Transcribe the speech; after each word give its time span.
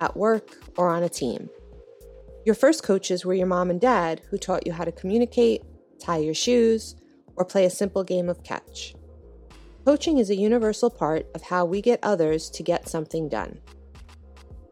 at 0.00 0.16
work, 0.16 0.56
or 0.76 0.88
on 0.88 1.02
a 1.02 1.08
team. 1.08 1.48
Your 2.44 2.54
first 2.54 2.82
coaches 2.82 3.24
were 3.24 3.34
your 3.34 3.46
mom 3.46 3.70
and 3.70 3.80
dad 3.80 4.22
who 4.30 4.38
taught 4.38 4.66
you 4.66 4.72
how 4.72 4.84
to 4.84 4.92
communicate, 4.92 5.62
tie 6.00 6.18
your 6.18 6.34
shoes, 6.34 6.96
or 7.36 7.44
play 7.44 7.64
a 7.64 7.70
simple 7.70 8.02
game 8.02 8.28
of 8.28 8.42
catch. 8.42 8.94
Coaching 9.84 10.18
is 10.18 10.30
a 10.30 10.36
universal 10.36 10.90
part 10.90 11.26
of 11.34 11.42
how 11.42 11.64
we 11.64 11.80
get 11.80 12.00
others 12.02 12.50
to 12.50 12.62
get 12.62 12.88
something 12.88 13.28
done. 13.28 13.58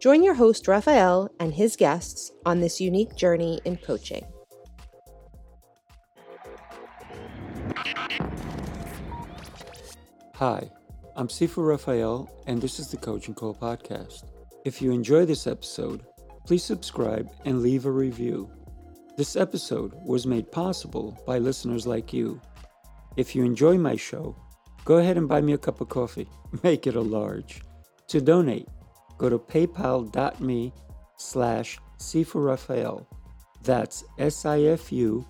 Join 0.00 0.22
your 0.22 0.34
host, 0.34 0.68
Raphael, 0.68 1.30
and 1.40 1.52
his 1.52 1.76
guests 1.76 2.30
on 2.46 2.60
this 2.60 2.80
unique 2.80 3.16
journey 3.16 3.60
in 3.64 3.76
coaching. 3.78 4.24
Hi, 10.36 10.70
I'm 11.16 11.26
Sifu 11.26 11.66
Raphael, 11.66 12.30
and 12.46 12.62
this 12.62 12.78
is 12.78 12.92
the 12.92 12.96
Coaching 12.96 13.34
Call 13.34 13.54
Podcast. 13.54 14.22
If 14.64 14.82
you 14.82 14.90
enjoy 14.90 15.24
this 15.24 15.46
episode, 15.46 16.04
please 16.44 16.64
subscribe 16.64 17.30
and 17.44 17.62
leave 17.62 17.86
a 17.86 17.90
review. 17.90 18.50
This 19.16 19.36
episode 19.36 19.92
was 20.04 20.26
made 20.26 20.50
possible 20.50 21.16
by 21.26 21.38
listeners 21.38 21.86
like 21.86 22.12
you. 22.12 22.40
If 23.16 23.36
you 23.36 23.44
enjoy 23.44 23.78
my 23.78 23.94
show, 23.94 24.36
go 24.84 24.98
ahead 24.98 25.16
and 25.16 25.28
buy 25.28 25.40
me 25.40 25.52
a 25.52 25.58
cup 25.58 25.80
of 25.80 25.88
coffee. 25.88 26.28
Make 26.62 26.86
it 26.88 26.96
a 26.96 27.00
large. 27.00 27.62
To 28.08 28.20
donate, 28.20 28.68
go 29.16 29.28
to 29.28 29.38
paypal.me 29.38 30.72
slash 31.16 31.78
Raphael. 32.34 33.08
That's 33.62 34.04
S-I-F-U-R-A-F-A-E-L. 34.18 35.24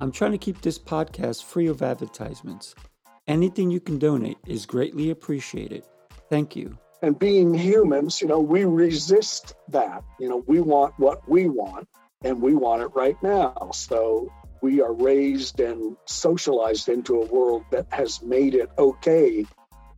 I'm 0.00 0.12
trying 0.12 0.32
to 0.32 0.38
keep 0.38 0.60
this 0.62 0.78
podcast 0.78 1.44
free 1.44 1.66
of 1.66 1.82
advertisements. 1.82 2.74
Anything 3.30 3.70
you 3.70 3.78
can 3.78 3.96
donate 4.00 4.38
is 4.44 4.66
greatly 4.66 5.10
appreciated. 5.10 5.84
Thank 6.28 6.56
you. 6.56 6.76
And 7.00 7.16
being 7.16 7.54
humans, 7.54 8.20
you 8.20 8.26
know, 8.26 8.40
we 8.40 8.64
resist 8.64 9.54
that. 9.68 10.02
You 10.18 10.28
know, 10.28 10.42
we 10.48 10.58
want 10.58 10.94
what 10.98 11.28
we 11.28 11.48
want 11.48 11.86
and 12.24 12.42
we 12.42 12.56
want 12.56 12.82
it 12.82 12.88
right 12.92 13.16
now. 13.22 13.70
So 13.72 14.32
we 14.62 14.80
are 14.80 14.92
raised 14.92 15.60
and 15.60 15.96
socialized 16.06 16.88
into 16.88 17.22
a 17.22 17.26
world 17.26 17.62
that 17.70 17.86
has 17.92 18.20
made 18.20 18.56
it 18.56 18.68
okay 18.76 19.46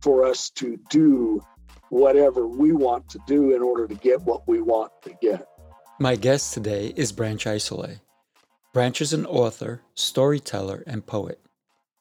for 0.01 0.23
us 0.23 0.51
to 0.51 0.77
do 0.91 1.41
whatever 1.89 2.45
we 2.45 2.71
want 2.71 3.09
to 3.09 3.19
do 3.25 3.55
in 3.55 3.63
order 3.63 3.87
to 3.87 3.95
get 3.95 4.21
what 4.21 4.47
we 4.47 4.61
want 4.61 4.91
to 5.05 5.13
get. 5.23 5.47
My 5.99 6.15
guest 6.17 6.53
today 6.53 6.93
is 6.95 7.11
Branch 7.11 7.43
Isole. 7.43 7.99
Branch 8.75 9.01
is 9.01 9.11
an 9.11 9.25
author, 9.25 9.81
storyteller, 9.95 10.83
and 10.85 11.03
poet. 11.03 11.42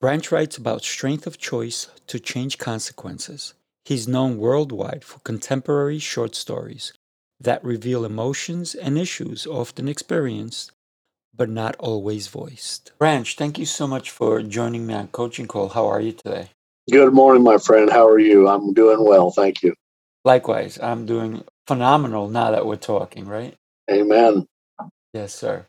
Branch 0.02 0.32
writes 0.32 0.56
about 0.56 0.82
strength 0.82 1.28
of 1.28 1.38
choice 1.38 1.86
to 2.08 2.18
change 2.18 2.58
consequences. 2.58 3.54
He's 3.84 4.08
known 4.08 4.36
worldwide 4.36 5.04
for 5.04 5.20
contemporary 5.20 6.00
short 6.00 6.34
stories 6.34 6.92
that 7.38 7.62
reveal 7.62 8.04
emotions 8.04 8.74
and 8.74 8.98
issues 8.98 9.46
often 9.46 9.86
experienced 9.86 10.72
but 11.32 11.48
not 11.48 11.76
always 11.76 12.26
voiced. 12.26 12.90
Branch, 12.98 13.36
thank 13.36 13.60
you 13.60 13.64
so 13.64 13.86
much 13.86 14.10
for 14.10 14.42
joining 14.42 14.88
me 14.88 14.94
on 14.94 15.06
Coaching 15.06 15.46
Call. 15.46 15.68
How 15.68 15.86
are 15.86 16.00
you 16.00 16.10
today? 16.10 16.48
Good 16.90 17.12
morning, 17.12 17.44
my 17.44 17.58
friend. 17.58 17.88
How 17.88 18.08
are 18.08 18.18
you? 18.18 18.48
I'm 18.48 18.74
doing 18.74 19.04
well. 19.04 19.30
Thank 19.30 19.62
you. 19.62 19.72
Likewise, 20.24 20.80
I'm 20.82 21.06
doing 21.06 21.44
phenomenal 21.68 22.28
now 22.28 22.50
that 22.50 22.66
we're 22.66 22.74
talking, 22.74 23.26
right? 23.26 23.54
Amen. 23.88 24.48
Yes, 25.14 25.32
sir. 25.32 25.66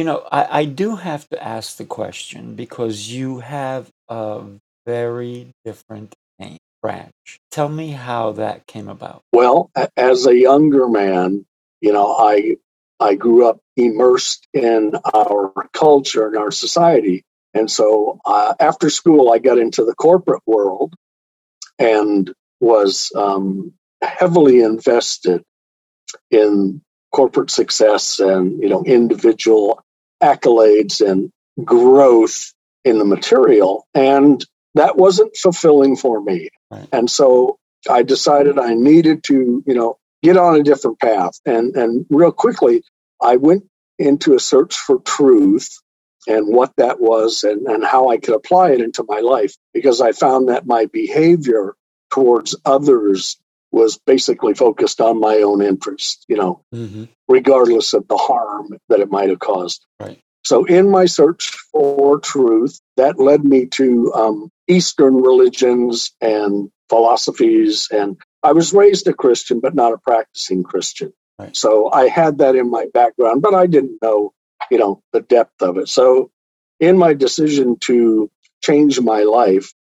You 0.00 0.04
know, 0.04 0.26
I, 0.32 0.60
I 0.60 0.64
do 0.64 0.96
have 0.96 1.28
to 1.28 1.44
ask 1.44 1.76
the 1.76 1.84
question 1.84 2.54
because 2.54 3.12
you 3.12 3.40
have 3.40 3.90
a 4.08 4.44
very 4.86 5.52
different 5.66 6.14
name, 6.38 6.56
Branch. 6.80 7.12
Tell 7.50 7.68
me 7.68 7.90
how 7.90 8.32
that 8.32 8.66
came 8.66 8.88
about. 8.88 9.20
Well, 9.34 9.70
as 9.98 10.24
a 10.24 10.34
younger 10.34 10.88
man, 10.88 11.44
you 11.82 11.92
know, 11.92 12.16
I 12.16 12.56
I 12.98 13.14
grew 13.14 13.46
up 13.46 13.60
immersed 13.76 14.46
in 14.54 14.94
our 15.12 15.52
culture 15.74 16.28
and 16.28 16.38
our 16.38 16.50
society. 16.50 17.22
And 17.52 17.70
so 17.70 18.20
uh, 18.24 18.54
after 18.58 18.88
school, 18.88 19.30
I 19.30 19.38
got 19.38 19.58
into 19.58 19.84
the 19.84 19.94
corporate 19.94 20.42
world 20.46 20.94
and 21.78 22.32
was 22.58 23.12
um, 23.14 23.74
heavily 24.00 24.62
invested 24.62 25.42
in 26.30 26.80
corporate 27.12 27.50
success 27.50 28.18
and 28.18 28.62
you 28.62 28.68
know 28.70 28.82
individual 28.84 29.82
accolades 30.22 31.00
and 31.00 31.30
growth 31.64 32.52
in 32.84 32.98
the 32.98 33.04
material 33.04 33.86
and 33.94 34.44
that 34.74 34.96
wasn't 34.96 35.36
fulfilling 35.36 35.96
for 35.96 36.22
me 36.22 36.48
right. 36.70 36.88
and 36.92 37.10
so 37.10 37.58
i 37.90 38.02
decided 38.02 38.58
i 38.58 38.72
needed 38.72 39.22
to 39.22 39.62
you 39.66 39.74
know 39.74 39.98
get 40.22 40.36
on 40.36 40.56
a 40.56 40.62
different 40.62 41.00
path. 41.00 41.40
And, 41.46 41.74
and 41.76 42.06
real 42.10 42.32
quickly, 42.32 42.82
I 43.22 43.36
went 43.36 43.64
into 43.98 44.34
a 44.34 44.40
search 44.40 44.76
for 44.76 45.00
truth 45.00 45.78
and 46.26 46.54
what 46.54 46.72
that 46.76 47.00
was 47.00 47.44
and, 47.44 47.66
and 47.66 47.84
how 47.84 48.08
I 48.08 48.18
could 48.18 48.34
apply 48.34 48.72
it 48.72 48.80
into 48.80 49.04
my 49.08 49.20
life 49.20 49.54
because 49.72 50.00
I 50.00 50.12
found 50.12 50.48
that 50.48 50.66
my 50.66 50.86
behavior 50.86 51.74
towards 52.12 52.56
others 52.64 53.38
was 53.72 53.98
basically 54.06 54.54
focused 54.54 55.00
on 55.00 55.20
my 55.20 55.38
own 55.38 55.62
interest, 55.62 56.24
you 56.28 56.36
know, 56.36 56.62
mm-hmm. 56.74 57.04
regardless 57.28 57.94
of 57.94 58.06
the 58.08 58.16
harm 58.16 58.78
that 58.88 59.00
it 59.00 59.10
might 59.10 59.28
have 59.28 59.38
caused. 59.38 59.86
Right. 60.00 60.20
So, 60.42 60.64
in 60.64 60.90
my 60.90 61.04
search 61.04 61.50
for 61.72 62.18
truth, 62.18 62.80
that 62.96 63.18
led 63.18 63.44
me 63.44 63.66
to 63.66 64.12
um, 64.14 64.50
Eastern 64.68 65.16
religions 65.16 66.12
and 66.20 66.70
philosophies 66.88 67.88
and 67.90 68.16
I 68.42 68.52
was 68.52 68.72
raised 68.72 69.06
a 69.06 69.12
Christian, 69.12 69.60
but 69.60 69.74
not 69.74 69.92
a 69.92 69.98
practicing 69.98 70.62
Christian. 70.62 71.12
Right. 71.38 71.56
So 71.56 71.90
I 71.90 72.08
had 72.08 72.38
that 72.38 72.56
in 72.56 72.70
my 72.70 72.86
background, 72.92 73.42
but 73.42 73.54
I 73.54 73.66
didn't 73.66 73.98
know, 74.02 74.32
you 74.70 74.78
know, 74.78 75.02
the 75.12 75.20
depth 75.20 75.62
of 75.62 75.78
it. 75.78 75.88
So 75.88 76.30
in 76.78 76.98
my 76.98 77.14
decision 77.14 77.76
to 77.80 78.30
change 78.62 79.00
my 79.00 79.22
life, 79.22 79.72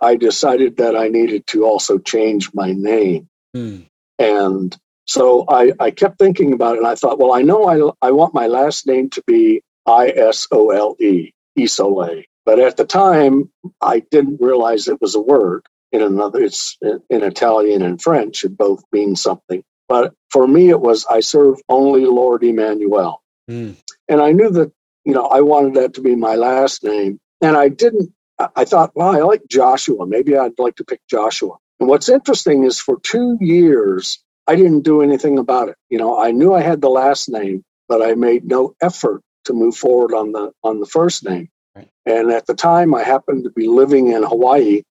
I 0.00 0.16
decided 0.16 0.78
that 0.78 0.96
I 0.96 1.08
needed 1.08 1.46
to 1.48 1.64
also 1.64 1.98
change 1.98 2.50
my 2.54 2.72
name. 2.72 3.28
Hmm. 3.56 3.80
And 4.18 4.76
so 5.06 5.44
I, 5.48 5.72
I 5.78 5.90
kept 5.90 6.18
thinking 6.18 6.52
about 6.52 6.76
it 6.76 6.78
and 6.78 6.86
I 6.86 6.94
thought, 6.94 7.18
well, 7.18 7.32
I 7.32 7.42
know 7.42 7.64
I, 8.02 8.06
I 8.06 8.10
want 8.10 8.34
my 8.34 8.46
last 8.46 8.86
name 8.86 9.10
to 9.10 9.22
be 9.26 9.62
I 9.86 10.08
S 10.08 10.46
O 10.50 10.70
L 10.70 10.96
E, 11.00 11.30
Isole. 11.58 12.24
But 12.44 12.58
at 12.60 12.76
the 12.76 12.84
time, 12.84 13.50
I 13.80 14.00
didn't 14.10 14.40
realize 14.40 14.88
it 14.88 15.00
was 15.00 15.14
a 15.14 15.20
word 15.20 15.62
in 15.92 16.02
another 16.02 16.42
it's 16.42 16.76
in 16.82 17.22
italian 17.22 17.82
and 17.82 18.02
french 18.02 18.44
it 18.44 18.56
both 18.56 18.82
mean 18.92 19.14
something 19.14 19.62
but 19.88 20.12
for 20.30 20.46
me 20.46 20.68
it 20.68 20.80
was 20.80 21.06
i 21.06 21.20
serve 21.20 21.58
only 21.68 22.04
lord 22.04 22.42
emmanuel 22.42 23.22
mm. 23.48 23.74
and 24.08 24.20
i 24.20 24.32
knew 24.32 24.50
that 24.50 24.70
you 25.04 25.14
know 25.14 25.26
i 25.26 25.40
wanted 25.40 25.74
that 25.74 25.94
to 25.94 26.00
be 26.00 26.14
my 26.14 26.34
last 26.34 26.82
name 26.82 27.18
and 27.40 27.56
i 27.56 27.68
didn't 27.68 28.10
i 28.56 28.64
thought 28.64 28.90
well 28.94 29.08
i 29.08 29.20
like 29.20 29.42
joshua 29.48 30.06
maybe 30.06 30.36
i'd 30.36 30.58
like 30.58 30.74
to 30.74 30.84
pick 30.84 31.00
joshua 31.08 31.56
and 31.80 31.88
what's 31.88 32.08
interesting 32.08 32.64
is 32.64 32.78
for 32.78 32.98
two 33.00 33.36
years 33.40 34.18
i 34.46 34.56
didn't 34.56 34.82
do 34.82 35.02
anything 35.02 35.38
about 35.38 35.68
it 35.68 35.76
you 35.90 35.98
know 35.98 36.18
i 36.18 36.30
knew 36.30 36.54
i 36.54 36.60
had 36.60 36.80
the 36.80 36.88
last 36.88 37.28
name 37.28 37.62
but 37.88 38.02
i 38.02 38.14
made 38.14 38.44
no 38.44 38.74
effort 38.80 39.22
to 39.44 39.52
move 39.52 39.76
forward 39.76 40.14
on 40.14 40.32
the 40.32 40.52
on 40.62 40.80
the 40.80 40.86
first 40.86 41.24
name 41.24 41.48
right. 41.74 41.88
and 42.06 42.30
at 42.30 42.46
the 42.46 42.54
time 42.54 42.94
i 42.94 43.02
happened 43.02 43.44
to 43.44 43.50
be 43.50 43.68
living 43.68 44.08
in 44.08 44.22
hawaii 44.22 44.82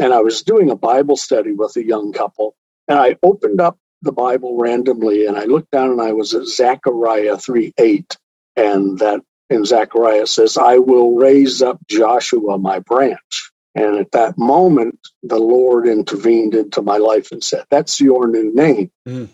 and 0.00 0.12
I 0.12 0.20
was 0.20 0.42
doing 0.42 0.70
a 0.70 0.76
Bible 0.76 1.16
study 1.16 1.52
with 1.52 1.76
a 1.76 1.84
young 1.84 2.12
couple, 2.12 2.56
and 2.88 2.98
I 2.98 3.16
opened 3.22 3.60
up 3.60 3.78
the 4.02 4.12
Bible 4.12 4.58
randomly 4.58 5.26
and 5.26 5.36
I 5.36 5.44
looked 5.44 5.70
down 5.70 5.90
and 5.90 6.00
I 6.00 6.12
was 6.12 6.34
at 6.34 6.46
Zechariah 6.46 7.38
3 7.38 7.72
8. 7.78 8.16
And 8.56 8.98
that 8.98 9.20
in 9.50 9.64
Zechariah 9.64 10.26
says, 10.26 10.56
I 10.56 10.78
will 10.78 11.16
raise 11.16 11.62
up 11.62 11.78
Joshua, 11.88 12.58
my 12.58 12.80
branch. 12.80 13.50
And 13.74 13.96
at 13.96 14.12
that 14.12 14.38
moment, 14.38 14.98
the 15.22 15.38
Lord 15.38 15.88
intervened 15.88 16.54
into 16.54 16.80
my 16.82 16.96
life 16.96 17.32
and 17.32 17.42
said, 17.42 17.64
That's 17.70 18.00
your 18.00 18.28
new 18.28 18.54
name. 18.54 18.90
Mm. 19.06 19.28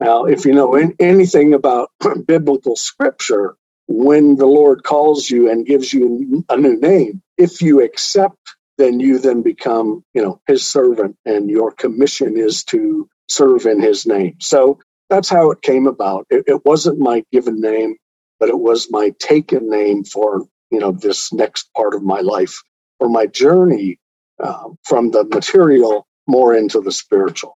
Now, 0.00 0.24
if 0.24 0.44
you 0.44 0.52
know 0.52 0.74
in, 0.74 0.94
anything 0.98 1.54
about 1.54 1.90
biblical 2.26 2.76
scripture, 2.76 3.56
when 3.88 4.36
the 4.36 4.46
Lord 4.46 4.84
calls 4.84 5.28
you 5.28 5.50
and 5.50 5.66
gives 5.66 5.92
you 5.92 6.44
a 6.48 6.56
new 6.56 6.80
name, 6.80 7.22
if 7.36 7.60
you 7.60 7.82
accept 7.82 8.38
then 8.78 9.00
you 9.00 9.18
then 9.18 9.42
become, 9.42 10.04
you 10.14 10.22
know, 10.22 10.40
his 10.46 10.66
servant 10.66 11.16
and 11.24 11.50
your 11.50 11.70
commission 11.72 12.36
is 12.36 12.64
to 12.64 13.08
serve 13.28 13.66
in 13.66 13.80
his 13.80 14.06
name. 14.06 14.34
So 14.40 14.80
that's 15.08 15.28
how 15.28 15.50
it 15.50 15.62
came 15.62 15.86
about. 15.86 16.26
It, 16.30 16.44
it 16.46 16.64
wasn't 16.64 16.98
my 16.98 17.24
given 17.32 17.60
name, 17.60 17.96
but 18.40 18.48
it 18.48 18.58
was 18.58 18.90
my 18.90 19.12
taken 19.18 19.70
name 19.70 20.04
for, 20.04 20.42
you 20.70 20.80
know, 20.80 20.92
this 20.92 21.32
next 21.32 21.72
part 21.76 21.94
of 21.94 22.02
my 22.02 22.20
life, 22.20 22.62
for 23.02 23.08
my 23.08 23.26
journey 23.26 23.98
uh, 24.40 24.68
from 24.84 25.10
the 25.10 25.24
material 25.24 26.06
more 26.28 26.54
into 26.54 26.80
the 26.80 26.92
spiritual. 26.92 27.56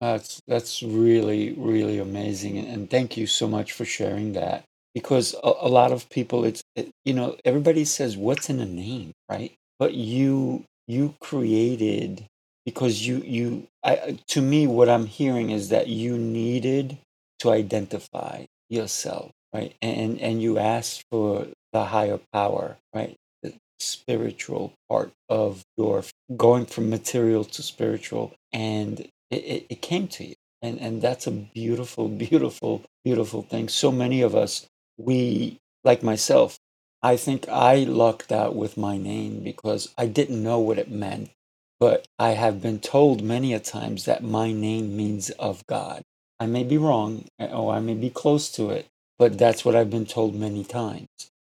That's 0.00 0.40
that's 0.48 0.82
really 0.82 1.54
really 1.58 1.98
amazing, 1.98 2.56
and 2.56 2.88
thank 2.88 3.18
you 3.18 3.26
so 3.26 3.46
much 3.46 3.72
for 3.72 3.84
sharing 3.84 4.32
that. 4.32 4.64
Because 4.94 5.34
a, 5.44 5.52
a 5.60 5.68
lot 5.68 5.92
of 5.92 6.08
people, 6.08 6.46
it's 6.46 6.62
it, 6.76 6.88
you 7.04 7.12
know 7.12 7.36
everybody 7.44 7.84
says 7.84 8.16
what's 8.16 8.48
in 8.48 8.58
a 8.60 8.64
name, 8.64 9.12
right? 9.30 9.52
But 9.78 9.92
you 9.92 10.64
you 10.88 11.14
created 11.20 12.24
because 12.64 13.06
you 13.06 13.18
you 13.18 13.66
I, 13.84 14.18
to 14.28 14.40
me 14.40 14.66
what 14.66 14.88
I'm 14.88 15.06
hearing 15.06 15.50
is 15.50 15.68
that 15.68 15.88
you 15.88 16.16
needed 16.16 16.96
to 17.40 17.50
identify 17.50 18.46
yourself, 18.70 19.30
right? 19.52 19.74
And 19.82 20.18
and 20.22 20.40
you 20.40 20.58
asked 20.58 21.04
for 21.10 21.48
the 21.74 21.84
higher 21.84 22.18
power, 22.32 22.78
right? 22.94 23.14
Spiritual 23.80 24.74
part 24.90 25.12
of 25.28 25.64
your 25.76 26.04
going 26.36 26.66
from 26.66 26.90
material 26.90 27.44
to 27.44 27.62
spiritual, 27.62 28.34
and 28.52 29.00
it, 29.00 29.10
it, 29.44 29.66
it 29.70 29.82
came 29.82 30.08
to 30.08 30.24
you. 30.26 30.34
And, 30.62 30.80
and 30.80 31.02
that's 31.02 31.26
a 31.26 31.32
beautiful, 31.32 32.08
beautiful, 32.26 32.84
beautiful 33.04 33.42
thing. 33.42 33.68
So 33.68 33.92
many 33.92 34.22
of 34.22 34.34
us, 34.34 34.66
we, 34.98 35.58
like 35.84 36.02
myself, 36.02 36.58
I 37.02 37.16
think 37.16 37.48
I 37.48 37.84
lucked 37.84 38.32
out 38.32 38.56
with 38.56 38.76
my 38.76 38.96
name 38.96 39.44
because 39.44 39.94
I 39.98 40.06
didn't 40.06 40.42
know 40.42 40.58
what 40.58 40.78
it 40.78 40.90
meant. 40.90 41.30
But 41.78 42.08
I 42.18 42.30
have 42.30 42.62
been 42.62 42.80
told 42.80 43.22
many 43.22 43.54
a 43.54 43.60
times 43.60 44.06
that 44.06 44.24
my 44.24 44.52
name 44.52 44.96
means 44.96 45.30
of 45.30 45.66
God. 45.66 46.02
I 46.40 46.46
may 46.46 46.64
be 46.64 46.78
wrong 46.78 47.26
or 47.38 47.74
I 47.74 47.80
may 47.80 47.94
be 47.94 48.10
close 48.10 48.50
to 48.52 48.70
it, 48.70 48.86
but 49.18 49.38
that's 49.38 49.64
what 49.64 49.76
I've 49.76 49.90
been 49.90 50.06
told 50.06 50.34
many 50.34 50.64
times. 50.64 51.08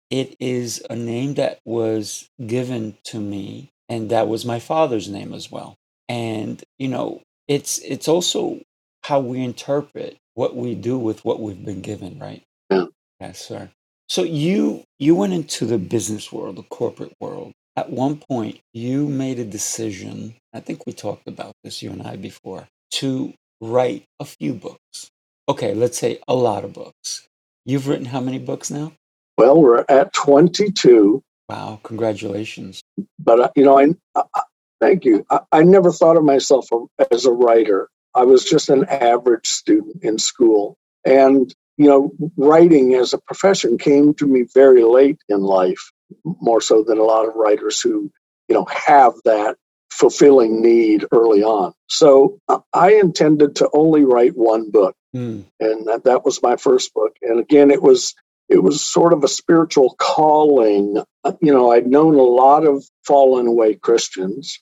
It 0.10 0.36
is 0.40 0.84
a 0.90 0.96
name 0.96 1.34
that 1.36 1.60
was 1.66 2.30
given 2.46 2.98
to 3.06 3.20
me, 3.20 3.70
and 3.90 4.10
that 4.10 4.28
was 4.28 4.46
my 4.46 4.60
father's 4.60 5.10
name 5.10 5.34
as 5.34 5.52
well. 5.52 5.76
And, 6.08 6.64
you 6.80 6.88
know, 6.88 7.22
it's 7.48 7.80
it's 7.80 8.08
also 8.08 8.62
how 9.04 9.20
we 9.20 9.42
interpret 9.44 10.18
what 10.36 10.56
we 10.56 10.76
do 10.76 10.98
with 10.98 11.26
what 11.26 11.42
we've 11.42 11.64
been 11.64 11.82
given, 11.82 12.20
right? 12.20 12.44
Yeah. 12.70 12.86
Yes, 13.20 13.40
sir. 13.40 13.70
So 14.08 14.24
you 14.24 14.84
you 15.00 15.16
went 15.16 15.34
into 15.34 15.66
the 15.66 15.78
business 15.78 16.32
world, 16.32 16.56
the 16.56 16.64
corporate 16.64 17.14
world. 17.20 17.54
At 17.76 17.92
one 17.92 18.18
point, 18.18 18.60
you 18.74 19.08
made 19.08 19.40
a 19.40 19.46
decision. 19.46 20.36
I 20.54 20.62
think 20.62 20.86
we 20.86 20.94
talked 20.94 21.28
about 21.28 21.54
this, 21.64 21.84
you 21.84 21.92
and 21.92 22.02
I, 22.02 22.16
before, 22.16 22.68
to 22.94 23.34
write 23.62 24.06
a 24.20 24.26
few 24.26 24.54
books. 24.54 25.10
Okay, 25.48 25.74
let's 25.76 25.98
say 25.98 26.20
a 26.28 26.34
lot 26.36 26.64
of 26.64 26.74
books. 26.74 27.28
You've 27.66 27.88
written 27.88 28.06
how 28.06 28.20
many 28.22 28.40
books 28.40 28.72
now? 28.72 28.94
Well, 29.38 29.62
we're 29.62 29.86
at 29.88 30.14
22. 30.14 31.24
Wow, 31.50 31.80
congratulations. 31.84 32.82
But, 33.20 33.40
uh, 33.40 33.50
you 33.56 33.64
know, 33.64 33.80
I, 33.80 33.94
I, 34.16 34.42
Thank 34.80 35.06
you. 35.06 35.26
I, 35.30 35.40
I 35.52 35.64
never 35.64 35.92
thought 35.92 36.18
of 36.18 36.24
myself 36.24 36.68
as 37.12 37.26
a 37.26 37.32
writer. 37.32 37.90
I 38.14 38.24
was 38.24 38.44
just 38.44 38.70
an 38.70 38.86
average 38.86 39.48
student 39.48 40.04
in 40.04 40.18
school. 40.18 40.78
And, 41.06 41.54
you 41.78 41.88
know, 41.88 42.12
writing 42.36 42.96
as 42.96 43.14
a 43.14 43.20
profession 43.20 43.78
came 43.78 44.14
to 44.16 44.26
me 44.26 44.46
very 44.54 44.84
late 44.84 45.20
in 45.30 45.42
life, 45.42 45.92
more 46.24 46.62
so 46.62 46.84
than 46.84 46.98
a 46.98 47.04
lot 47.04 47.28
of 47.28 47.36
writers 47.36 47.82
who, 47.82 48.12
you 48.48 48.56
know, 48.56 48.66
have 48.66 49.14
that 49.26 49.58
fulfilling 49.92 50.62
need 50.62 51.06
early 51.12 51.44
on. 51.44 51.74
So 51.90 52.40
uh, 52.48 52.60
I 52.74 52.94
intended 52.94 53.56
to 53.58 53.70
only 53.74 54.04
write 54.04 54.36
one 54.36 54.70
book. 54.70 54.96
Mm. 55.16 55.46
And 55.60 55.88
that, 55.88 56.04
that 56.04 56.26
was 56.26 56.44
my 56.44 56.56
first 56.56 56.94
book. 56.94 57.16
And 57.22 57.40
again, 57.40 57.72
it 57.72 57.82
was 57.82 58.14
it 58.50 58.64
was 58.64 58.82
sort 58.82 59.14
of 59.14 59.24
a 59.24 59.28
spiritual 59.28 59.96
calling. 59.98 61.04
Uh, 61.24 61.34
you 61.42 61.54
know, 61.54 61.72
I'd 61.72 61.88
known 61.88 62.16
a 62.16 62.24
lot 62.24 62.66
of 62.66 62.84
fallen 63.06 63.48
away 63.48 63.76
Christians. 63.76 64.60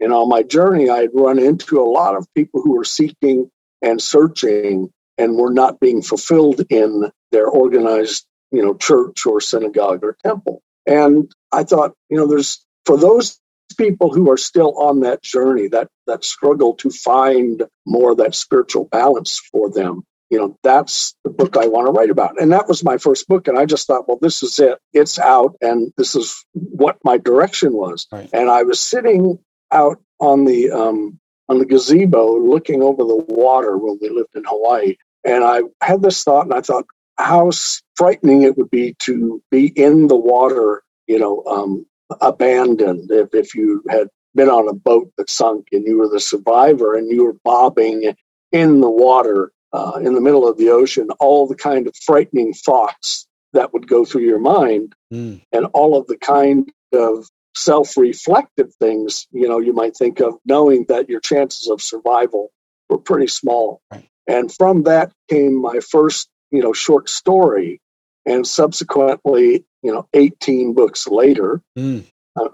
And 0.00 0.12
on 0.12 0.28
my 0.28 0.42
journey, 0.42 0.88
I'd 0.90 1.10
run 1.12 1.38
into 1.38 1.80
a 1.80 1.90
lot 1.90 2.16
of 2.16 2.26
people 2.34 2.62
who 2.62 2.76
were 2.76 2.84
seeking 2.84 3.50
and 3.82 4.00
searching 4.02 4.90
and 5.16 5.36
were 5.36 5.52
not 5.52 5.80
being 5.80 6.02
fulfilled 6.02 6.62
in 6.70 7.10
their 7.32 7.46
organized, 7.46 8.26
you 8.52 8.62
know, 8.62 8.74
church 8.74 9.26
or 9.26 9.40
synagogue 9.40 10.04
or 10.04 10.16
temple. 10.24 10.62
And 10.86 11.30
I 11.52 11.64
thought, 11.64 11.94
you 12.08 12.16
know, 12.16 12.26
there's 12.26 12.64
for 12.86 12.96
those 12.96 13.38
people 13.76 14.12
who 14.12 14.30
are 14.30 14.36
still 14.36 14.78
on 14.78 15.00
that 15.00 15.22
journey, 15.22 15.68
that 15.68 15.88
that 16.06 16.24
struggle 16.24 16.74
to 16.74 16.90
find 16.90 17.64
more 17.86 18.14
that 18.16 18.34
spiritual 18.34 18.84
balance 18.86 19.38
for 19.38 19.70
them, 19.70 20.04
you 20.30 20.38
know, 20.38 20.56
that's 20.62 21.14
the 21.24 21.30
book 21.30 21.56
I 21.56 21.66
want 21.66 21.86
to 21.86 21.92
write 21.92 22.10
about. 22.10 22.40
And 22.40 22.52
that 22.52 22.68
was 22.68 22.84
my 22.84 22.98
first 22.98 23.28
book. 23.28 23.48
And 23.48 23.58
I 23.58 23.64
just 23.64 23.86
thought, 23.86 24.06
well, 24.08 24.18
this 24.20 24.42
is 24.42 24.58
it. 24.58 24.78
It's 24.92 25.18
out. 25.18 25.56
And 25.60 25.92
this 25.96 26.14
is 26.14 26.44
what 26.52 26.98
my 27.04 27.16
direction 27.16 27.72
was. 27.72 28.06
Right. 28.12 28.28
And 28.32 28.50
I 28.50 28.62
was 28.62 28.78
sitting 28.78 29.38
out 29.72 30.00
on 30.20 30.44
the, 30.44 30.70
um, 30.70 31.18
on 31.48 31.58
the 31.58 31.64
gazebo 31.64 32.38
looking 32.38 32.82
over 32.82 33.04
the 33.04 33.24
water 33.28 33.78
when 33.78 33.98
we 34.02 34.10
lived 34.10 34.34
in 34.34 34.44
Hawaii. 34.46 34.96
And 35.24 35.44
I 35.44 35.62
had 35.82 36.02
this 36.02 36.22
thought 36.22 36.44
and 36.44 36.54
I 36.54 36.60
thought 36.60 36.84
how 37.16 37.50
frightening 37.96 38.42
it 38.42 38.56
would 38.56 38.70
be 38.70 38.94
to 39.00 39.42
be 39.50 39.66
in 39.68 40.08
the 40.08 40.16
water, 40.16 40.82
you 41.06 41.18
know, 41.18 41.42
um, 41.44 41.86
abandoned 42.20 43.10
if, 43.10 43.34
if 43.34 43.54
you 43.54 43.82
had 43.88 44.08
been 44.34 44.48
on 44.48 44.68
a 44.68 44.74
boat 44.74 45.10
that 45.16 45.28
sunk 45.30 45.68
and 45.72 45.86
you 45.86 45.98
were 45.98 46.08
the 46.08 46.20
survivor 46.20 46.94
and 46.94 47.10
you 47.10 47.24
were 47.24 47.36
bobbing 47.44 48.14
in 48.52 48.80
the 48.80 48.90
water 48.90 49.52
uh, 49.72 50.00
in 50.02 50.14
the 50.14 50.20
middle 50.20 50.48
of 50.48 50.56
the 50.56 50.70
ocean, 50.70 51.10
all 51.20 51.46
the 51.46 51.54
kind 51.54 51.86
of 51.86 51.94
frightening 51.96 52.52
thoughts 52.52 53.26
that 53.52 53.72
would 53.72 53.88
go 53.88 54.04
through 54.04 54.22
your 54.22 54.38
mind, 54.38 54.94
mm. 55.12 55.40
and 55.52 55.66
all 55.72 55.98
of 55.98 56.06
the 56.06 56.16
kind 56.16 56.70
of 56.92 57.26
self-reflective 57.56 58.72
things 58.76 59.26
you 59.32 59.48
know 59.48 59.58
you 59.58 59.72
might 59.72 59.96
think 59.96 60.20
of, 60.20 60.34
knowing 60.44 60.84
that 60.88 61.08
your 61.08 61.20
chances 61.20 61.68
of 61.68 61.82
survival 61.82 62.50
were 62.88 62.98
pretty 62.98 63.26
small. 63.26 63.80
Right. 63.90 64.08
And 64.26 64.52
from 64.52 64.82
that 64.84 65.12
came 65.28 65.60
my 65.60 65.80
first 65.80 66.28
you 66.50 66.62
know 66.62 66.72
short 66.72 67.08
story, 67.08 67.80
and 68.26 68.46
subsequently 68.46 69.64
you 69.82 69.92
know 69.92 70.08
18 70.14 70.74
books 70.74 71.06
later, 71.08 71.62
mm. 71.76 72.04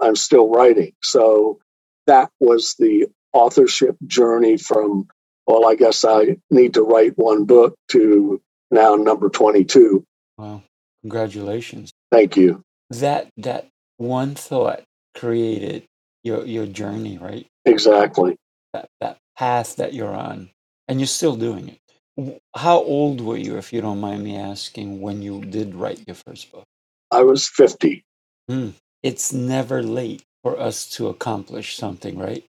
I'm 0.01 0.17
still 0.17 0.49
writing. 0.49 0.93
So 1.03 1.61
that 2.07 2.31
was 2.41 2.75
the 2.79 3.07
authorship 3.33 3.97
journey 4.07 4.57
from 4.57 5.09
well, 5.47 5.67
I 5.67 5.75
guess 5.75 6.05
I 6.05 6.37
need 6.51 6.75
to 6.75 6.83
write 6.83 7.19
one 7.19 7.45
book 7.45 7.75
to 7.91 8.41
now 8.71 8.95
number 8.97 9.29
22. 9.29 10.05
Wow. 10.39 10.63
Congratulations. 11.03 11.93
Thank 12.11 12.37
you. 12.37 12.63
That 12.91 13.29
that 13.39 13.69
one 13.99 14.35
thought 14.35 14.85
created 15.15 15.85
your 16.23 16.47
your 16.47 16.67
journey, 16.67 17.19
right? 17.19 17.47
Exactly. 17.65 18.37
That 18.73 18.89
that 19.01 19.19
path 19.37 19.77
that 19.77 19.95
you're 19.95 20.15
on 20.15 20.51
and 20.89 21.01
you're 21.01 21.07
still 21.07 21.37
doing 21.37 21.69
it. 21.69 22.41
How 22.57 22.79
old 22.79 23.21
were 23.21 23.37
you 23.37 23.59
if 23.59 23.73
you 23.73 23.81
don't 23.81 24.01
mind 24.01 24.25
me 24.25 24.37
asking 24.37 25.01
when 25.01 25.23
you 25.23 25.41
did 25.43 25.75
write 25.75 26.05
your 26.07 26.15
first 26.15 26.53
book? 26.53 26.65
I 27.11 27.23
was 27.23 27.49
50. 27.49 28.05
Hmm. 28.49 28.71
It's 29.03 29.33
never 29.33 29.83
late 29.83 30.23
for 30.43 30.59
us 30.59 30.89
to 30.91 31.09
accomplish 31.09 31.77
something, 31.77 32.19
right? 32.19 32.45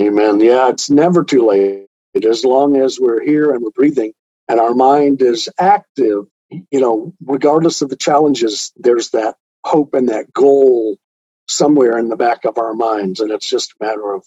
Amen. 0.00 0.40
Yeah, 0.40 0.68
it's 0.70 0.90
never 0.90 1.22
too 1.24 1.46
late 1.46 1.86
as 2.14 2.44
long 2.44 2.76
as 2.76 2.98
we're 3.00 3.22
here 3.22 3.52
and 3.52 3.62
we're 3.62 3.70
breathing 3.70 4.12
and 4.48 4.60
our 4.60 4.74
mind 4.74 5.22
is 5.22 5.48
active, 5.58 6.24
you 6.50 6.80
know, 6.80 7.12
regardless 7.24 7.82
of 7.82 7.88
the 7.88 7.96
challenges, 7.96 8.72
there's 8.76 9.10
that 9.10 9.36
hope 9.64 9.94
and 9.94 10.08
that 10.08 10.32
goal 10.32 10.98
somewhere 11.48 11.98
in 11.98 12.08
the 12.08 12.16
back 12.16 12.44
of 12.44 12.58
our 12.58 12.74
minds. 12.74 13.20
And 13.20 13.30
it's 13.30 13.48
just 13.48 13.72
a 13.72 13.84
matter 13.84 14.12
of 14.12 14.24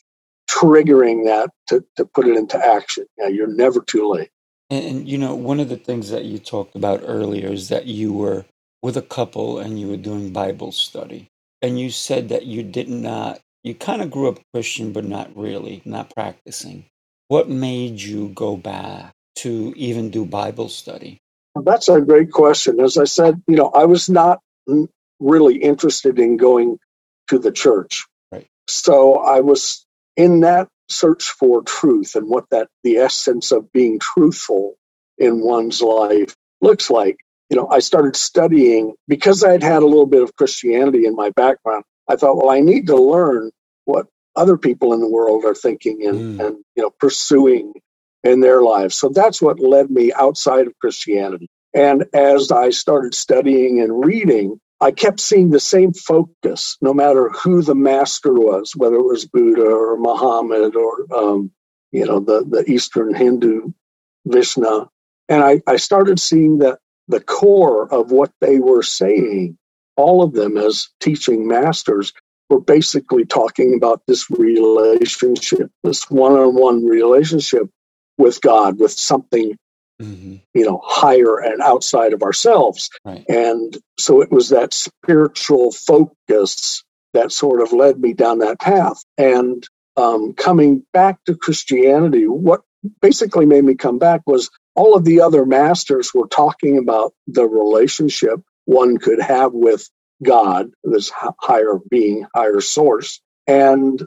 triggering 0.49 1.25
that 1.25 1.49
to, 1.67 1.83
to 1.97 2.05
put 2.05 2.27
it 2.27 2.37
into 2.37 2.57
action. 2.57 3.05
Yeah, 3.17 3.27
you're 3.27 3.47
never 3.47 3.81
too 3.81 4.09
late. 4.09 4.29
And, 4.69 4.85
and, 4.85 5.09
you 5.09 5.17
know, 5.17 5.35
one 5.35 5.59
of 5.59 5.69
the 5.69 5.77
things 5.77 6.09
that 6.09 6.25
you 6.25 6.39
talked 6.39 6.75
about 6.75 7.01
earlier 7.05 7.49
is 7.49 7.69
that 7.69 7.85
you 7.85 8.13
were 8.13 8.45
with 8.81 8.97
a 8.97 9.01
couple 9.01 9.59
and 9.59 9.79
you 9.79 9.87
were 9.87 9.97
doing 9.97 10.33
Bible 10.33 10.71
study. 10.71 11.27
And 11.61 11.79
you 11.79 11.89
said 11.89 12.29
that 12.29 12.45
you 12.45 12.63
did 12.63 12.89
not, 12.89 13.39
you 13.63 13.73
kind 13.73 14.01
of 14.01 14.11
grew 14.11 14.27
up 14.27 14.39
Christian, 14.53 14.91
but 14.91 15.05
not 15.05 15.35
really, 15.35 15.81
not 15.85 16.13
practicing. 16.13 16.85
What 17.33 17.49
made 17.49 17.99
you 17.99 18.29
go 18.35 18.55
back 18.55 19.11
to 19.37 19.73
even 19.75 20.11
do 20.11 20.23
Bible 20.23 20.69
study? 20.69 21.17
That's 21.55 21.89
a 21.89 21.99
great 21.99 22.31
question. 22.31 22.79
As 22.79 22.95
I 22.95 23.05
said, 23.05 23.41
you 23.47 23.55
know, 23.55 23.71
I 23.73 23.85
was 23.85 24.07
not 24.07 24.39
really 25.19 25.55
interested 25.55 26.19
in 26.19 26.37
going 26.37 26.77
to 27.29 27.39
the 27.39 27.51
church. 27.51 28.05
Right. 28.31 28.45
So 28.67 29.15
I 29.15 29.39
was 29.39 29.83
in 30.15 30.41
that 30.41 30.67
search 30.89 31.23
for 31.23 31.63
truth 31.63 32.13
and 32.13 32.29
what 32.29 32.45
that 32.51 32.67
the 32.83 32.97
essence 32.97 33.51
of 33.51 33.71
being 33.73 33.97
truthful 33.97 34.75
in 35.17 35.41
one's 35.41 35.81
life 35.81 36.35
looks 36.61 36.91
like. 36.91 37.17
You 37.49 37.57
know, 37.57 37.67
I 37.67 37.79
started 37.79 38.15
studying 38.15 38.93
because 39.07 39.43
I 39.43 39.53
had 39.53 39.63
had 39.63 39.81
a 39.81 39.87
little 39.87 40.05
bit 40.05 40.21
of 40.21 40.35
Christianity 40.35 41.07
in 41.07 41.15
my 41.15 41.31
background. 41.31 41.83
I 42.07 42.15
thought, 42.15 42.37
well, 42.37 42.51
I 42.51 42.59
need 42.59 42.85
to 42.85 42.95
learn 42.95 43.49
what 43.85 44.05
other 44.35 44.57
people 44.57 44.93
in 44.93 44.99
the 44.99 45.09
world 45.09 45.45
are 45.45 45.55
thinking 45.55 46.05
and, 46.05 46.39
mm. 46.39 46.45
and 46.45 46.57
you 46.75 46.83
know 46.83 46.89
pursuing 46.89 47.73
in 48.23 48.39
their 48.39 48.61
lives. 48.61 48.95
So 48.95 49.09
that's 49.09 49.41
what 49.41 49.59
led 49.59 49.91
me 49.91 50.13
outside 50.13 50.67
of 50.67 50.77
Christianity. 50.79 51.49
And 51.73 52.05
as 52.13 52.51
I 52.51 52.69
started 52.69 53.13
studying 53.13 53.81
and 53.81 54.05
reading, 54.05 54.59
I 54.79 54.91
kept 54.91 55.19
seeing 55.19 55.49
the 55.49 55.59
same 55.59 55.93
focus, 55.93 56.77
no 56.81 56.93
matter 56.93 57.29
who 57.29 57.61
the 57.61 57.75
master 57.75 58.33
was, 58.33 58.75
whether 58.75 58.95
it 58.95 59.05
was 59.05 59.25
Buddha 59.25 59.65
or 59.65 59.97
Muhammad 59.97 60.75
or, 60.75 61.05
um, 61.15 61.51
you 61.91 62.05
know, 62.05 62.19
the, 62.19 62.45
the 62.47 62.69
Eastern 62.69 63.13
Hindu 63.13 63.71
Vishnu. 64.25 64.87
And 65.29 65.43
I, 65.43 65.61
I 65.67 65.77
started 65.77 66.19
seeing 66.19 66.59
that 66.59 66.79
the 67.07 67.21
core 67.21 67.91
of 67.93 68.11
what 68.11 68.31
they 68.41 68.59
were 68.59 68.83
saying, 68.83 69.57
all 69.95 70.21
of 70.21 70.33
them 70.33 70.57
as 70.57 70.89
teaching 70.99 71.47
masters, 71.47 72.13
were 72.53 72.61
basically 72.61 73.25
talking 73.25 73.73
about 73.75 74.01
this 74.07 74.29
relationship, 74.29 75.71
this 75.83 76.09
one 76.09 76.33
on 76.33 76.55
one 76.55 76.85
relationship 76.85 77.69
with 78.17 78.41
God, 78.41 78.79
with 78.79 78.91
something 78.91 79.55
mm-hmm. 80.01 80.35
you 80.53 80.65
know, 80.65 80.81
higher 80.83 81.39
and 81.39 81.61
outside 81.61 82.13
of 82.13 82.23
ourselves. 82.23 82.89
Right. 83.05 83.25
And 83.27 83.77
so 83.97 84.21
it 84.21 84.31
was 84.31 84.49
that 84.49 84.73
spiritual 84.73 85.71
focus 85.71 86.83
that 87.13 87.31
sort 87.31 87.61
of 87.61 87.73
led 87.73 87.99
me 87.99 88.13
down 88.13 88.39
that 88.39 88.59
path. 88.59 89.03
And 89.17 89.67
um, 89.97 90.33
coming 90.33 90.83
back 90.93 91.23
to 91.25 91.35
Christianity, 91.35 92.27
what 92.27 92.61
basically 93.01 93.45
made 93.45 93.63
me 93.63 93.75
come 93.75 93.99
back 93.99 94.21
was 94.25 94.49
all 94.75 94.95
of 94.95 95.05
the 95.05 95.21
other 95.21 95.45
masters 95.45 96.13
were 96.13 96.27
talking 96.27 96.77
about 96.77 97.13
the 97.27 97.45
relationship 97.45 98.41
one 98.65 98.97
could 98.97 99.21
have 99.21 99.53
with 99.53 99.89
God, 100.23 100.71
this 100.83 101.11
higher 101.13 101.79
being, 101.89 102.25
higher 102.33 102.61
source. 102.61 103.21
And 103.47 104.05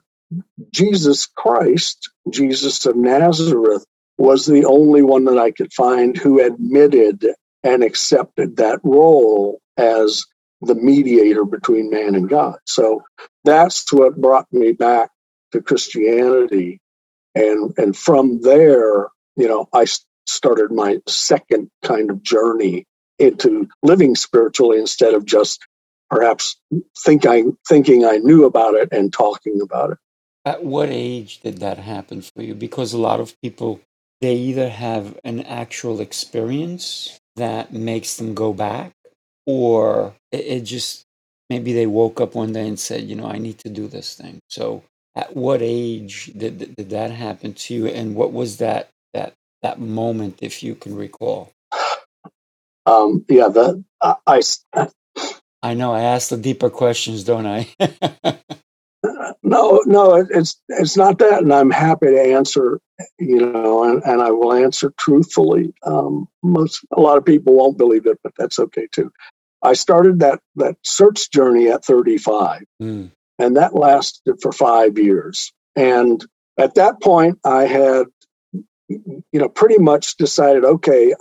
Jesus 0.70 1.26
Christ, 1.26 2.10
Jesus 2.30 2.84
of 2.86 2.96
Nazareth, 2.96 3.84
was 4.18 4.46
the 4.46 4.64
only 4.64 5.02
one 5.02 5.24
that 5.24 5.38
I 5.38 5.50
could 5.50 5.72
find 5.72 6.16
who 6.16 6.44
admitted 6.44 7.26
and 7.62 7.82
accepted 7.82 8.56
that 8.56 8.80
role 8.82 9.60
as 9.76 10.24
the 10.62 10.74
mediator 10.74 11.44
between 11.44 11.90
man 11.90 12.14
and 12.14 12.28
God. 12.28 12.58
So 12.64 13.02
that's 13.44 13.92
what 13.92 14.20
brought 14.20 14.50
me 14.52 14.72
back 14.72 15.10
to 15.52 15.60
Christianity. 15.60 16.80
And, 17.34 17.74
and 17.76 17.96
from 17.96 18.40
there, 18.40 19.08
you 19.36 19.48
know, 19.48 19.68
I 19.72 19.86
started 20.26 20.72
my 20.72 20.98
second 21.06 21.70
kind 21.82 22.10
of 22.10 22.22
journey 22.22 22.86
into 23.18 23.68
living 23.82 24.14
spiritually 24.14 24.78
instead 24.78 25.14
of 25.14 25.24
just 25.24 25.66
perhaps 26.10 26.56
think 26.98 27.26
I, 27.26 27.44
thinking 27.68 28.04
I 28.04 28.18
knew 28.18 28.44
about 28.44 28.74
it 28.74 28.88
and 28.92 29.12
talking 29.12 29.60
about 29.60 29.92
it. 29.92 29.98
At 30.44 30.64
what 30.64 30.88
age 30.90 31.40
did 31.40 31.58
that 31.58 31.78
happen 31.78 32.22
for 32.22 32.42
you? 32.42 32.54
Because 32.54 32.92
a 32.92 32.98
lot 32.98 33.20
of 33.20 33.34
people 33.42 33.80
they 34.20 34.34
either 34.34 34.68
have 34.68 35.18
an 35.24 35.40
actual 35.42 36.00
experience 36.00 37.18
that 37.36 37.72
makes 37.72 38.16
them 38.16 38.34
go 38.34 38.52
back, 38.52 38.92
or 39.46 40.14
it, 40.32 40.46
it 40.46 40.60
just 40.60 41.04
maybe 41.50 41.72
they 41.72 41.86
woke 41.86 42.20
up 42.20 42.34
one 42.34 42.52
day 42.52 42.66
and 42.66 42.78
said, 42.78 43.02
you 43.04 43.14
know, 43.14 43.26
I 43.26 43.38
need 43.38 43.58
to 43.58 43.68
do 43.68 43.88
this 43.88 44.14
thing. 44.14 44.38
So, 44.48 44.82
at 45.14 45.36
what 45.36 45.60
age 45.62 46.32
did, 46.36 46.74
did 46.76 46.90
that 46.90 47.10
happen 47.10 47.54
to 47.54 47.74
you, 47.74 47.86
and 47.86 48.14
what 48.14 48.32
was 48.32 48.58
that 48.58 48.88
that 49.14 49.34
that 49.62 49.80
moment, 49.80 50.38
if 50.40 50.62
you 50.62 50.74
can 50.74 50.96
recall? 50.96 51.52
Um, 52.86 53.24
yeah, 53.28 53.48
the 53.48 53.84
I. 54.26 54.42
I 55.66 55.74
know 55.74 55.92
I 55.92 56.02
ask 56.02 56.28
the 56.28 56.36
deeper 56.36 56.70
questions, 56.70 57.24
don't 57.24 57.44
I? 57.44 57.68
no, 59.42 59.82
no, 59.84 60.14
it's 60.14 60.62
it's 60.68 60.96
not 60.96 61.18
that, 61.18 61.42
and 61.42 61.52
I'm 61.52 61.72
happy 61.72 62.06
to 62.06 62.20
answer. 62.20 62.80
You 63.18 63.50
know, 63.50 63.82
and, 63.82 64.00
and 64.04 64.22
I 64.22 64.30
will 64.30 64.52
answer 64.52 64.92
truthfully. 64.96 65.74
Um, 65.82 66.28
most 66.44 66.86
a 66.96 67.00
lot 67.00 67.18
of 67.18 67.24
people 67.24 67.56
won't 67.56 67.76
believe 67.76 68.06
it, 68.06 68.16
but 68.22 68.32
that's 68.38 68.60
okay 68.60 68.86
too. 68.92 69.10
I 69.60 69.72
started 69.72 70.20
that 70.20 70.38
that 70.54 70.76
search 70.84 71.32
journey 71.32 71.68
at 71.68 71.84
35, 71.84 72.62
mm. 72.80 73.10
and 73.40 73.56
that 73.56 73.74
lasted 73.74 74.36
for 74.40 74.52
five 74.52 74.96
years. 74.96 75.52
And 75.74 76.24
at 76.56 76.76
that 76.76 77.02
point, 77.02 77.40
I 77.44 77.64
had, 77.64 78.04
you 78.88 79.24
know, 79.32 79.48
pretty 79.48 79.78
much 79.78 80.16
decided, 80.16 80.64
okay, 80.64 81.12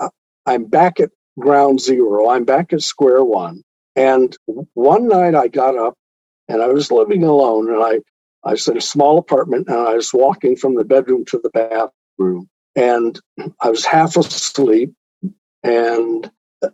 I'm 0.45 0.65
back 0.65 0.99
at 0.99 1.09
ground 1.39 1.81
zero. 1.81 2.29
I'm 2.29 2.45
back 2.45 2.73
at 2.73 2.83
square 2.83 3.23
one. 3.23 3.63
And 3.95 4.35
one 4.73 5.07
night 5.07 5.35
I 5.35 5.47
got 5.47 5.77
up 5.77 5.95
and 6.47 6.61
I 6.61 6.67
was 6.67 6.91
living 6.91 7.23
alone, 7.23 7.69
and 7.69 7.81
I 7.81 7.99
I 8.43 8.51
was 8.51 8.67
in 8.67 8.77
a 8.77 8.81
small 8.81 9.17
apartment, 9.17 9.67
and 9.67 9.77
I 9.77 9.95
was 9.95 10.13
walking 10.13 10.55
from 10.55 10.75
the 10.75 10.83
bedroom 10.83 11.25
to 11.25 11.39
the 11.39 11.49
bathroom, 11.49 12.47
and 12.75 13.19
I 13.61 13.69
was 13.69 13.85
half 13.85 14.15
asleep, 14.15 14.93
and 15.63 16.29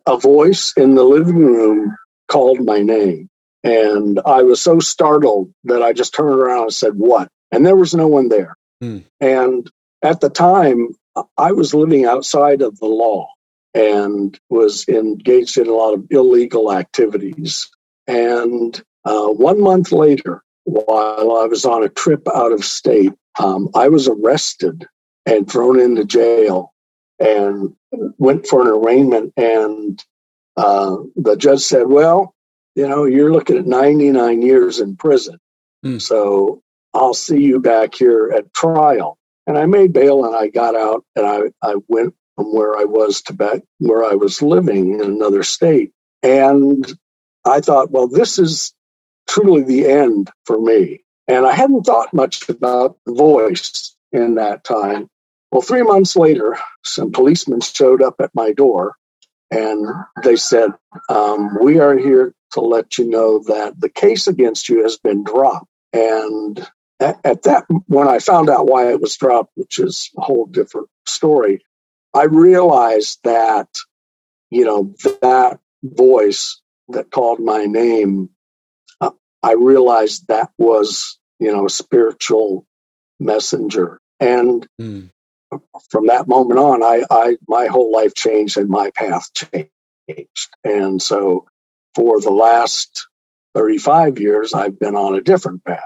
a 0.06 0.18
voice 0.18 0.74
in 0.76 0.96
the 0.96 1.04
living 1.04 1.38
room 1.38 1.96
called 2.28 2.60
my 2.66 2.80
name, 2.80 3.30
and 3.64 4.20
I 4.26 4.42
was 4.44 4.60
so 4.62 4.80
startled 4.80 5.54
that 5.66 5.82
I 5.82 5.94
just 5.94 6.14
turned 6.14 6.40
around 6.40 6.64
and 6.64 6.74
said, 6.74 6.98
"What?" 6.98 7.30
And 7.52 7.66
there 7.66 7.78
was 7.78 7.94
no 7.94 8.08
one 8.08 8.30
there. 8.30 8.56
Mm. 8.84 9.04
And 9.22 9.72
at 10.04 10.22
the 10.22 10.30
time, 10.30 10.96
I 11.38 11.52
was 11.52 11.74
living 11.74 12.06
outside 12.06 12.62
of 12.62 12.80
the 12.80 12.88
law 12.88 13.30
and 13.74 14.40
was 14.50 14.88
engaged 14.88 15.58
in 15.58 15.68
a 15.68 15.74
lot 15.74 15.94
of 15.94 16.06
illegal 16.10 16.74
activities. 16.74 17.70
And 18.08 18.82
uh, 19.06 19.28
one 19.28 19.62
month 19.62 19.92
later, 19.92 20.44
while 20.66 21.38
I 21.38 21.46
was 21.46 21.66
on 21.66 21.84
a 21.84 21.90
trip 21.90 22.28
out 22.34 22.52
of 22.52 22.64
state, 22.64 23.14
um, 23.40 23.70
I 23.76 23.88
was 23.88 24.08
arrested 24.08 24.86
and 25.26 25.50
thrown 25.50 25.80
into 25.80 26.06
jail 26.06 26.74
and 27.20 27.74
went 28.18 28.48
for 28.48 28.62
an 28.62 28.68
arraignment. 28.68 29.34
And 29.38 30.04
uh, 30.58 30.98
the 31.16 31.36
judge 31.38 31.62
said, 31.62 31.88
Well, 31.88 32.36
you 32.76 32.88
know, 32.88 33.06
you're 33.06 33.32
looking 33.32 33.58
at 33.58 33.66
99 33.66 34.42
years 34.42 34.80
in 34.80 34.96
prison. 34.96 35.38
Mm. 35.86 36.02
So 36.02 36.62
I'll 36.94 37.14
see 37.14 37.42
you 37.42 37.60
back 37.60 37.96
here 37.96 38.32
at 38.36 38.54
trial. 38.54 39.18
And 39.48 39.58
I 39.58 39.66
made 39.66 39.94
bail 39.94 40.26
and 40.26 40.36
I 40.36 40.48
got 40.48 40.76
out 40.76 41.04
and 41.16 41.26
I, 41.26 41.40
I 41.64 41.76
went 41.88 42.14
from 42.42 42.56
where 42.56 42.76
I 42.76 42.86
was 42.86 43.22
to 43.24 43.34
back 43.34 43.62
where 43.80 44.04
I 44.04 44.16
was 44.16 44.42
living 44.42 44.96
in 44.96 45.02
another 45.02 45.44
state. 45.44 45.92
And 46.24 46.92
I 47.46 47.62
thought, 47.62 47.92
well, 47.92 48.08
this 48.08 48.40
is 48.40 48.74
truly 49.30 49.64
the 49.64 49.88
end 49.88 50.32
for 50.46 50.60
me. 50.60 51.04
And 51.28 51.46
I 51.46 51.54
hadn't 51.54 51.84
thought 51.84 52.14
much 52.14 52.50
about 52.50 52.98
voice 53.08 53.96
in 54.12 54.36
that 54.36 54.64
time. 54.64 55.08
Well, 55.52 55.62
three 55.62 55.84
months 55.84 56.16
later, 56.16 56.58
some 56.84 57.12
policemen 57.12 57.62
showed 57.62 58.02
up 58.02 58.16
at 58.22 58.34
my 58.34 58.54
door 58.54 58.96
and 59.52 59.86
they 60.24 60.36
said, 60.36 60.72
um, 61.10 61.58
We 61.62 61.80
are 61.80 61.98
here 61.98 62.34
to 62.54 62.62
let 62.62 62.98
you 62.98 63.10
know 63.10 63.40
that 63.48 63.80
the 63.80 63.90
case 63.90 64.28
against 64.28 64.70
you 64.70 64.84
has 64.84 64.98
been 64.98 65.24
dropped. 65.24 65.68
And 65.94 66.60
at, 67.00 67.20
at 67.24 67.44
that, 67.44 67.66
when 67.88 68.08
I 68.08 68.20
found 68.20 68.50
out 68.50 68.68
why 68.68 68.92
it 68.92 69.02
was 69.02 69.16
dropped, 69.18 69.52
which 69.56 69.80
is 69.80 70.10
a 70.18 70.22
whole 70.22 70.48
different 70.48 70.90
story, 71.06 71.64
I 72.14 72.24
realized 72.24 73.20
that, 73.24 73.70
you 74.50 74.66
know, 74.66 74.94
that 75.22 75.60
voice 75.84 76.62
that 76.90 77.10
called 77.10 77.40
my 77.40 77.66
name 77.66 78.30
I 79.44 79.54
realized 79.54 80.28
that 80.28 80.52
was, 80.58 81.18
you 81.40 81.52
know, 81.52 81.66
a 81.66 81.70
spiritual 81.70 82.66
messenger. 83.20 84.00
And 84.20 84.68
mm. 84.80 85.10
from 85.90 86.08
that 86.08 86.28
moment 86.28 86.60
on, 86.60 86.84
I, 86.84 87.04
I, 87.10 87.38
my 87.48 87.68
whole 87.68 87.92
life 87.92 88.14
changed 88.14 88.58
and 88.58 88.70
my 88.70 88.92
path 88.92 89.30
changed. 89.34 90.50
And 90.64 91.02
so 91.02 91.48
for 91.96 92.22
the 92.22 92.32
last 92.32 93.08
35 93.56 94.20
years, 94.20 94.54
I've 94.54 94.80
been 94.80 94.96
on 94.96 95.16
a 95.16 95.22
different 95.22 95.64
path. 95.64 95.84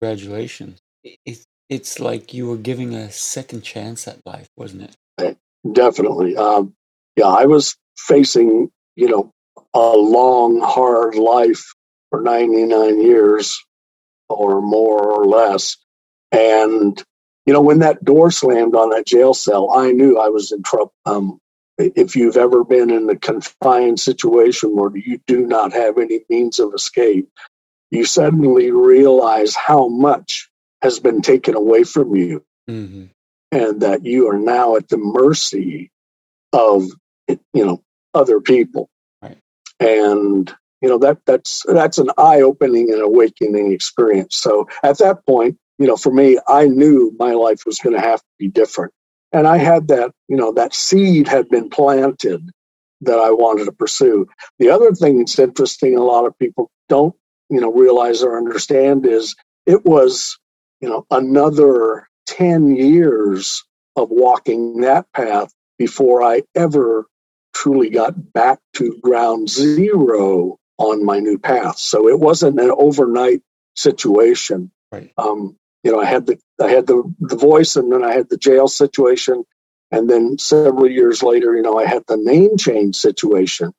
Congratulations. 0.00 0.78
It, 1.02 1.44
it's 1.68 1.98
like 1.98 2.34
you 2.34 2.46
were 2.46 2.56
giving 2.56 2.94
a 2.94 3.10
second 3.10 3.62
chance 3.62 4.06
at 4.06 4.24
life, 4.24 4.48
wasn't 4.56 4.94
it? 5.18 5.38
Definitely. 5.70 6.36
Um, 6.36 6.74
yeah, 7.16 7.26
I 7.26 7.46
was 7.46 7.76
facing, 7.96 8.70
you 8.96 9.08
know, 9.08 9.30
a 9.74 9.96
long, 9.96 10.60
hard 10.60 11.14
life 11.14 11.64
for 12.10 12.20
99 12.20 13.00
years 13.00 13.64
or 14.28 14.60
more 14.60 15.02
or 15.02 15.26
less. 15.26 15.76
And, 16.30 17.02
you 17.46 17.52
know, 17.52 17.60
when 17.60 17.80
that 17.80 18.04
door 18.04 18.30
slammed 18.30 18.74
on 18.74 18.90
that 18.90 19.06
jail 19.06 19.34
cell, 19.34 19.70
I 19.72 19.92
knew 19.92 20.18
I 20.18 20.28
was 20.28 20.52
in 20.52 20.62
trouble. 20.62 20.92
Um, 21.06 21.38
if 21.78 22.16
you've 22.16 22.36
ever 22.36 22.64
been 22.64 22.90
in 22.90 23.08
a 23.08 23.16
confined 23.16 23.98
situation 23.98 24.76
where 24.76 24.94
you 24.96 25.20
do 25.26 25.46
not 25.46 25.72
have 25.72 25.98
any 25.98 26.20
means 26.28 26.58
of 26.58 26.74
escape, 26.74 27.28
you 27.90 28.04
suddenly 28.04 28.70
realize 28.70 29.54
how 29.54 29.88
much 29.88 30.48
has 30.82 30.98
been 30.98 31.22
taken 31.22 31.54
away 31.54 31.84
from 31.84 32.14
you 32.14 32.44
mm-hmm. 32.68 33.04
And 33.52 33.80
that 33.82 34.04
you 34.04 34.28
are 34.28 34.38
now 34.38 34.74
at 34.74 34.88
the 34.88 34.96
mercy 34.96 35.90
of, 36.52 36.84
you 37.28 37.38
know, 37.54 37.80
other 38.14 38.40
people. 38.40 38.90
Right. 39.22 39.38
And 39.78 40.52
you 40.80 40.88
know 40.88 40.98
that 40.98 41.18
that's 41.26 41.62
that's 41.68 41.98
an 41.98 42.10
eye-opening 42.18 42.92
and 42.92 43.00
awakening 43.00 43.70
experience 43.70 44.36
so 44.36 44.68
at 44.82 44.98
that 44.98 45.24
point 45.26 45.56
you 45.78 45.86
know 45.86 45.96
for 45.96 46.12
me 46.12 46.40
i 46.48 46.66
knew 46.66 47.14
my 47.20 47.34
life 47.34 47.62
was 47.64 47.78
going 47.78 47.94
to 47.94 48.00
have 48.00 48.18
to 48.18 48.26
be 48.36 48.48
different 48.48 48.92
and 49.32 49.48
I 49.48 49.56
had 49.56 49.88
that, 49.88 50.12
you 50.28 50.36
know, 50.36 50.52
that 50.52 50.74
seed 50.74 51.26
had 51.26 51.48
been 51.48 51.70
planted 51.70 52.50
that 53.00 53.18
I 53.18 53.30
wanted 53.30 53.64
to 53.64 53.72
pursue. 53.72 54.26
The 54.58 54.70
other 54.70 54.92
thing 54.92 55.18
that's 55.18 55.38
interesting, 55.38 55.96
a 55.96 56.02
lot 56.02 56.26
of 56.26 56.38
people 56.38 56.70
don't, 56.88 57.14
you 57.48 57.60
know, 57.60 57.72
realize 57.72 58.22
or 58.22 58.36
understand 58.36 59.06
is 59.06 59.34
it 59.66 59.84
was, 59.84 60.38
you 60.80 60.88
know, 60.88 61.06
another 61.10 62.08
10 62.26 62.76
years 62.76 63.64
of 63.96 64.08
walking 64.10 64.80
that 64.80 65.06
path 65.14 65.52
before 65.78 66.22
I 66.22 66.42
ever 66.54 67.06
truly 67.54 67.90
got 67.90 68.32
back 68.32 68.58
to 68.74 68.98
ground 69.02 69.48
zero 69.48 70.58
on 70.78 71.04
my 71.04 71.18
new 71.18 71.38
path. 71.38 71.78
So 71.78 72.08
it 72.08 72.18
wasn't 72.18 72.60
an 72.60 72.72
overnight 72.76 73.42
situation. 73.76 74.70
Right. 74.90 75.12
Um, 75.18 75.56
you 75.84 75.90
know, 75.90 76.00
I 76.00 76.06
had 76.06 76.26
the 76.26 76.38
I 76.60 76.68
had 76.68 76.86
the 76.86 77.02
the 77.20 77.36
voice, 77.36 77.76
and 77.76 77.90
then 77.92 78.04
I 78.04 78.12
had 78.12 78.28
the 78.28 78.36
jail 78.36 78.68
situation, 78.68 79.44
and 79.90 80.08
then 80.08 80.38
several 80.38 80.88
years 80.88 81.22
later, 81.22 81.54
you 81.54 81.62
know, 81.62 81.78
I 81.78 81.86
had 81.86 82.04
the 82.06 82.16
name 82.16 82.56
change 82.56 82.96
situation, 82.96 83.72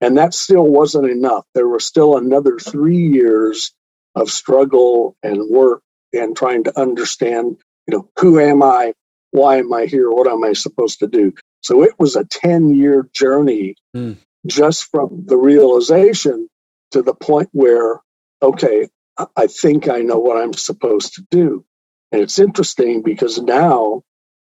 and 0.00 0.18
that 0.18 0.34
still 0.34 0.66
wasn't 0.66 1.08
enough. 1.08 1.44
There 1.54 1.68
were 1.68 1.80
still 1.80 2.16
another 2.16 2.58
three 2.58 3.06
years 3.06 3.72
of 4.14 4.30
struggle 4.30 5.16
and 5.22 5.48
work 5.48 5.82
and 6.12 6.36
trying 6.36 6.64
to 6.64 6.80
understand, 6.80 7.58
you 7.86 7.96
know, 7.96 8.08
who 8.18 8.38
am 8.40 8.62
I? 8.62 8.92
Why 9.30 9.58
am 9.58 9.72
I 9.72 9.86
here? 9.86 10.10
What 10.10 10.28
am 10.28 10.44
I 10.44 10.52
supposed 10.52 11.00
to 11.00 11.06
do? 11.06 11.34
So 11.62 11.82
it 11.82 11.98
was 11.98 12.16
a 12.16 12.24
10 12.24 12.74
year 12.74 13.08
journey 13.12 13.74
mm. 13.94 14.16
just 14.46 14.90
from 14.90 15.24
the 15.26 15.36
realization 15.36 16.48
to 16.92 17.02
the 17.02 17.14
point 17.14 17.48
where, 17.52 18.00
okay, 18.42 18.88
I 19.36 19.46
think 19.46 19.88
I 19.88 20.00
know 20.00 20.18
what 20.18 20.40
I'm 20.40 20.52
supposed 20.52 21.14
to 21.14 21.26
do. 21.30 21.64
And 22.12 22.22
it's 22.22 22.38
interesting 22.38 23.02
because 23.02 23.40
now, 23.40 24.02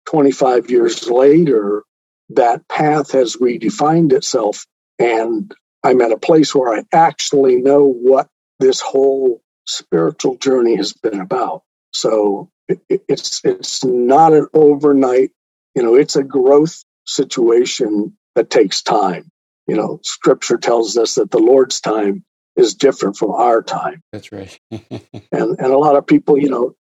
25 0.07 0.71
years 0.71 1.09
later, 1.09 1.85
that 2.31 2.67
path 2.69 3.13
has 3.13 3.37
redefined 3.37 4.13
itself. 4.13 4.67
And 4.99 5.55
I'm 5.85 6.01
at 6.01 6.13
a 6.13 6.19
place 6.19 6.55
where 6.55 6.77
I 6.77 6.85
actually 6.93 7.57
know 7.57 7.85
what 7.85 8.29
this 8.59 8.81
whole 8.81 9.41
spiritual 9.67 10.37
journey 10.37 10.77
has 10.77 10.93
been 10.93 11.21
about. 11.21 11.63
So 11.93 12.51
it, 12.69 12.81
it's 13.09 13.45
it's 13.45 13.85
not 13.85 14.33
an 14.33 14.47
overnight, 14.55 15.31
you 15.75 15.83
know, 15.83 15.95
it's 15.95 16.17
a 16.17 16.23
growth 16.23 16.85
situation 17.07 18.17
that 18.35 18.51
takes 18.51 18.83
time. 18.83 19.31
You 19.67 19.77
know, 19.77 20.01
scripture 20.03 20.59
tells 20.59 20.97
us 20.97 21.15
that 21.17 21.31
the 21.31 21.39
Lord's 21.39 21.81
time 21.81 22.25
is 22.57 22.75
different 22.75 23.17
from 23.17 23.33
our 23.33 23.63
time. 23.63 24.03
That's 24.13 24.33
right. 24.33 24.59
and 24.71 24.81
and 25.33 25.61
a 25.61 25.79
lot 25.79 25.97
of 25.97 26.07
people, 26.07 26.39
you 26.39 26.51
know, 26.51 26.75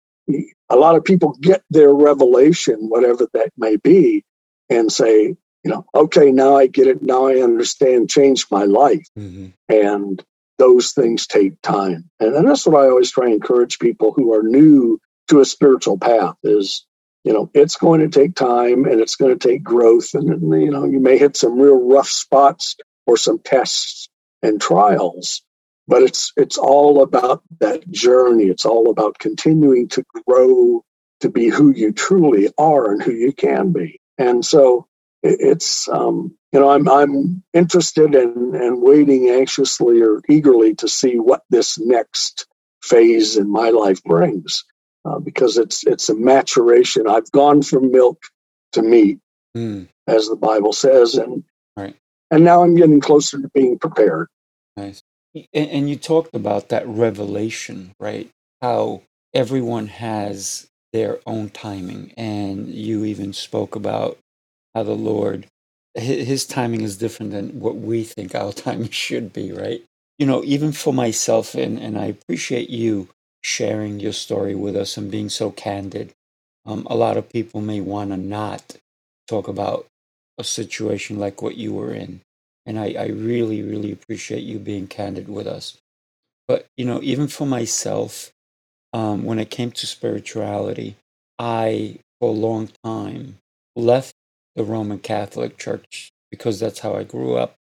a 0.68 0.76
lot 0.76 0.96
of 0.96 1.04
people 1.04 1.36
get 1.40 1.62
their 1.70 1.92
revelation, 1.92 2.88
whatever 2.88 3.26
that 3.32 3.50
may 3.56 3.76
be, 3.76 4.24
and 4.68 4.92
say, 4.92 5.36
you 5.64 5.70
know, 5.70 5.84
okay, 5.94 6.30
now 6.30 6.56
I 6.56 6.66
get 6.66 6.86
it. 6.86 7.02
Now 7.02 7.26
I 7.26 7.40
understand. 7.42 8.10
Change 8.10 8.46
my 8.50 8.64
life. 8.64 9.06
Mm-hmm. 9.18 9.48
And 9.68 10.24
those 10.58 10.92
things 10.92 11.26
take 11.26 11.60
time. 11.62 12.10
And, 12.20 12.34
and 12.34 12.48
that's 12.48 12.66
what 12.66 12.82
I 12.82 12.88
always 12.88 13.10
try 13.10 13.26
and 13.26 13.34
encourage 13.34 13.78
people 13.78 14.12
who 14.12 14.34
are 14.34 14.42
new 14.42 15.00
to 15.28 15.40
a 15.40 15.44
spiritual 15.44 15.98
path 15.98 16.34
is 16.42 16.84
you 17.24 17.32
know 17.32 17.50
it's 17.54 17.76
going 17.76 18.00
to 18.00 18.08
take 18.08 18.34
time 18.34 18.84
and 18.84 19.00
it's 19.00 19.16
going 19.16 19.36
to 19.36 19.48
take 19.48 19.62
growth 19.62 20.14
and 20.14 20.28
you 20.62 20.70
know 20.70 20.84
you 20.84 21.00
may 21.00 21.18
hit 21.18 21.36
some 21.36 21.58
real 21.58 21.88
rough 21.88 22.08
spots 22.08 22.76
or 23.06 23.16
some 23.16 23.38
tests 23.40 24.08
and 24.42 24.60
trials 24.60 25.42
but 25.86 26.02
it's 26.02 26.32
it's 26.36 26.56
all 26.56 27.02
about 27.02 27.42
that 27.60 27.88
journey 27.90 28.44
it's 28.44 28.64
all 28.64 28.90
about 28.90 29.18
continuing 29.18 29.88
to 29.88 30.02
grow 30.26 30.82
to 31.20 31.28
be 31.28 31.48
who 31.48 31.70
you 31.70 31.92
truly 31.92 32.48
are 32.56 32.92
and 32.92 33.02
who 33.02 33.12
you 33.12 33.32
can 33.32 33.72
be 33.72 34.00
and 34.16 34.44
so 34.44 34.86
it's 35.22 35.88
um, 35.88 36.36
you 36.52 36.60
know 36.60 36.70
I'm 36.70 36.88
I'm 36.88 37.42
interested 37.52 38.14
in 38.14 38.54
and 38.54 38.82
waiting 38.82 39.28
anxiously 39.30 40.00
or 40.00 40.22
eagerly 40.28 40.74
to 40.76 40.88
see 40.88 41.18
what 41.18 41.42
this 41.50 41.78
next 41.78 42.46
phase 42.82 43.36
in 43.36 43.50
my 43.50 43.70
life 43.70 44.02
brings 44.04 44.64
uh, 45.04 45.18
because 45.18 45.56
it's 45.56 45.86
it's 45.86 46.08
a 46.08 46.14
maturation. 46.14 47.08
I've 47.08 47.30
gone 47.32 47.62
from 47.62 47.90
milk 47.90 48.20
to 48.72 48.82
meat, 48.82 49.18
mm. 49.56 49.88
as 50.06 50.28
the 50.28 50.36
Bible 50.36 50.72
says, 50.72 51.14
and 51.14 51.44
right. 51.76 51.96
and 52.30 52.44
now 52.44 52.62
I'm 52.62 52.76
getting 52.76 53.00
closer 53.00 53.40
to 53.40 53.48
being 53.48 53.78
prepared. 53.78 54.28
Nice. 54.76 55.02
And, 55.34 55.70
and 55.70 55.90
you 55.90 55.96
talked 55.96 56.34
about 56.34 56.68
that 56.70 56.86
revelation, 56.86 57.92
right? 58.00 58.30
How 58.62 59.02
everyone 59.34 59.86
has 59.88 60.68
their 60.92 61.18
own 61.26 61.50
timing, 61.50 62.12
and 62.16 62.68
you 62.68 63.04
even 63.04 63.32
spoke 63.32 63.76
about 63.76 64.18
how 64.78 64.84
the 64.84 64.94
Lord 64.94 65.46
his 65.94 66.46
timing 66.46 66.82
is 66.82 66.96
different 66.96 67.32
than 67.32 67.60
what 67.60 67.76
we 67.76 68.04
think 68.04 68.34
our 68.34 68.52
timing 68.64 68.90
should 68.90 69.32
be, 69.32 69.52
right? 69.52 69.82
You 70.18 70.26
know, 70.26 70.42
even 70.44 70.72
for 70.72 70.92
myself, 70.92 71.54
and, 71.54 71.78
and 71.78 71.98
I 71.98 72.06
appreciate 72.06 72.70
you 72.70 73.08
sharing 73.42 74.00
your 74.00 74.12
story 74.12 74.54
with 74.54 74.76
us 74.76 74.96
and 74.96 75.10
being 75.10 75.28
so 75.28 75.50
candid. 75.50 76.12
Um, 76.66 76.86
a 76.90 76.96
lot 76.96 77.16
of 77.16 77.28
people 77.30 77.60
may 77.60 77.80
want 77.80 78.10
to 78.10 78.16
not 78.16 78.76
talk 79.28 79.48
about 79.48 79.86
a 80.38 80.44
situation 80.44 81.18
like 81.18 81.40
what 81.42 81.56
you 81.56 81.72
were 81.72 81.94
in. 81.94 82.20
And 82.66 82.78
I, 82.78 82.94
I 82.98 83.06
really, 83.06 83.62
really 83.62 83.92
appreciate 83.92 84.42
you 84.42 84.58
being 84.58 84.86
candid 84.86 85.28
with 85.28 85.46
us. 85.46 85.78
But, 86.46 86.66
you 86.76 86.84
know, 86.84 87.00
even 87.02 87.28
for 87.28 87.46
myself, 87.46 88.30
um, 88.92 89.24
when 89.24 89.38
it 89.38 89.50
came 89.50 89.70
to 89.72 89.86
spirituality, 89.86 90.96
I, 91.38 91.98
for 92.20 92.30
a 92.30 92.32
long 92.32 92.70
time, 92.84 93.38
left 93.76 94.14
the 94.58 94.64
Roman 94.64 94.98
Catholic 94.98 95.56
Church 95.56 96.10
because 96.30 96.60
that's 96.60 96.80
how 96.80 96.94
I 96.94 97.04
grew 97.04 97.36
up. 97.36 97.54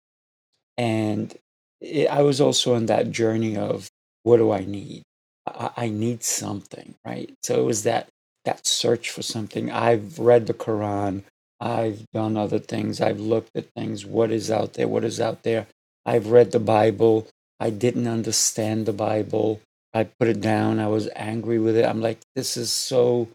And 0.78 1.36
it, 1.80 2.08
I 2.08 2.22
was 2.22 2.40
also 2.40 2.74
on 2.74 2.86
that 2.86 3.10
journey 3.10 3.56
of 3.56 3.88
what 4.22 4.38
do 4.38 4.50
I 4.50 4.64
need? 4.64 5.02
I, 5.46 5.70
I 5.76 5.88
need 5.88 6.22
something, 6.24 6.94
right? 7.04 7.32
So 7.42 7.60
it 7.60 7.64
was 7.64 7.82
that 7.82 8.08
that 8.44 8.66
search 8.66 9.10
for 9.10 9.22
something. 9.22 9.70
I've 9.70 10.18
read 10.18 10.46
the 10.46 10.54
Quran. 10.54 11.22
I've 11.60 12.04
done 12.12 12.36
other 12.36 12.58
things. 12.58 13.00
I've 13.00 13.20
looked 13.20 13.50
at 13.54 13.70
things. 13.76 14.04
What 14.04 14.30
is 14.30 14.50
out 14.50 14.74
there? 14.74 14.88
What 14.88 15.04
is 15.04 15.20
out 15.20 15.42
there? 15.42 15.66
I've 16.04 16.26
read 16.28 16.52
the 16.52 16.60
Bible. 16.60 17.26
I 17.58 17.70
didn't 17.70 18.06
understand 18.06 18.84
the 18.84 18.92
Bible. 18.92 19.60
I 19.94 20.04
put 20.04 20.28
it 20.28 20.40
down. 20.40 20.78
I 20.78 20.88
was 20.88 21.08
angry 21.16 21.58
with 21.58 21.76
it. 21.76 21.86
I'm 21.86 22.02
like, 22.02 22.18
this 22.34 22.56
is 22.56 22.70
so 22.70 23.28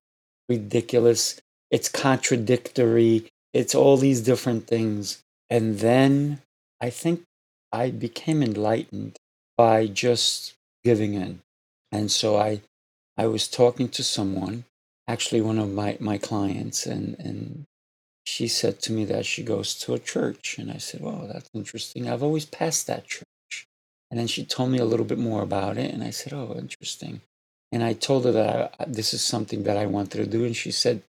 ridiculous. 0.47 1.39
It's 1.71 1.89
contradictory. 1.89 3.27
It's 3.53 3.75
all 3.75 3.97
these 3.97 4.21
different 4.21 4.67
things. 4.67 5.21
And 5.49 5.79
then 5.79 6.41
I 6.81 6.89
think 6.89 7.23
I 7.71 7.89
became 7.89 8.43
enlightened 8.43 9.17
by 9.57 9.87
just 9.87 10.53
giving 10.83 11.13
in. 11.13 11.41
And 11.91 12.11
so 12.11 12.37
I, 12.37 12.61
I 13.17 13.27
was 13.27 13.47
talking 13.47 13.89
to 13.89 14.03
someone, 14.03 14.65
actually 15.07 15.41
one 15.41 15.59
of 15.59 15.71
my, 15.71 15.97
my 15.99 16.17
clients, 16.17 16.85
and, 16.85 17.15
and 17.19 17.65
she 18.23 18.47
said 18.47 18.79
to 18.83 18.91
me 18.91 19.05
that 19.05 19.25
she 19.25 19.43
goes 19.43 19.75
to 19.79 19.93
a 19.93 19.99
church. 19.99 20.57
And 20.59 20.71
I 20.71 20.77
said, 20.77 21.01
well, 21.01 21.27
that's 21.31 21.49
interesting. 21.53 22.07
I've 22.07 22.23
always 22.23 22.45
passed 22.45 22.87
that 22.87 23.07
church. 23.07 23.25
And 24.11 24.19
then 24.19 24.27
she 24.27 24.45
told 24.45 24.69
me 24.69 24.77
a 24.77 24.85
little 24.85 25.05
bit 25.05 25.19
more 25.19 25.41
about 25.41 25.77
it. 25.77 25.93
And 25.93 26.03
I 26.03 26.11
said, 26.11 26.33
oh, 26.33 26.55
interesting. 26.57 27.21
And 27.71 27.83
I 27.83 27.93
told 27.93 28.25
her 28.25 28.31
that 28.31 28.75
I, 28.79 28.85
this 28.85 29.13
is 29.13 29.21
something 29.21 29.63
that 29.63 29.77
I 29.77 29.85
wanted 29.85 30.17
to 30.19 30.25
do. 30.25 30.45
And 30.45 30.55
she 30.55 30.71
said 30.71 31.03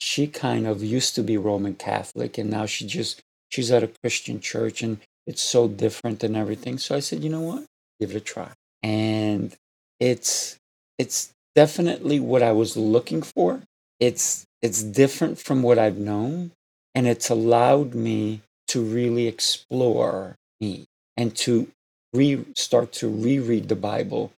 she 0.00 0.26
kind 0.26 0.66
of 0.66 0.82
used 0.82 1.14
to 1.14 1.22
be 1.22 1.36
Roman 1.36 1.74
Catholic 1.74 2.38
and 2.38 2.50
now 2.50 2.66
she 2.66 2.86
just, 2.86 3.22
she's 3.50 3.70
at 3.70 3.82
a 3.82 3.90
Christian 4.02 4.40
church 4.40 4.82
and 4.82 4.98
it's 5.26 5.42
so 5.42 5.68
different 5.68 6.22
and 6.24 6.36
everything. 6.36 6.78
So 6.78 6.94
I 6.94 7.00
said, 7.00 7.24
you 7.24 7.30
know 7.30 7.40
what? 7.40 7.64
Give 8.00 8.10
it 8.10 8.16
a 8.16 8.20
try. 8.20 8.50
And 8.82 9.54
it's 10.00 10.58
it's 10.98 11.32
definitely 11.54 12.20
what 12.20 12.42
I 12.42 12.52
was 12.52 12.76
looking 12.76 13.22
for. 13.22 13.62
It's 14.00 14.44
it's 14.62 14.82
different 14.82 15.38
from 15.38 15.62
what 15.62 15.78
I've 15.78 15.98
known 15.98 16.52
and 16.94 17.06
it's 17.06 17.30
allowed 17.30 17.94
me 17.94 18.42
to 18.68 18.82
really 18.82 19.26
explore 19.26 20.36
me 20.60 20.86
and 21.16 21.34
to 21.36 21.68
re 22.12 22.44
start 22.56 22.92
to 22.92 23.08
reread 23.08 23.68
the 23.68 23.76
Bible 23.76 24.32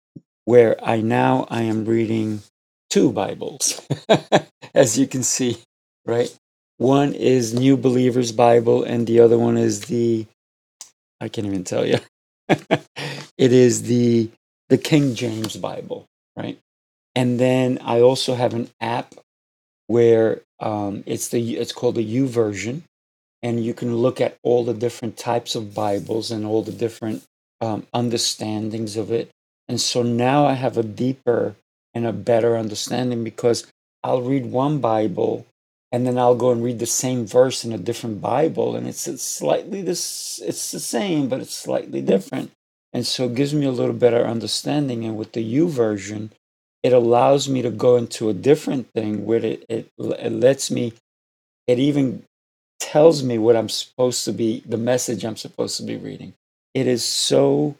where 0.45 0.83
I 0.83 1.01
now 1.01 1.47
I 1.49 1.63
am 1.63 1.85
reading 1.85 2.41
two 2.89 3.11
Bibles 3.11 3.81
as 4.75 4.99
you 4.99 5.07
can 5.07 5.23
see, 5.23 5.57
right? 6.05 6.35
One 6.77 7.13
is 7.13 7.53
New 7.53 7.77
Believer's 7.77 8.31
Bible 8.31 8.83
and 8.83 9.07
the 9.07 9.19
other 9.21 9.37
one 9.37 9.57
is 9.57 9.81
the 9.85 10.25
I 11.19 11.29
can't 11.29 11.47
even 11.47 11.63
tell 11.63 11.85
you. 11.85 11.99
it 12.49 13.53
is 13.53 13.83
the 13.83 14.29
the 14.69 14.77
King 14.77 15.15
James 15.15 15.57
Bible, 15.57 16.05
right? 16.35 16.59
And 17.15 17.39
then 17.39 17.79
I 17.81 18.01
also 18.01 18.35
have 18.35 18.53
an 18.53 18.69
app 18.81 19.15
where 19.87 20.41
um, 20.59 21.03
it's 21.05 21.29
the 21.29 21.57
it's 21.57 21.73
called 21.73 21.95
the 21.95 22.17
YouVersion, 22.17 22.83
and 23.41 23.63
you 23.63 23.73
can 23.73 23.95
look 23.97 24.21
at 24.21 24.37
all 24.43 24.63
the 24.63 24.73
different 24.73 25.17
types 25.17 25.55
of 25.55 25.73
Bibles 25.73 26.31
and 26.31 26.45
all 26.45 26.63
the 26.63 26.71
different 26.71 27.23
um, 27.61 27.87
understandings 27.93 28.97
of 28.97 29.11
it. 29.11 29.29
And 29.67 29.81
so 29.81 30.03
now 30.03 30.45
I 30.45 30.53
have 30.53 30.77
a 30.77 30.83
deeper 30.83 31.55
and 31.97 32.07
a 32.07 32.13
better 32.13 32.55
understanding 32.55 33.23
because 33.23 33.67
I'll 34.03 34.21
read 34.21 34.45
one 34.45 34.79
Bible 34.79 35.45
and 35.91 36.05
then 36.05 36.17
I'll 36.17 36.35
go 36.35 36.51
and 36.51 36.63
read 36.63 36.79
the 36.79 36.85
same 36.85 37.25
verse 37.25 37.63
in 37.63 37.71
a 37.71 37.77
different 37.77 38.21
Bible, 38.21 38.75
and 38.75 38.87
it's, 38.87 39.07
it's 39.07 39.23
slightly 39.23 39.81
this. 39.81 40.41
It's 40.43 40.71
the 40.71 40.79
same, 40.79 41.29
but 41.29 41.39
it's 41.39 41.55
slightly 41.55 42.01
different, 42.01 42.51
and 42.93 43.05
so 43.05 43.25
it 43.25 43.35
gives 43.35 43.53
me 43.53 43.65
a 43.65 43.71
little 43.71 43.95
better 43.95 44.25
understanding. 44.25 45.05
And 45.05 45.17
with 45.17 45.31
the 45.31 45.41
U 45.41 45.67
YouVersion, 45.67 46.31
it 46.83 46.93
allows 46.93 47.47
me 47.47 47.61
to 47.61 47.71
go 47.71 47.95
into 47.95 48.29
a 48.29 48.33
different 48.33 48.91
thing 48.93 49.25
where 49.25 49.43
it 49.43 49.65
it, 49.69 49.89
it 49.97 50.31
lets 50.31 50.69
me. 50.69 50.93
It 51.67 51.79
even 51.79 52.23
tells 52.79 53.23
me 53.23 53.37
what 53.37 53.55
I'm 53.55 53.69
supposed 53.69 54.23
to 54.25 54.33
be, 54.33 54.63
the 54.65 54.77
message 54.77 55.23
I'm 55.23 55.37
supposed 55.37 55.77
to 55.77 55.83
be 55.83 55.97
reading. 55.97 56.33
It 56.73 56.87
is 56.87 57.03
so 57.03 57.75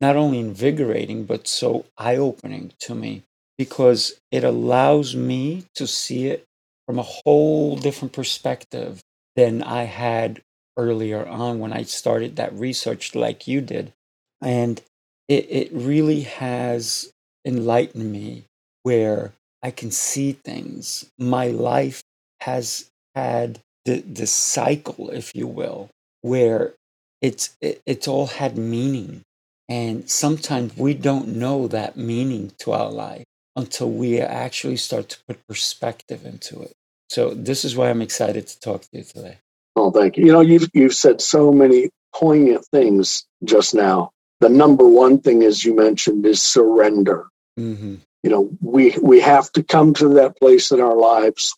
not 0.00 0.16
only 0.16 0.38
invigorating 0.38 1.24
but 1.24 1.48
so 1.48 1.86
eye 1.96 2.16
opening 2.16 2.72
to 2.80 2.94
me 2.94 3.22
because 3.58 4.18
it 4.30 4.44
allows 4.44 5.16
me 5.16 5.64
to 5.74 5.86
see 5.86 6.28
it 6.28 6.44
from 6.86 6.98
a 6.98 7.02
whole 7.02 7.76
different 7.76 8.12
perspective 8.12 9.02
than 9.36 9.62
I 9.62 9.82
had 9.82 10.40
earlier 10.76 11.26
on 11.26 11.58
when 11.58 11.72
I 11.72 11.82
started 11.82 12.36
that 12.36 12.54
research, 12.54 13.14
like 13.14 13.48
you 13.48 13.60
did. 13.60 13.92
And 14.40 14.80
it, 15.28 15.46
it 15.50 15.70
really 15.72 16.22
has 16.22 17.12
enlightened 17.44 18.10
me 18.10 18.44
where 18.84 19.32
I 19.62 19.72
can 19.72 19.90
see 19.90 20.32
things. 20.32 21.10
My 21.18 21.48
life 21.48 22.02
has 22.40 22.88
had 23.16 23.58
the, 23.84 24.00
the 24.00 24.26
cycle, 24.26 25.10
if 25.10 25.34
you 25.34 25.48
will, 25.48 25.90
where 26.22 26.74
it's, 27.20 27.56
it, 27.60 27.82
it's 27.84 28.06
all 28.06 28.28
had 28.28 28.56
meaning. 28.56 29.22
And 29.68 30.08
sometimes 30.08 30.76
we 30.76 30.94
don't 30.94 31.28
know 31.28 31.66
that 31.68 31.96
meaning 31.96 32.52
to 32.60 32.72
our 32.72 32.90
life 32.90 33.24
until 33.58 33.90
we 33.90 34.20
actually 34.20 34.76
start 34.76 35.08
to 35.10 35.18
put 35.26 35.46
perspective 35.48 36.24
into 36.24 36.62
it. 36.62 36.72
So 37.10 37.34
this 37.34 37.64
is 37.64 37.76
why 37.76 37.90
I'm 37.90 38.02
excited 38.02 38.46
to 38.46 38.60
talk 38.60 38.82
to 38.82 38.88
you 38.92 39.02
today. 39.02 39.38
Oh, 39.74 39.90
thank 39.90 40.16
you. 40.16 40.26
You 40.26 40.32
know, 40.32 40.40
you've, 40.40 40.68
you've 40.72 40.94
said 40.94 41.20
so 41.20 41.52
many 41.52 41.90
poignant 42.14 42.64
things 42.66 43.26
just 43.44 43.74
now. 43.74 44.12
The 44.40 44.48
number 44.48 44.86
one 44.88 45.18
thing, 45.20 45.42
as 45.42 45.64
you 45.64 45.74
mentioned, 45.74 46.24
is 46.24 46.40
surrender. 46.40 47.26
Mm-hmm. 47.58 47.96
You 48.22 48.30
know, 48.30 48.50
we 48.60 48.96
we 49.02 49.20
have 49.20 49.50
to 49.52 49.62
come 49.62 49.94
to 49.94 50.08
that 50.14 50.38
place 50.38 50.70
in 50.70 50.80
our 50.80 50.96
lives. 50.96 51.54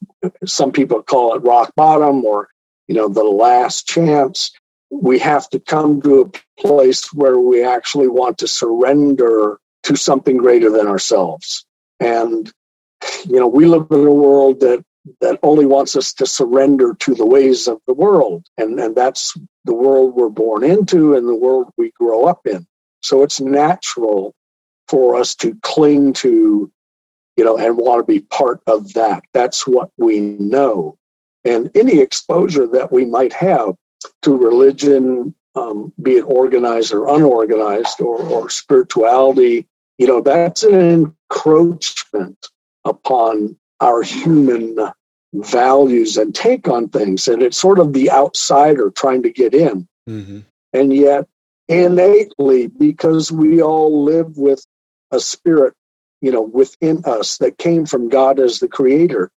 Some 0.46 0.72
people 0.72 1.02
call 1.02 1.34
it 1.34 1.42
rock 1.42 1.72
bottom, 1.74 2.24
or 2.24 2.48
you 2.88 2.94
know, 2.94 3.08
the 3.08 3.24
last 3.24 3.86
chance. 3.86 4.50
We 4.90 5.18
have 5.20 5.48
to 5.50 5.60
come 5.60 6.02
to 6.02 6.22
a 6.22 6.60
place 6.60 7.12
where 7.12 7.38
we 7.38 7.64
actually 7.64 8.08
want 8.08 8.38
to 8.38 8.48
surrender 8.48 9.58
to 9.84 9.96
something 9.96 10.36
greater 10.36 10.70
than 10.70 10.86
ourselves. 10.86 11.64
And 12.00 12.52
you 13.26 13.38
know, 13.38 13.48
we 13.48 13.66
live 13.66 13.86
in 13.90 14.06
a 14.06 14.12
world 14.12 14.60
that 14.60 14.84
that 15.20 15.38
only 15.42 15.66
wants 15.66 15.96
us 15.96 16.12
to 16.14 16.26
surrender 16.26 16.94
to 16.94 17.14
the 17.14 17.26
ways 17.26 17.66
of 17.66 17.80
the 17.86 17.94
world. 17.94 18.46
And, 18.58 18.78
and 18.78 18.94
that's 18.94 19.36
the 19.64 19.74
world 19.74 20.14
we're 20.14 20.28
born 20.28 20.62
into 20.62 21.14
and 21.14 21.26
the 21.26 21.34
world 21.34 21.72
we 21.76 21.90
grow 21.92 22.26
up 22.26 22.46
in. 22.46 22.66
So 23.02 23.22
it's 23.22 23.40
natural 23.40 24.34
for 24.88 25.16
us 25.16 25.34
to 25.36 25.58
cling 25.62 26.12
to, 26.14 26.70
you 27.36 27.44
know, 27.44 27.56
and 27.56 27.78
want 27.78 28.06
to 28.06 28.12
be 28.12 28.20
part 28.20 28.60
of 28.66 28.92
that. 28.92 29.24
That's 29.32 29.66
what 29.66 29.90
we 29.96 30.20
know. 30.20 30.98
And 31.44 31.70
any 31.74 31.98
exposure 31.98 32.66
that 32.66 32.92
we 32.92 33.06
might 33.06 33.32
have 33.32 33.74
to 34.22 34.36
religion, 34.36 35.34
um, 35.54 35.92
be 36.02 36.16
it 36.16 36.24
organized 36.26 36.92
or 36.92 37.08
unorganized, 37.14 38.02
or, 38.02 38.20
or 38.20 38.50
spirituality, 38.50 39.66
you 40.00 40.06
know, 40.06 40.22
that's 40.22 40.62
an 40.62 41.12
encroachment 41.28 42.48
upon 42.86 43.54
our 43.80 44.00
human 44.00 44.78
values 45.34 46.16
and 46.16 46.34
take 46.34 46.68
on 46.68 46.88
things. 46.88 47.28
And 47.28 47.42
it's 47.42 47.60
sort 47.60 47.78
of 47.78 47.92
the 47.92 48.10
outsider 48.10 48.90
trying 48.90 49.22
to 49.24 49.30
get 49.30 49.52
in. 49.52 49.86
Mm-hmm. 50.08 50.38
And 50.72 50.94
yet, 50.94 51.28
innately, 51.68 52.68
because 52.68 53.30
we 53.30 53.60
all 53.60 54.02
live 54.02 54.38
with 54.38 54.64
a 55.10 55.20
spirit, 55.20 55.74
you 56.22 56.32
know, 56.32 56.42
within 56.42 57.02
us 57.04 57.36
that 57.36 57.58
came 57.58 57.84
from 57.84 58.08
God 58.08 58.40
as 58.40 58.58
the 58.58 58.68
creator, 58.68 59.30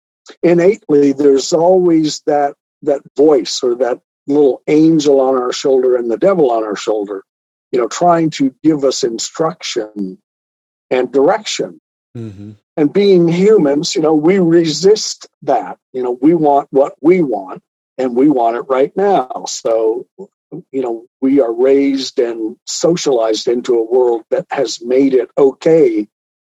innately, 0.43 1.11
there's 1.11 1.53
always 1.53 2.21
that 2.27 2.53
that 2.83 3.01
voice 3.17 3.63
or 3.63 3.73
that 3.75 3.99
little 4.27 4.61
angel 4.67 5.21
on 5.21 5.41
our 5.41 5.53
shoulder 5.53 5.95
and 5.95 6.11
the 6.11 6.17
devil 6.17 6.51
on 6.51 6.63
our 6.63 6.75
shoulder, 6.75 7.23
you 7.71 7.79
know, 7.79 7.87
trying 7.87 8.29
to 8.29 8.53
give 8.63 8.83
us 8.83 9.03
instruction 9.03 10.19
and 10.91 11.11
direction. 11.11 11.79
Mm-hmm. 12.15 12.51
And 12.77 12.93
being 12.93 13.27
humans, 13.27 13.95
you 13.95 14.01
know, 14.01 14.13
we 14.13 14.39
resist 14.39 15.27
that. 15.41 15.77
You 15.93 16.03
know, 16.03 16.17
we 16.21 16.35
want 16.35 16.67
what 16.71 16.95
we 17.01 17.21
want 17.21 17.63
and 17.97 18.15
we 18.15 18.29
want 18.29 18.57
it 18.57 18.61
right 18.61 18.95
now. 18.95 19.45
So, 19.47 20.05
you 20.71 20.81
know, 20.81 21.05
we 21.21 21.39
are 21.39 21.53
raised 21.53 22.19
and 22.19 22.57
socialized 22.67 23.47
into 23.47 23.77
a 23.77 23.83
world 23.83 24.23
that 24.29 24.45
has 24.51 24.81
made 24.81 25.13
it 25.13 25.31
okay 25.37 26.07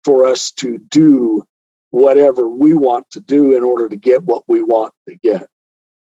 for 0.04 0.26
us 0.26 0.50
to 0.52 0.78
do 0.78 1.44
whatever 1.90 2.48
we 2.48 2.74
want 2.74 3.08
to 3.10 3.20
do 3.20 3.56
in 3.56 3.62
order 3.62 3.88
to 3.88 3.96
get 3.96 4.22
what 4.22 4.44
we 4.46 4.62
want 4.62 4.92
to 5.08 5.16
get. 5.16 5.48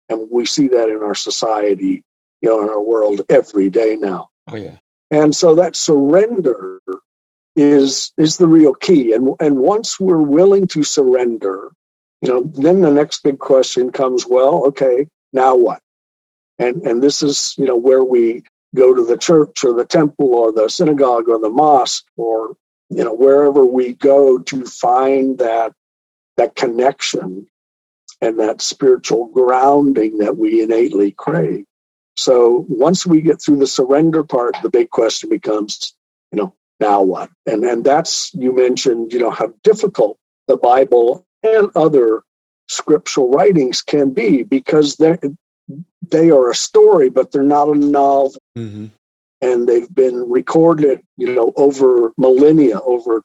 And 0.08 0.28
we 0.30 0.46
see 0.46 0.68
that 0.68 0.88
in 0.88 1.02
our 1.02 1.14
society, 1.14 2.02
you 2.40 2.48
know, 2.48 2.62
in 2.62 2.68
our 2.68 2.82
world 2.82 3.22
every 3.28 3.68
day 3.70 3.96
now. 3.96 4.30
Oh, 4.48 4.56
yeah. 4.56 4.76
And 5.10 5.36
so 5.36 5.54
that 5.56 5.76
surrender 5.76 6.80
is 7.56 8.12
is 8.16 8.36
the 8.36 8.48
real 8.48 8.74
key. 8.74 9.12
And 9.12 9.34
and 9.40 9.58
once 9.58 10.00
we're 10.00 10.22
willing 10.22 10.66
to 10.68 10.82
surrender, 10.82 11.72
you 12.20 12.28
know, 12.28 12.42
then 12.54 12.80
the 12.80 12.90
next 12.90 13.22
big 13.22 13.38
question 13.38 13.92
comes, 13.92 14.26
well, 14.26 14.66
okay, 14.66 15.06
now 15.32 15.56
what? 15.56 15.80
And 16.58 16.82
and 16.82 17.02
this 17.02 17.22
is, 17.22 17.54
you 17.58 17.66
know, 17.66 17.76
where 17.76 18.04
we 18.04 18.42
go 18.74 18.94
to 18.94 19.04
the 19.04 19.18
church 19.18 19.64
or 19.64 19.74
the 19.74 19.84
temple 19.84 20.34
or 20.34 20.52
the 20.52 20.68
synagogue 20.68 21.28
or 21.28 21.38
the 21.38 21.50
mosque 21.50 22.06
or 22.16 22.56
you 22.88 23.04
know 23.04 23.14
wherever 23.14 23.64
we 23.64 23.94
go 23.94 24.38
to 24.38 24.64
find 24.64 25.38
that 25.38 25.72
that 26.36 26.54
connection 26.54 27.46
and 28.20 28.38
that 28.38 28.62
spiritual 28.62 29.26
grounding 29.26 30.18
that 30.18 30.36
we 30.36 30.62
innately 30.62 31.10
crave. 31.10 31.64
So 32.16 32.64
once 32.68 33.04
we 33.04 33.20
get 33.20 33.42
through 33.42 33.58
the 33.58 33.66
surrender 33.66 34.22
part, 34.22 34.56
the 34.62 34.70
big 34.70 34.90
question 34.90 35.28
becomes, 35.28 35.94
you 36.30 36.38
know, 36.38 36.54
now 36.82 37.02
what? 37.02 37.30
And 37.46 37.64
and 37.64 37.84
that's 37.84 38.34
you 38.34 38.54
mentioned, 38.54 39.12
you 39.12 39.20
know, 39.20 39.30
how 39.30 39.54
difficult 39.62 40.18
the 40.48 40.56
Bible 40.56 41.24
and 41.42 41.70
other 41.74 42.22
scriptural 42.68 43.30
writings 43.30 43.80
can 43.82 44.10
be 44.10 44.42
because 44.42 44.96
they 44.96 45.16
they 46.10 46.30
are 46.30 46.50
a 46.50 46.54
story, 46.54 47.08
but 47.08 47.30
they're 47.30 47.42
not 47.42 47.68
a 47.68 47.74
novel. 47.74 48.40
Mm-hmm. 48.58 48.86
And 49.40 49.68
they've 49.68 49.92
been 49.92 50.30
recorded, 50.30 51.00
you 51.16 51.34
know, 51.34 51.52
over 51.56 52.12
millennia, 52.16 52.80
over 52.80 53.22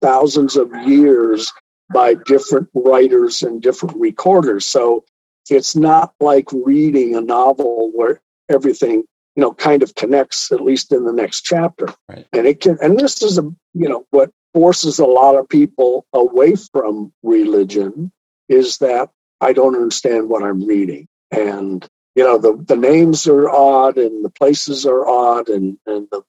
thousands 0.00 0.56
of 0.56 0.74
years 0.86 1.52
by 1.92 2.14
different 2.14 2.68
writers 2.74 3.42
and 3.42 3.62
different 3.62 3.96
recorders. 3.96 4.64
So 4.64 5.04
it's 5.50 5.76
not 5.76 6.14
like 6.20 6.48
reading 6.52 7.16
a 7.16 7.20
novel 7.20 7.90
where 7.94 8.20
everything 8.48 9.04
you 9.38 9.42
know, 9.42 9.54
kind 9.54 9.84
of 9.84 9.94
connects 9.94 10.50
at 10.50 10.60
least 10.60 10.90
in 10.90 11.04
the 11.04 11.12
next 11.12 11.42
chapter. 11.42 11.94
Right. 12.08 12.26
And 12.32 12.44
it 12.44 12.60
can, 12.60 12.76
and 12.82 12.98
this 12.98 13.22
is 13.22 13.38
a, 13.38 13.42
you 13.72 13.88
know, 13.88 14.04
what 14.10 14.32
forces 14.52 14.98
a 14.98 15.06
lot 15.06 15.36
of 15.36 15.48
people 15.48 16.06
away 16.12 16.56
from 16.56 17.12
religion 17.22 18.10
is 18.48 18.78
that 18.78 19.10
I 19.40 19.52
don't 19.52 19.76
understand 19.76 20.28
what 20.28 20.42
I'm 20.42 20.66
reading. 20.66 21.06
And, 21.30 21.86
you 22.16 22.24
know, 22.24 22.36
the, 22.36 22.60
the 22.66 22.74
names 22.74 23.28
are 23.28 23.48
odd 23.48 23.96
and 23.96 24.24
the 24.24 24.30
places 24.30 24.84
are 24.84 25.06
odd 25.06 25.48
and, 25.48 25.78
and 25.86 26.08
the, 26.10 26.22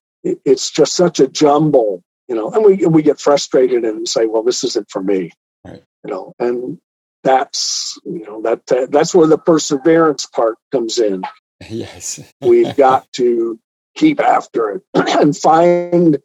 it's 0.45 0.69
just 0.69 0.95
such 0.95 1.19
a 1.19 1.27
jumble, 1.27 2.03
you 2.27 2.35
know, 2.35 2.51
and 2.51 2.63
we, 2.63 2.85
we 2.85 3.01
get 3.01 3.19
frustrated 3.19 3.85
and 3.85 4.07
say, 4.07 4.27
well, 4.27 4.43
this 4.43 4.63
isn't 4.63 4.91
for 4.91 5.01
me, 5.01 5.31
right. 5.65 5.81
you 6.05 6.11
know, 6.11 6.33
and 6.37 6.77
that's, 7.23 7.97
you 8.05 8.23
know, 8.27 8.39
that, 8.43 8.67
that's 8.91 9.15
where 9.15 9.25
the 9.25 9.39
perseverance 9.39 10.27
part 10.27 10.57
comes 10.71 10.99
in 10.99 11.23
Yes. 11.69 12.19
We've 12.41 12.75
got 12.77 13.11
to 13.13 13.59
keep 13.95 14.19
after 14.19 14.71
it 14.71 14.81
and 14.93 15.35
find, 15.35 16.17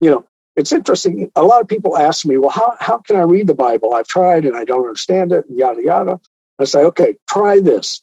you 0.00 0.10
know, 0.10 0.26
it's 0.54 0.72
interesting. 0.72 1.30
A 1.34 1.42
lot 1.42 1.62
of 1.62 1.68
people 1.68 1.96
ask 1.96 2.26
me, 2.26 2.36
well, 2.36 2.50
how, 2.50 2.76
how 2.78 2.98
can 2.98 3.16
I 3.16 3.22
read 3.22 3.46
the 3.46 3.54
Bible? 3.54 3.94
I've 3.94 4.06
tried 4.06 4.44
and 4.44 4.56
I 4.56 4.64
don't 4.64 4.80
understand 4.80 5.32
it, 5.32 5.46
yada, 5.48 5.82
yada. 5.82 6.20
I 6.58 6.64
say, 6.64 6.80
okay, 6.80 7.16
try 7.28 7.60
this. 7.60 8.02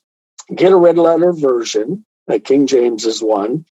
Get 0.56 0.71
a 0.71 0.78
red 0.78 0.97
letter 0.97 1.32
version, 1.32 2.06
like 2.28 2.43
King 2.43 2.65
James 2.65 3.06
is 3.06 3.21
one, 3.21 3.65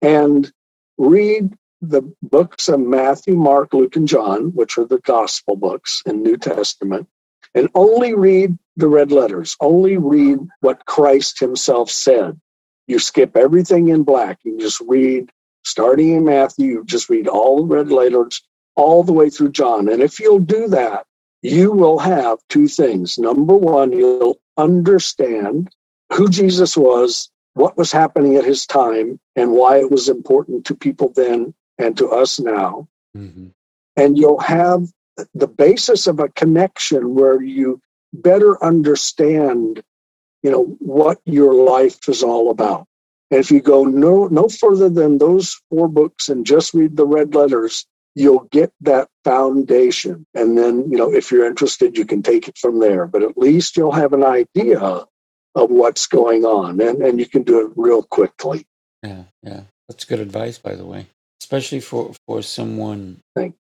and 0.00 0.50
read 0.96 1.52
the 1.82 2.02
books 2.22 2.68
of 2.68 2.80
Matthew, 2.80 3.34
Mark, 3.34 3.74
Luke, 3.74 3.96
and 3.96 4.08
John, 4.08 4.54
which 4.54 4.78
are 4.78 4.86
the 4.86 5.00
gospel 5.00 5.56
books 5.56 6.02
in 6.06 6.22
New 6.22 6.38
Testament, 6.38 7.06
and 7.54 7.68
only 7.74 8.14
read 8.14 8.56
the 8.76 8.88
red 8.88 9.12
letters. 9.12 9.56
Only 9.60 9.98
read 9.98 10.38
what 10.60 10.86
Christ 10.86 11.38
himself 11.38 11.90
said. 11.90 12.40
You 12.86 12.98
skip 12.98 13.36
everything 13.36 13.88
in 13.88 14.02
black. 14.02 14.38
You 14.44 14.58
just 14.58 14.80
read, 14.80 15.30
starting 15.64 16.10
in 16.16 16.24
Matthew, 16.24 16.66
you 16.66 16.84
just 16.84 17.08
read 17.08 17.28
all 17.28 17.64
the 17.66 17.76
red 17.76 17.90
letters 17.90 18.42
all 18.74 19.04
the 19.04 19.12
way 19.12 19.30
through 19.30 19.52
John. 19.52 19.88
And 19.88 20.02
if 20.02 20.18
you'll 20.18 20.38
do 20.38 20.68
that, 20.68 21.06
you 21.42 21.72
will 21.72 21.98
have 21.98 22.38
two 22.48 22.68
things. 22.68 23.18
Number 23.18 23.54
one, 23.54 23.92
you'll 23.92 24.38
understand 24.56 25.70
who 26.12 26.28
Jesus 26.28 26.76
was, 26.76 27.30
what 27.54 27.76
was 27.76 27.92
happening 27.92 28.36
at 28.36 28.44
his 28.44 28.66
time, 28.66 29.18
and 29.36 29.52
why 29.52 29.78
it 29.78 29.90
was 29.90 30.08
important 30.08 30.64
to 30.66 30.74
people 30.74 31.12
then 31.14 31.52
and 31.78 31.96
to 31.98 32.08
us 32.08 32.38
now. 32.38 32.88
Mm-hmm. 33.16 33.48
And 33.96 34.16
you'll 34.16 34.40
have 34.40 34.92
the 35.34 35.48
basis 35.48 36.06
of 36.06 36.20
a 36.20 36.30
connection 36.30 37.14
where 37.14 37.42
you 37.42 37.80
better 38.14 38.62
understand, 38.64 39.82
you 40.42 40.50
know, 40.50 40.64
what 40.80 41.20
your 41.24 41.54
life 41.54 42.08
is 42.08 42.22
all 42.22 42.50
about. 42.50 42.86
And 43.30 43.40
if 43.40 43.50
you 43.50 43.60
go 43.60 43.84
no 43.84 44.26
no 44.28 44.48
further 44.48 44.88
than 44.88 45.18
those 45.18 45.60
four 45.70 45.88
books 45.88 46.28
and 46.28 46.44
just 46.44 46.74
read 46.74 46.96
the 46.96 47.06
red 47.06 47.34
letters, 47.34 47.86
you'll 48.14 48.46
get 48.50 48.72
that 48.82 49.08
foundation. 49.24 50.26
And 50.34 50.58
then, 50.58 50.90
you 50.90 50.98
know, 50.98 51.12
if 51.12 51.30
you're 51.30 51.46
interested, 51.46 51.96
you 51.96 52.04
can 52.04 52.22
take 52.22 52.48
it 52.48 52.58
from 52.58 52.80
there. 52.80 53.06
But 53.06 53.22
at 53.22 53.38
least 53.38 53.76
you'll 53.76 53.92
have 53.92 54.12
an 54.12 54.24
idea 54.24 54.78
of 55.54 55.70
what's 55.70 56.06
going 56.06 56.44
on 56.44 56.80
and, 56.80 57.02
and 57.02 57.18
you 57.18 57.26
can 57.26 57.42
do 57.42 57.66
it 57.66 57.72
real 57.76 58.02
quickly. 58.02 58.66
Yeah, 59.02 59.24
yeah. 59.42 59.62
That's 59.88 60.04
good 60.04 60.20
advice, 60.20 60.58
by 60.58 60.74
the 60.74 60.86
way, 60.86 61.06
especially 61.42 61.80
for, 61.80 62.14
for 62.26 62.42
someone 62.42 63.20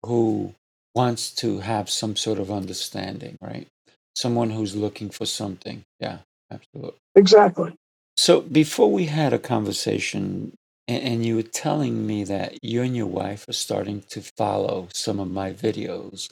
who 0.03 0.53
wants 0.93 1.31
to 1.35 1.59
have 1.59 1.89
some 1.89 2.15
sort 2.15 2.37
of 2.39 2.51
understanding, 2.51 3.37
right? 3.41 3.67
Someone 4.15 4.49
who's 4.49 4.75
looking 4.75 5.09
for 5.09 5.25
something. 5.25 5.83
Yeah, 5.99 6.19
absolutely. 6.51 6.99
Exactly. 7.15 7.75
So 8.17 8.41
before 8.41 8.91
we 8.91 9.05
had 9.05 9.33
a 9.33 9.39
conversation, 9.39 10.53
and, 10.87 11.03
and 11.03 11.25
you 11.25 11.35
were 11.37 11.43
telling 11.43 12.05
me 12.05 12.23
that 12.25 12.63
you 12.63 12.81
and 12.81 12.95
your 12.95 13.07
wife 13.07 13.47
are 13.47 13.53
starting 13.53 14.03
to 14.09 14.21
follow 14.21 14.89
some 14.93 15.19
of 15.19 15.31
my 15.31 15.53
videos. 15.53 16.29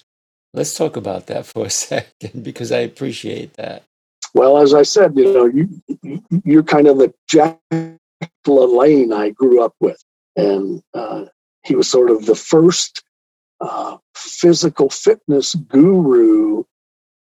Let's 0.53 0.75
talk 0.75 0.97
about 0.97 1.27
that 1.27 1.45
for 1.45 1.65
a 1.65 1.69
second 1.87 2.43
because 2.43 2.71
I 2.71 2.79
appreciate 2.79 3.53
that. 3.53 3.83
Well, 4.33 4.57
as 4.57 4.73
I 4.73 4.83
said, 4.83 5.13
you 5.15 5.33
know, 5.33 5.45
you 5.45 6.21
you're 6.43 6.63
kind 6.63 6.87
of 6.87 6.99
the 6.99 7.13
Jack 7.27 7.59
LaLanne 8.45 9.15
I 9.15 9.31
grew 9.31 9.63
up 9.63 9.73
with, 9.79 10.03
and 10.35 10.83
uh, 10.93 11.25
he 11.63 11.75
was 11.75 11.89
sort 11.89 12.11
of 12.11 12.25
the 12.25 12.35
first 12.35 13.03
uh, 13.59 13.97
physical 14.15 14.89
fitness 14.89 15.55
guru 15.55 16.63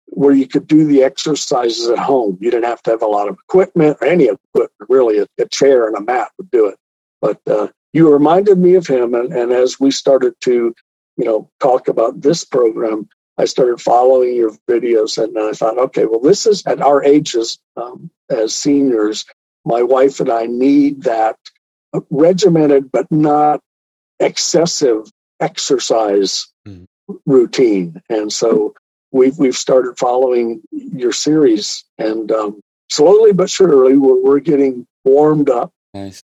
where 0.07 0.33
you 0.33 0.47
could 0.47 0.67
do 0.67 0.85
the 0.85 1.03
exercises 1.03 1.89
at 1.89 1.99
home. 1.99 2.37
You 2.39 2.49
didn't 2.49 2.65
have 2.65 2.81
to 2.83 2.91
have 2.91 3.01
a 3.01 3.07
lot 3.07 3.27
of 3.27 3.35
equipment 3.35 3.97
or 4.01 4.07
any 4.07 4.25
equipment, 4.25 4.89
really. 4.89 5.19
A, 5.19 5.27
a 5.37 5.47
chair 5.47 5.87
and 5.87 5.95
a 5.95 6.01
mat 6.01 6.31
would 6.37 6.49
do 6.51 6.67
it. 6.67 6.77
But 7.21 7.39
uh, 7.47 7.67
you 7.93 8.11
reminded 8.11 8.57
me 8.57 8.75
of 8.75 8.87
him, 8.87 9.13
and, 9.13 9.33
and 9.33 9.51
as 9.51 9.79
we 9.79 9.91
started 9.91 10.33
to, 10.41 10.73
you 11.17 11.25
know, 11.25 11.49
talk 11.59 11.87
about 11.87 12.21
this 12.21 12.45
program, 12.45 13.07
I 13.37 13.45
started 13.45 13.81
following 13.81 14.35
your 14.35 14.51
videos, 14.69 15.21
and 15.21 15.37
I 15.37 15.51
thought, 15.51 15.77
okay, 15.77 16.05
well, 16.05 16.19
this 16.19 16.45
is 16.45 16.65
at 16.65 16.81
our 16.81 17.03
ages 17.03 17.59
um, 17.75 18.09
as 18.29 18.55
seniors. 18.55 19.25
My 19.65 19.83
wife 19.83 20.19
and 20.19 20.31
I 20.31 20.45
need 20.45 21.03
that 21.03 21.37
regimented 22.09 22.91
but 22.91 23.11
not 23.11 23.61
excessive 24.19 25.11
exercise 25.39 26.47
mm. 26.67 26.85
routine, 27.25 28.01
and 28.09 28.31
so 28.31 28.73
we've 29.11 29.37
we've 29.37 29.55
started 29.55 29.97
following 29.97 30.61
your 30.71 31.13
series, 31.13 31.83
and 31.97 32.31
um, 32.31 32.59
slowly 32.89 33.33
but 33.33 33.49
surely 33.49 33.97
we're, 33.97 34.21
we're 34.21 34.39
getting 34.39 34.85
warmed 35.03 35.49
up. 35.49 35.71
Nice. 35.93 36.21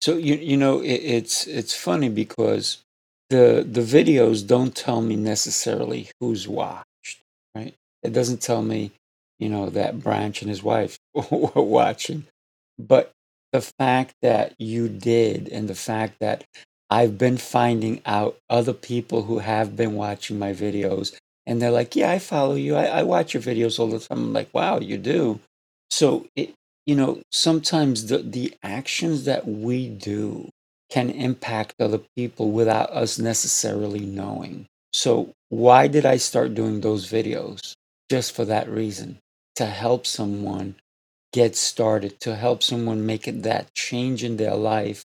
So 0.00 0.16
you 0.16 0.34
you 0.34 0.56
know 0.56 0.80
it, 0.80 0.88
it's 0.88 1.46
it's 1.46 1.74
funny 1.74 2.08
because 2.08 2.82
the 3.30 3.66
the 3.68 3.80
videos 3.80 4.46
don't 4.46 4.74
tell 4.74 5.00
me 5.00 5.16
necessarily 5.16 6.10
who's 6.20 6.46
watched, 6.46 7.22
right? 7.54 7.74
It 8.02 8.12
doesn't 8.12 8.40
tell 8.40 8.62
me, 8.62 8.92
you 9.38 9.48
know, 9.48 9.68
that 9.70 10.00
Branch 10.00 10.40
and 10.42 10.48
his 10.48 10.62
wife 10.62 10.98
were 11.30 11.62
watching, 11.62 12.26
but 12.78 13.12
the 13.52 13.60
fact 13.60 14.14
that 14.22 14.54
you 14.58 14.88
did 14.88 15.48
and 15.48 15.68
the 15.68 15.74
fact 15.74 16.16
that 16.20 16.44
I've 16.90 17.18
been 17.18 17.36
finding 17.36 18.00
out 18.06 18.36
other 18.48 18.72
people 18.72 19.22
who 19.22 19.38
have 19.38 19.76
been 19.76 19.94
watching 19.94 20.38
my 20.38 20.52
videos 20.52 21.16
and 21.46 21.62
they're 21.62 21.70
like, 21.70 21.94
yeah, 21.96 22.10
I 22.10 22.18
follow 22.18 22.54
you. 22.54 22.76
I, 22.76 22.86
I 22.86 23.02
watch 23.04 23.34
your 23.34 23.42
videos 23.42 23.78
all 23.78 23.88
the 23.88 24.00
time. 24.00 24.18
I'm 24.18 24.32
like, 24.32 24.52
wow, 24.52 24.78
you 24.80 24.98
do. 24.98 25.40
So 25.90 26.26
it, 26.36 26.54
you 26.86 26.94
know, 26.94 27.20
sometimes 27.32 28.06
the, 28.06 28.18
the 28.18 28.54
actions 28.62 29.24
that 29.24 29.46
we 29.46 29.88
do 29.88 30.48
can 30.90 31.10
impact 31.10 31.74
other 31.80 32.00
people 32.16 32.50
without 32.50 32.90
us 32.90 33.18
necessarily 33.18 34.00
knowing. 34.00 34.66
So, 34.92 35.32
why 35.48 35.88
did 35.88 36.06
I 36.06 36.16
start 36.16 36.54
doing 36.54 36.80
those 36.80 37.10
videos? 37.10 37.74
Just 38.10 38.34
for 38.34 38.44
that 38.44 38.68
reason 38.68 39.18
to 39.56 39.66
help 39.66 40.06
someone 40.06 40.76
get 41.32 41.56
started, 41.56 42.20
to 42.20 42.36
help 42.36 42.62
someone 42.62 43.04
make 43.04 43.26
it 43.26 43.42
that 43.42 43.72
change 43.74 44.22
in 44.24 44.36
their 44.36 44.54
life 44.54 45.04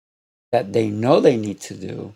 that 0.52 0.72
they 0.72 0.88
know 0.88 1.20
they 1.20 1.36
need 1.36 1.60
to 1.60 1.74
do, 1.74 2.14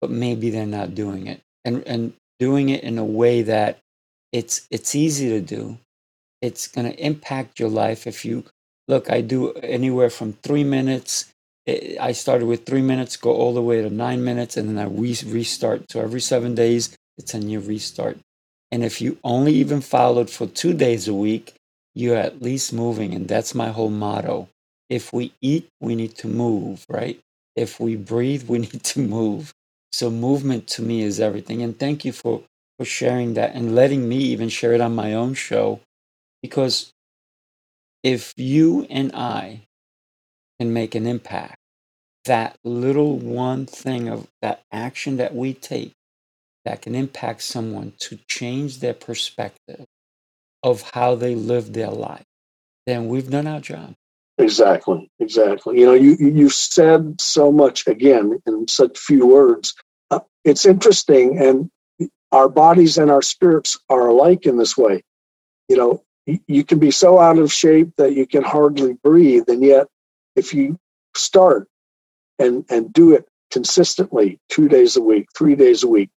but 0.00 0.10
maybe 0.10 0.50
they're 0.50 0.66
not 0.66 0.94
doing 0.94 1.26
it. 1.26 1.40
And, 1.64 1.86
and 1.86 2.12
doing 2.40 2.70
it 2.70 2.84
in 2.84 2.98
a 2.98 3.04
way 3.04 3.42
that 3.42 3.78
it's 4.32 4.66
it's 4.70 4.94
easy 4.94 5.28
to 5.30 5.40
do. 5.40 5.78
It's 6.42 6.68
going 6.68 6.90
to 6.90 6.98
impact 7.04 7.60
your 7.60 7.70
life 7.70 8.06
if 8.06 8.24
you 8.24 8.44
look, 8.88 9.10
I 9.10 9.20
do 9.20 9.52
anywhere 9.54 10.10
from 10.10 10.34
three 10.34 10.64
minutes. 10.64 11.32
Eh, 11.66 11.96
I 12.00 12.12
started 12.12 12.46
with 12.46 12.66
three 12.66 12.82
minutes, 12.82 13.16
go 13.16 13.32
all 13.34 13.54
the 13.54 13.62
way 13.62 13.82
to 13.82 13.90
nine 13.90 14.24
minutes, 14.24 14.56
and 14.56 14.68
then 14.68 14.78
I 14.78 14.88
re- 14.88 15.16
restart. 15.26 15.90
So 15.90 16.00
every 16.00 16.20
seven 16.20 16.54
days, 16.54 16.96
it's 17.18 17.34
a 17.34 17.40
new 17.40 17.60
restart. 17.60 18.18
And 18.72 18.84
if 18.84 19.00
you 19.00 19.18
only 19.24 19.54
even 19.54 19.80
followed 19.80 20.30
for 20.30 20.46
two 20.46 20.74
days 20.74 21.08
a 21.08 21.14
week, 21.14 21.54
you're 21.94 22.16
at 22.16 22.42
least 22.42 22.72
moving. 22.72 23.14
And 23.14 23.28
that's 23.28 23.54
my 23.54 23.68
whole 23.70 23.90
motto. 23.90 24.48
If 24.90 25.12
we 25.12 25.32
eat, 25.40 25.68
we 25.80 25.94
need 25.94 26.16
to 26.16 26.28
move, 26.28 26.86
right? 26.88 27.20
If 27.56 27.80
we 27.80 27.96
breathe, 27.96 28.48
we 28.48 28.58
need 28.66 28.82
to 28.84 29.00
move. 29.00 29.52
So 29.92 30.10
movement 30.10 30.68
to 30.68 30.82
me 30.82 31.02
is 31.02 31.20
everything. 31.20 31.62
And 31.62 31.78
thank 31.78 32.04
you 32.04 32.12
for, 32.12 32.42
for 32.78 32.84
sharing 32.84 33.34
that 33.34 33.54
and 33.54 33.74
letting 33.74 34.08
me 34.08 34.16
even 34.18 34.48
share 34.48 34.72
it 34.72 34.80
on 34.80 34.94
my 34.94 35.14
own 35.14 35.34
show 35.34 35.80
because 36.42 36.92
if 38.02 38.32
you 38.36 38.86
and 38.90 39.12
I 39.14 39.66
can 40.60 40.72
make 40.72 40.94
an 40.94 41.06
impact, 41.06 41.56
that 42.24 42.56
little 42.64 43.16
one 43.18 43.66
thing 43.66 44.08
of 44.08 44.28
that 44.42 44.62
action 44.70 45.16
that 45.16 45.34
we 45.34 45.54
take 45.54 45.94
that 46.64 46.82
can 46.82 46.94
impact 46.94 47.42
someone 47.42 47.92
to 47.98 48.18
change 48.28 48.80
their 48.80 48.94
perspective 48.94 49.86
of 50.62 50.82
how 50.92 51.14
they 51.14 51.34
live 51.34 51.72
their 51.72 51.90
life, 51.90 52.24
then 52.86 53.08
we've 53.08 53.30
done 53.30 53.46
our 53.46 53.60
job. 53.60 53.94
Exactly, 54.38 55.10
exactly. 55.18 55.80
You 55.80 55.86
know, 55.86 55.94
you 55.94 56.16
you 56.16 56.48
said 56.48 57.20
so 57.20 57.50
much 57.50 57.86
again 57.86 58.40
in 58.46 58.68
such 58.68 58.96
few 58.98 59.26
words. 59.26 59.74
Uh, 60.10 60.20
it's 60.44 60.64
interesting, 60.64 61.38
and 61.38 61.70
our 62.32 62.48
bodies 62.48 62.98
and 62.98 63.10
our 63.10 63.22
spirits 63.22 63.78
are 63.90 64.06
alike 64.08 64.46
in 64.46 64.56
this 64.56 64.76
way. 64.76 65.02
You 65.68 65.76
know, 65.76 66.04
you 66.46 66.64
can 66.64 66.78
be 66.78 66.90
so 66.90 67.18
out 67.18 67.38
of 67.38 67.52
shape 67.52 67.90
that 67.96 68.14
you 68.14 68.26
can 68.26 68.42
hardly 68.42 68.94
breathe 69.02 69.44
and 69.48 69.62
yet 69.64 69.86
if 70.36 70.52
you 70.52 70.78
start 71.16 71.68
and 72.38 72.64
and 72.70 72.92
do 72.92 73.14
it 73.14 73.26
consistently 73.50 74.38
two 74.48 74.68
days 74.68 74.96
a 74.96 75.00
week 75.02 75.26
three 75.36 75.54
days 75.54 75.82
a 75.82 75.88
week 75.88 76.10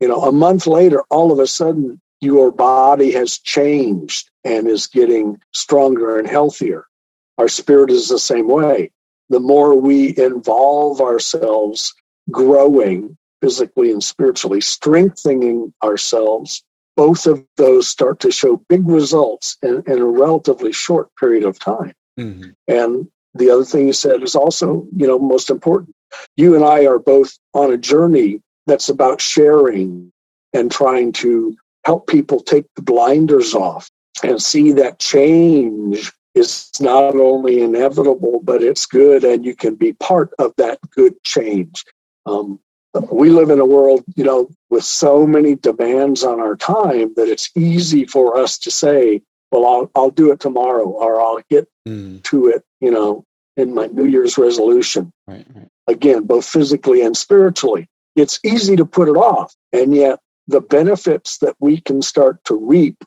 you 0.00 0.08
know 0.08 0.22
a 0.22 0.32
month 0.32 0.66
later 0.66 1.02
all 1.10 1.32
of 1.32 1.38
a 1.38 1.46
sudden 1.46 2.00
your 2.20 2.52
body 2.52 3.10
has 3.12 3.38
changed 3.38 4.30
and 4.44 4.68
is 4.68 4.86
getting 4.86 5.38
stronger 5.54 6.18
and 6.18 6.28
healthier 6.28 6.84
our 7.38 7.48
spirit 7.48 7.90
is 7.90 8.08
the 8.08 8.18
same 8.18 8.48
way 8.48 8.90
the 9.30 9.40
more 9.40 9.74
we 9.74 10.16
involve 10.18 11.00
ourselves 11.00 11.94
growing 12.30 13.16
physically 13.40 13.90
and 13.90 14.02
spiritually 14.02 14.60
strengthening 14.60 15.72
ourselves 15.82 16.62
both 16.96 17.26
of 17.26 17.44
those 17.56 17.88
start 17.88 18.20
to 18.20 18.30
show 18.30 18.62
big 18.68 18.88
results 18.88 19.56
in, 19.62 19.82
in 19.86 19.98
a 19.98 20.04
relatively 20.04 20.72
short 20.72 21.08
period 21.16 21.44
of 21.44 21.58
time. 21.58 21.92
Mm-hmm. 22.18 22.50
And 22.68 23.08
the 23.34 23.50
other 23.50 23.64
thing 23.64 23.88
you 23.88 23.92
said 23.92 24.22
is 24.22 24.36
also, 24.36 24.86
you 24.96 25.06
know, 25.06 25.18
most 25.18 25.50
important. 25.50 25.94
You 26.36 26.54
and 26.54 26.64
I 26.64 26.86
are 26.86 27.00
both 27.00 27.36
on 27.52 27.72
a 27.72 27.76
journey 27.76 28.40
that's 28.66 28.88
about 28.88 29.20
sharing 29.20 30.12
and 30.52 30.70
trying 30.70 31.12
to 31.12 31.56
help 31.84 32.06
people 32.06 32.40
take 32.40 32.66
the 32.76 32.82
blinders 32.82 33.54
off 33.54 33.90
and 34.22 34.40
see 34.40 34.72
that 34.72 35.00
change 35.00 36.12
is 36.34 36.70
not 36.80 37.14
only 37.14 37.62
inevitable, 37.62 38.40
but 38.42 38.62
it's 38.62 38.86
good, 38.86 39.24
and 39.24 39.44
you 39.44 39.54
can 39.54 39.74
be 39.74 39.92
part 39.94 40.32
of 40.38 40.52
that 40.56 40.78
good 40.90 41.22
change. 41.24 41.84
Um, 42.26 42.58
we 43.10 43.30
live 43.30 43.50
in 43.50 43.60
a 43.60 43.66
world, 43.66 44.04
you 44.14 44.24
know, 44.24 44.48
with 44.70 44.84
so 44.84 45.26
many 45.26 45.56
demands 45.56 46.22
on 46.22 46.40
our 46.40 46.56
time 46.56 47.12
that 47.16 47.28
it's 47.28 47.50
easy 47.56 48.04
for 48.04 48.36
us 48.36 48.58
to 48.58 48.70
say, 48.70 49.22
well, 49.50 49.66
I'll, 49.66 49.90
I'll 49.94 50.10
do 50.10 50.32
it 50.32 50.40
tomorrow 50.40 50.84
or 50.84 51.20
I'll 51.20 51.40
get 51.50 51.68
mm. 51.86 52.22
to 52.24 52.48
it, 52.48 52.64
you 52.80 52.90
know, 52.90 53.24
in 53.56 53.74
my 53.74 53.86
New 53.86 54.06
Year's 54.06 54.38
resolution. 54.38 55.12
Right, 55.26 55.46
right. 55.54 55.68
Again, 55.86 56.24
both 56.24 56.46
physically 56.46 57.02
and 57.02 57.16
spiritually. 57.16 57.88
It's 58.16 58.38
easy 58.44 58.76
to 58.76 58.84
put 58.84 59.08
it 59.08 59.16
off. 59.16 59.54
And 59.72 59.94
yet, 59.94 60.20
the 60.46 60.60
benefits 60.60 61.38
that 61.38 61.56
we 61.58 61.80
can 61.80 62.02
start 62.02 62.44
to 62.44 62.54
reap 62.54 63.02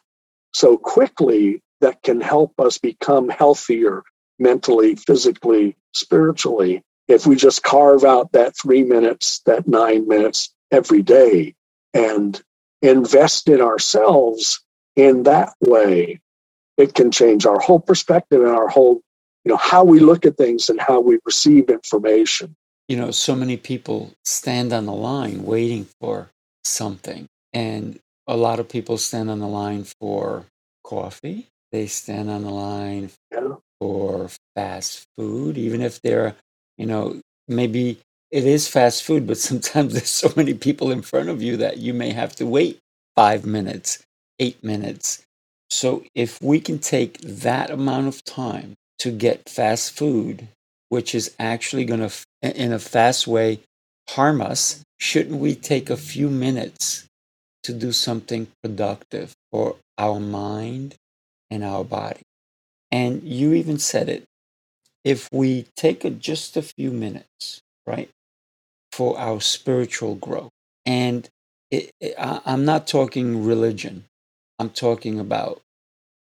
so 0.53 0.77
quickly 0.77 1.61
that 1.81 2.01
can 2.03 2.21
help 2.21 2.59
us 2.59 2.77
become 2.77 3.29
healthier 3.29 4.03
mentally, 4.39 4.95
physically, 4.95 5.75
spiritually 5.93 6.83
if 7.07 7.25
we 7.25 7.35
just 7.35 7.63
carve 7.63 8.03
out 8.03 8.31
that 8.33 8.55
three 8.55 8.83
minutes, 8.83 9.39
that 9.45 9.67
nine 9.67 10.07
minutes 10.07 10.53
every 10.71 11.01
day 11.01 11.55
and 11.93 12.41
invest 12.81 13.47
in 13.47 13.61
ourselves 13.61 14.61
in 14.95 15.23
that 15.23 15.53
way, 15.61 16.19
it 16.77 16.93
can 16.93 17.11
change 17.11 17.45
our 17.45 17.59
whole 17.59 17.79
perspective 17.79 18.41
and 18.41 18.51
our 18.51 18.67
whole, 18.67 19.01
you 19.45 19.49
know, 19.49 19.57
how 19.57 19.83
we 19.83 19.99
look 19.99 20.25
at 20.25 20.37
things 20.37 20.69
and 20.69 20.79
how 20.79 20.99
we 20.99 21.17
receive 21.25 21.69
information. 21.69 22.55
You 22.87 22.97
know, 22.97 23.11
so 23.11 23.35
many 23.35 23.57
people 23.57 24.13
stand 24.25 24.73
on 24.73 24.85
the 24.85 24.93
line 24.93 25.43
waiting 25.43 25.87
for 25.99 26.29
something. 26.63 27.27
And 27.53 27.99
a 28.27 28.35
lot 28.35 28.59
of 28.59 28.67
people 28.67 28.97
stand 28.97 29.29
on 29.29 29.39
the 29.39 29.47
line 29.47 29.85
for 29.99 30.45
coffee. 30.83 31.47
They 31.71 31.87
stand 31.87 32.29
on 32.29 32.43
the 32.43 32.51
line 32.51 33.11
for 33.79 34.29
fast 34.55 35.05
food, 35.17 35.57
even 35.57 35.81
if 35.81 36.01
they're, 36.01 36.35
you 36.77 36.85
know, 36.85 37.21
maybe 37.47 37.99
it 38.31 38.45
is 38.45 38.67
fast 38.67 39.03
food, 39.03 39.27
but 39.27 39.37
sometimes 39.37 39.93
there's 39.95 40.09
so 40.09 40.31
many 40.35 40.53
people 40.53 40.91
in 40.91 41.01
front 41.01 41.29
of 41.29 41.41
you 41.41 41.57
that 41.57 41.77
you 41.77 41.93
may 41.93 42.11
have 42.11 42.35
to 42.37 42.45
wait 42.45 42.79
five 43.15 43.45
minutes, 43.45 44.03
eight 44.39 44.63
minutes. 44.63 45.23
So 45.69 46.03
if 46.15 46.41
we 46.41 46.59
can 46.59 46.79
take 46.79 47.19
that 47.21 47.69
amount 47.69 48.07
of 48.07 48.23
time 48.23 48.73
to 48.99 49.11
get 49.11 49.49
fast 49.49 49.91
food, 49.91 50.47
which 50.89 51.13
is 51.13 51.35
actually 51.39 51.85
going 51.85 52.07
to, 52.07 52.11
in 52.41 52.71
a 52.71 52.79
fast 52.79 53.27
way, 53.27 53.59
harm 54.09 54.41
us, 54.41 54.83
shouldn't 54.99 55.39
we 55.39 55.55
take 55.55 55.89
a 55.89 55.97
few 55.97 56.29
minutes 56.29 57.05
to 57.63 57.73
do 57.73 57.91
something 57.91 58.47
productive 58.63 59.35
for 59.51 59.75
our 59.97 60.19
mind 60.19 60.95
and 61.49 61.63
our 61.63 61.83
body? 61.83 62.21
And 62.91 63.23
you 63.23 63.53
even 63.53 63.79
said 63.79 64.09
it. 64.09 64.23
If 65.03 65.29
we 65.31 65.67
take 65.75 66.03
a, 66.03 66.09
just 66.09 66.57
a 66.57 66.61
few 66.61 66.91
minutes, 66.91 67.61
right, 67.85 68.09
for 68.91 69.17
our 69.17 69.39
spiritual 69.41 70.15
growth, 70.15 70.51
and 70.85 71.29
it, 71.71 71.91
it, 71.99 72.15
I, 72.17 72.41
I'm 72.45 72.65
not 72.65 72.87
talking 72.87 73.45
religion, 73.45 74.05
I'm 74.59 74.69
talking 74.69 75.19
about 75.19 75.61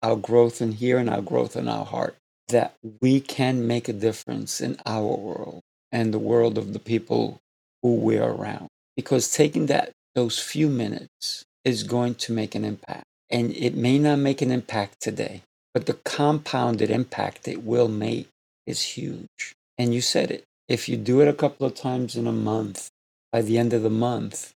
our 0.02 0.16
growth 0.16 0.60
in 0.60 0.72
here 0.72 0.98
and 0.98 1.08
our 1.10 1.22
growth 1.22 1.56
in 1.56 1.68
our 1.68 1.84
heart, 1.84 2.16
that 2.48 2.74
we 3.00 3.20
can 3.20 3.66
make 3.66 3.88
a 3.88 3.92
difference 3.92 4.60
in 4.60 4.76
our 4.84 5.16
world 5.16 5.60
and 5.90 6.12
the 6.12 6.18
world 6.18 6.58
of 6.58 6.72
the 6.72 6.78
people 6.78 7.38
who 7.82 7.94
we're 7.94 8.24
around. 8.24 8.68
Because 8.96 9.30
taking 9.32 9.66
that 9.66 9.92
those 10.14 10.38
few 10.38 10.68
minutes 10.68 11.44
is 11.64 11.82
going 11.82 12.14
to 12.16 12.32
make 12.32 12.54
an 12.54 12.64
impact. 12.64 13.04
And 13.32 13.56
it 13.56 13.74
may 13.74 13.98
not 13.98 14.18
make 14.18 14.42
an 14.42 14.50
impact 14.50 15.00
today, 15.00 15.42
but 15.72 15.86
the 15.86 15.94
compounded 16.04 16.90
impact 16.90 17.48
it 17.48 17.64
will 17.64 17.88
make 17.88 18.28
is 18.66 18.82
huge. 18.82 19.54
And 19.78 19.94
you 19.94 20.02
said 20.02 20.30
it. 20.30 20.44
If 20.68 20.88
you 20.88 20.96
do 20.98 21.20
it 21.22 21.28
a 21.28 21.32
couple 21.32 21.66
of 21.66 21.74
times 21.74 22.14
in 22.14 22.26
a 22.26 22.32
month, 22.32 22.90
by 23.32 23.42
the 23.42 23.58
end 23.58 23.72
of 23.72 23.82
the 23.82 23.90
month, 23.90 24.52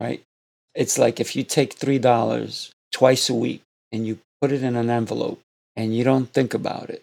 right? 0.00 0.22
It's 0.74 0.98
like 0.98 1.20
if 1.20 1.36
you 1.36 1.42
take 1.42 1.78
$3 1.78 2.70
twice 2.92 3.28
a 3.28 3.34
week 3.34 3.62
and 3.90 4.06
you 4.06 4.20
put 4.40 4.52
it 4.52 4.62
in 4.62 4.76
an 4.76 4.88
envelope 4.88 5.40
and 5.76 5.94
you 5.94 6.04
don't 6.04 6.32
think 6.32 6.54
about 6.54 6.88
it, 6.88 7.02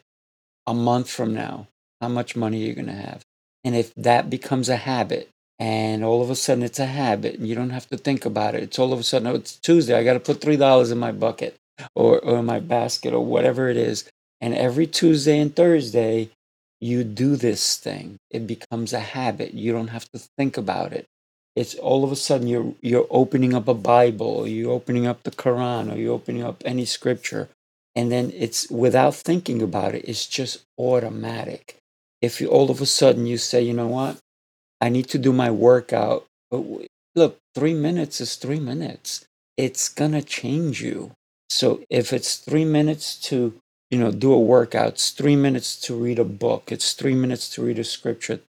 a 0.65 0.73
month 0.73 1.09
from 1.09 1.33
now, 1.33 1.67
how 2.01 2.07
much 2.07 2.35
money 2.35 2.63
are 2.63 2.67
you 2.67 2.73
going 2.73 2.87
to 2.87 2.93
have? 2.93 3.21
And 3.63 3.75
if 3.75 3.93
that 3.95 4.29
becomes 4.29 4.69
a 4.69 4.77
habit, 4.77 5.29
and 5.59 6.03
all 6.05 6.21
of 6.21 6.29
a 6.29 6.35
sudden 6.35 6.63
it's 6.63 6.79
a 6.79 6.85
habit 6.85 7.35
and 7.35 7.47
you 7.47 7.55
don't 7.55 7.71
have 7.71 7.87
to 7.89 7.97
think 7.97 8.25
about 8.25 8.55
it. 8.55 8.63
It's 8.63 8.79
all 8.79 8.93
of 8.93 8.99
a 8.99 9.03
sudden 9.03 9.27
oh, 9.27 9.35
it's 9.35 9.55
tuesday 9.57 9.97
i 9.97 10.03
got 10.03 10.13
to 10.13 10.19
put 10.19 10.41
three 10.41 10.57
dollars 10.57 10.91
in 10.91 10.97
my 10.97 11.11
bucket 11.11 11.57
or, 11.95 12.19
or 12.19 12.43
my 12.43 12.59
basket 12.59 13.13
or 13.13 13.25
whatever 13.25 13.69
it 13.69 13.77
is. 13.77 14.09
And 14.41 14.55
every 14.55 14.87
tuesday 14.87 15.39
and 15.39 15.55
thursday 15.55 16.29
you 16.81 17.03
do 17.03 17.35
this 17.35 17.77
thing. 17.77 18.17
It 18.31 18.47
becomes 18.47 18.93
a 18.93 19.01
habit. 19.01 19.53
You 19.53 19.73
don't 19.73 19.89
have 19.89 20.09
to 20.11 20.19
think 20.37 20.57
about 20.57 20.93
it. 20.93 21.07
It's 21.55 21.75
all 21.75 22.05
of 22.05 22.11
a 22.11 22.15
sudden 22.15 22.47
you're 22.47 22.73
you're 22.81 23.07
opening 23.09 23.53
up 23.53 23.67
a 23.67 23.73
bible 23.73 24.27
or 24.27 24.47
you're 24.47 24.71
opening 24.71 25.07
up 25.07 25.23
the 25.23 25.31
quran 25.31 25.93
or 25.93 25.97
you're 25.97 26.13
opening 26.15 26.43
up 26.43 26.63
any 26.65 26.85
scripture. 26.85 27.49
And 27.95 28.11
then 28.11 28.31
it's 28.33 28.69
without 28.69 29.15
thinking 29.15 29.61
about 29.61 29.95
it 29.95 30.05
it's 30.07 30.25
just 30.25 30.65
automatic. 30.77 31.77
If 32.21 32.39
you 32.39 32.47
all 32.47 32.71
of 32.71 32.81
a 32.81 32.85
sudden 32.85 33.25
you 33.25 33.37
say 33.37 33.61
you 33.61 33.73
know 33.73 33.87
what 33.87 34.17
I 34.81 34.89
need 34.89 35.07
to 35.09 35.17
do 35.17 35.33
my 35.33 35.51
workout. 35.51 36.25
But 36.51 36.63
look, 37.15 37.37
three 37.55 37.73
minutes 37.73 38.21
is 38.21 38.35
three 38.35 38.59
minutes. 38.59 39.25
It's 39.57 39.89
going 39.89 40.13
to 40.13 40.21
change 40.21 40.81
you. 40.81 41.11
So 41.49 41.81
if 41.89 42.13
it's 42.13 42.37
three 42.37 42.65
minutes 42.65 43.15
to, 43.29 43.53
you 43.89 43.99
know, 43.99 44.11
do 44.11 44.31
a 44.33 44.39
workout, 44.39 44.89
it's 44.89 45.11
three 45.11 45.35
minutes 45.35 45.75
to 45.81 45.95
read 45.95 46.19
a 46.19 46.23
book, 46.23 46.71
it's 46.71 46.93
three 46.93 47.15
minutes 47.15 47.49
to 47.51 47.63
read 47.63 47.79
a 47.79 47.83
scripture. 47.83 48.39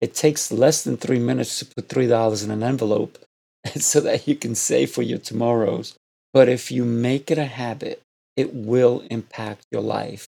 It 0.00 0.14
takes 0.14 0.52
less 0.52 0.82
than 0.84 0.96
three 0.96 1.18
minutes 1.18 1.58
to 1.60 1.66
put 1.66 1.88
$3 1.88 2.44
in 2.44 2.50
an 2.50 2.62
envelope 2.62 3.18
so 3.76 4.00
that 4.00 4.28
you 4.28 4.36
can 4.36 4.54
save 4.54 4.90
for 4.90 5.02
your 5.02 5.18
tomorrows. 5.18 5.94
But 6.32 6.48
if 6.48 6.70
you 6.70 6.84
make 6.84 7.30
it 7.30 7.38
a 7.38 7.44
habit, 7.44 8.02
it 8.36 8.54
will 8.54 9.04
impact 9.10 9.64
your 9.70 9.82
life. 9.82 10.26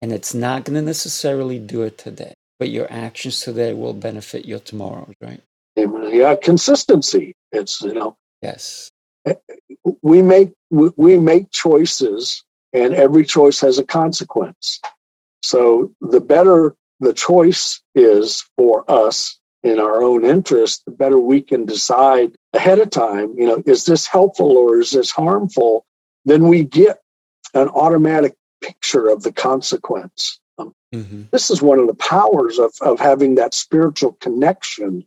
And 0.00 0.12
it's 0.12 0.34
not 0.34 0.64
going 0.64 0.76
to 0.76 0.82
necessarily 0.82 1.58
do 1.58 1.82
it 1.82 1.98
today 1.98 2.34
but 2.58 2.70
your 2.70 2.90
actions 2.90 3.40
today 3.40 3.72
will 3.72 3.94
benefit 3.94 4.44
your 4.44 4.58
tomorrow, 4.58 5.08
right? 5.20 5.40
Yeah, 5.76 6.34
consistency. 6.34 7.34
It's 7.52 7.80
you 7.82 7.94
know. 7.94 8.16
Yes. 8.42 8.90
Eh, 9.26 9.34
we 10.02 10.22
make 10.22 10.52
we 10.70 11.18
make 11.18 11.50
choices, 11.50 12.42
and 12.72 12.94
every 12.94 13.24
choice 13.24 13.60
has 13.60 13.78
a 13.78 13.84
consequence. 13.84 14.80
So 15.42 15.92
the 16.00 16.20
better 16.20 16.74
the 17.00 17.12
choice 17.12 17.80
is 17.94 18.44
for 18.56 18.84
us 18.90 19.38
in 19.62 19.78
our 19.78 20.02
own 20.02 20.24
interest, 20.24 20.84
the 20.84 20.90
better 20.92 21.18
we 21.18 21.40
can 21.40 21.64
decide 21.64 22.34
ahead 22.52 22.78
of 22.78 22.90
time. 22.90 23.34
You 23.36 23.46
know, 23.46 23.62
is 23.66 23.84
this 23.84 24.06
helpful 24.06 24.56
or 24.56 24.78
is 24.78 24.90
this 24.90 25.10
harmful? 25.10 25.84
Then 26.24 26.48
we 26.48 26.64
get 26.64 26.98
an 27.54 27.68
automatic 27.68 28.34
picture 28.60 29.08
of 29.08 29.22
the 29.22 29.32
consequence. 29.32 30.38
Mm-hmm. 30.94 31.24
This 31.32 31.50
is 31.50 31.60
one 31.60 31.78
of 31.78 31.86
the 31.86 31.94
powers 31.94 32.58
of, 32.58 32.72
of 32.80 32.98
having 32.98 33.34
that 33.34 33.54
spiritual 33.54 34.12
connection 34.20 35.06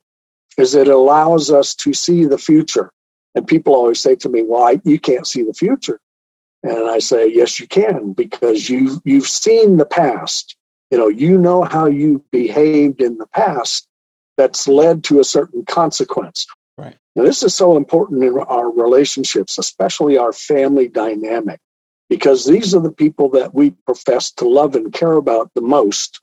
is 0.57 0.75
it 0.75 0.87
allows 0.87 1.49
us 1.49 1.73
to 1.75 1.93
see 1.93 2.25
the 2.25 2.37
future. 2.37 2.91
And 3.35 3.47
people 3.47 3.73
always 3.73 3.99
say 3.99 4.15
to 4.17 4.29
me, 4.29 4.43
well, 4.43 4.79
you 4.83 4.99
can't 4.99 5.25
see 5.25 5.43
the 5.43 5.53
future. 5.53 5.99
And 6.63 6.89
I 6.89 6.99
say, 6.99 7.27
yes, 7.27 7.59
you 7.59 7.67
can, 7.67 8.13
because 8.13 8.69
you've, 8.69 8.99
you've 9.03 9.27
seen 9.27 9.77
the 9.77 9.85
past. 9.85 10.55
You 10.91 10.97
know, 10.97 11.07
you 11.07 11.37
know 11.37 11.63
how 11.63 11.85
you 11.87 12.23
behaved 12.31 13.01
in 13.01 13.17
the 13.17 13.27
past 13.27 13.87
that's 14.37 14.67
led 14.67 15.03
to 15.05 15.19
a 15.19 15.23
certain 15.23 15.65
consequence. 15.65 16.45
Right. 16.77 16.97
Now, 17.15 17.23
this 17.23 17.43
is 17.43 17.55
so 17.55 17.77
important 17.77 18.23
in 18.23 18.37
our 18.37 18.69
relationships, 18.69 19.57
especially 19.57 20.17
our 20.17 20.33
family 20.33 20.87
dynamic 20.87 21.59
because 22.11 22.45
these 22.45 22.75
are 22.75 22.81
the 22.81 22.91
people 22.91 23.29
that 23.29 23.53
we 23.53 23.69
profess 23.85 24.31
to 24.31 24.45
love 24.45 24.75
and 24.75 24.91
care 24.91 25.13
about 25.13 25.49
the 25.55 25.61
most 25.61 26.19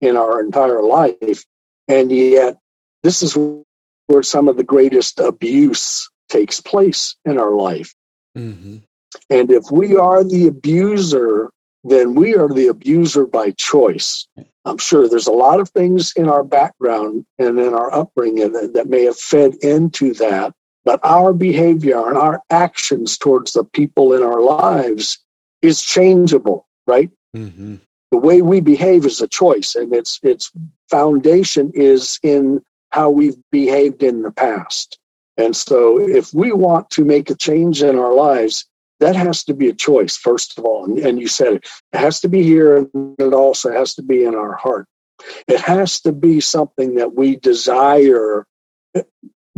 in 0.00 0.16
our 0.16 0.38
entire 0.40 0.80
life. 0.80 1.44
And 1.88 2.12
yet, 2.12 2.58
this 3.02 3.24
is 3.24 3.36
where 4.06 4.22
some 4.22 4.46
of 4.46 4.56
the 4.56 4.62
greatest 4.62 5.18
abuse 5.18 6.08
takes 6.28 6.60
place 6.60 7.16
in 7.24 7.38
our 7.38 7.50
life. 7.50 7.92
Mm-hmm. 8.38 8.76
And 9.30 9.50
if 9.50 9.64
we 9.72 9.96
are 9.96 10.22
the 10.22 10.46
abuser, 10.46 11.50
then 11.82 12.14
we 12.14 12.36
are 12.36 12.48
the 12.48 12.68
abuser 12.68 13.26
by 13.26 13.50
choice. 13.50 14.28
I'm 14.64 14.78
sure 14.78 15.08
there's 15.08 15.26
a 15.26 15.32
lot 15.32 15.58
of 15.58 15.70
things 15.70 16.12
in 16.14 16.28
our 16.28 16.44
background 16.44 17.26
and 17.40 17.58
in 17.58 17.74
our 17.74 17.92
upbringing 17.92 18.52
that, 18.52 18.74
that 18.74 18.88
may 18.88 19.02
have 19.06 19.18
fed 19.18 19.54
into 19.60 20.14
that. 20.14 20.54
But 20.84 21.00
our 21.02 21.32
behavior 21.32 22.08
and 22.08 22.16
our 22.16 22.42
actions 22.50 23.18
towards 23.18 23.54
the 23.54 23.64
people 23.64 24.12
in 24.12 24.22
our 24.22 24.40
lives 24.40 25.18
is 25.62 25.80
changeable, 25.80 26.66
right? 26.86 27.10
Mm-hmm. 27.36 27.76
The 28.10 28.18
way 28.18 28.42
we 28.42 28.60
behave 28.60 29.06
is 29.06 29.20
a 29.20 29.28
choice, 29.28 29.74
and 29.74 29.94
its 29.94 30.20
its 30.22 30.52
foundation 30.90 31.70
is 31.74 32.18
in 32.22 32.62
how 32.90 33.08
we've 33.08 33.38
behaved 33.50 34.02
in 34.02 34.22
the 34.22 34.30
past. 34.30 34.98
And 35.38 35.56
so, 35.56 35.98
if 35.98 36.34
we 36.34 36.52
want 36.52 36.90
to 36.90 37.04
make 37.04 37.30
a 37.30 37.34
change 37.34 37.82
in 37.82 37.98
our 37.98 38.12
lives, 38.12 38.66
that 39.00 39.16
has 39.16 39.42
to 39.44 39.54
be 39.54 39.68
a 39.68 39.74
choice, 39.74 40.16
first 40.16 40.58
of 40.58 40.64
all. 40.64 40.84
And, 40.84 40.98
and 40.98 41.20
you 41.20 41.26
said 41.26 41.54
it, 41.54 41.68
it 41.92 41.98
has 41.98 42.20
to 42.20 42.28
be 42.28 42.42
here, 42.42 42.76
and 42.76 43.14
it 43.18 43.32
also 43.32 43.72
has 43.72 43.94
to 43.94 44.02
be 44.02 44.24
in 44.24 44.34
our 44.34 44.54
heart. 44.54 44.86
It 45.48 45.60
has 45.60 46.00
to 46.02 46.12
be 46.12 46.40
something 46.40 46.96
that 46.96 47.14
we 47.14 47.36
desire 47.36 48.46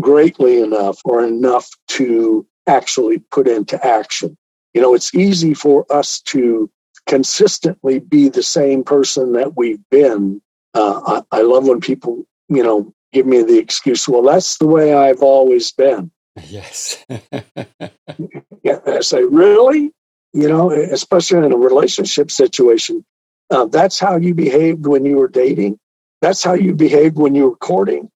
greatly 0.00 0.60
enough 0.60 1.00
or 1.04 1.24
enough 1.24 1.68
to 1.88 2.46
actually 2.66 3.18
put 3.30 3.48
into 3.48 3.84
action. 3.86 4.36
You 4.74 4.82
know, 4.82 4.94
it's 4.94 5.14
easy 5.14 5.54
for 5.54 5.86
us 5.90 6.20
to 6.22 6.70
consistently 7.06 8.00
be 8.00 8.28
the 8.28 8.42
same 8.42 8.82
person 8.84 9.32
that 9.32 9.56
we've 9.56 9.82
been. 9.90 10.42
Uh, 10.74 11.22
I, 11.32 11.38
I 11.38 11.42
love 11.42 11.66
when 11.66 11.80
people, 11.80 12.26
you 12.48 12.62
know, 12.62 12.92
give 13.12 13.26
me 13.26 13.42
the 13.42 13.58
excuse, 13.58 14.08
well, 14.08 14.22
that's 14.22 14.58
the 14.58 14.66
way 14.66 14.92
I've 14.92 15.22
always 15.22 15.70
been. 15.70 16.10
Yes. 16.48 17.04
yeah, 17.08 18.80
I 18.86 19.00
say, 19.00 19.22
really? 19.22 19.92
you 20.34 20.48
know, 20.48 20.72
especially 20.72 21.46
in 21.46 21.52
a 21.52 21.56
relationship 21.56 22.30
situation. 22.30 23.04
Uh, 23.50 23.66
that's 23.66 23.98
how 23.98 24.16
you 24.16 24.34
behaved 24.34 24.86
when 24.86 25.06
you 25.06 25.16
were 25.16 25.28
dating. 25.28 25.78
That's 26.20 26.42
how 26.42 26.54
you 26.54 26.74
behaved 26.74 27.16
when 27.16 27.34
you 27.34 27.50
were 27.50 27.56
courting. 27.56 28.10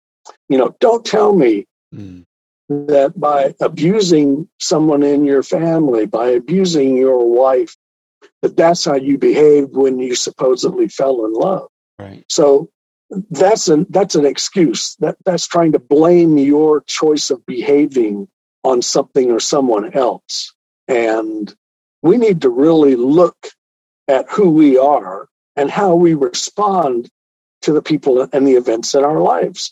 You 0.48 0.58
know, 0.58 0.76
don't 0.80 1.06
tell 1.06 1.36
me 1.36 1.66
mm. 1.94 2.26
That 2.70 3.20
by 3.20 3.54
abusing 3.62 4.48
someone 4.60 5.04
in 5.04 5.26
your 5.26 5.44
family, 5.44 6.06
by 6.06 6.30
abusing 6.30 6.98
your 6.98 7.30
wife, 7.32 7.76
that 8.42 8.58
that's 8.58 8.86
how 8.86 8.96
you 8.96 9.18
behaved 9.18 9.76
when 9.76 10.00
you 10.00 10.16
supposedly 10.16 10.88
fell 10.88 11.26
in 11.26 11.34
love. 11.34 11.68
Right. 12.00 12.26
So 12.30 12.70
that's 13.30 13.68
an 13.68 13.86
that's 13.90 14.16
an 14.16 14.26
excuse. 14.26 14.96
That 14.98 15.18
that's 15.26 15.48
trying 15.48 15.72
to 15.74 15.80
blame 15.80 16.38
your 16.38 16.82
choice 16.82 17.30
of 17.30 17.46
behaving 17.46 18.28
on 18.64 18.82
something 18.82 19.32
or 19.32 19.40
someone 19.40 19.94
else. 19.94 20.54
And 20.88 21.54
we 22.02 22.18
need 22.18 22.42
to 22.42 22.50
really 22.50 22.96
look 22.96 23.50
at 24.08 24.30
who 24.30 24.50
we 24.50 24.78
are 24.78 25.28
and 25.56 25.70
how 25.70 25.96
we 25.96 26.14
respond 26.14 27.10
to 27.62 27.74
the 27.74 27.82
people 27.82 28.28
and 28.34 28.48
the 28.48 28.54
events 28.54 28.94
in 28.94 29.04
our 29.04 29.20
lives. 29.20 29.72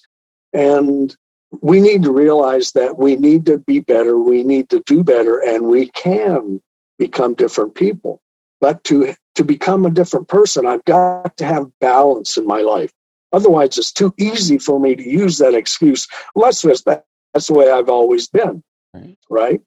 And 0.53 1.15
we 1.61 1.79
need 1.79 2.03
to 2.03 2.11
realize 2.11 2.71
that 2.71 2.97
we 2.97 3.15
need 3.15 3.45
to 3.45 3.57
be 3.59 3.79
better, 3.79 4.17
we 4.17 4.43
need 4.43 4.69
to 4.69 4.81
do 4.85 5.03
better, 5.03 5.39
and 5.39 5.67
we 5.67 5.89
can 5.89 6.61
become 6.97 7.33
different 7.33 7.75
people. 7.75 8.21
But 8.59 8.83
to, 8.85 9.13
to 9.35 9.43
become 9.43 9.85
a 9.85 9.91
different 9.91 10.27
person, 10.27 10.65
I've 10.65 10.85
got 10.85 11.35
to 11.37 11.45
have 11.45 11.79
balance 11.79 12.37
in 12.37 12.47
my 12.47 12.61
life. 12.61 12.91
Otherwise, 13.33 13.77
it's 13.77 13.91
too 13.91 14.13
easy 14.17 14.57
for 14.57 14.79
me 14.79 14.95
to 14.95 15.03
use 15.03 15.37
that 15.39 15.53
excuse. 15.53 16.07
Let's 16.35 16.61
just, 16.61 16.85
that's 16.85 17.47
the 17.47 17.53
way 17.53 17.69
I've 17.71 17.89
always 17.89 18.27
been, 18.27 18.63
right? 18.93 19.17
right? 19.29 19.61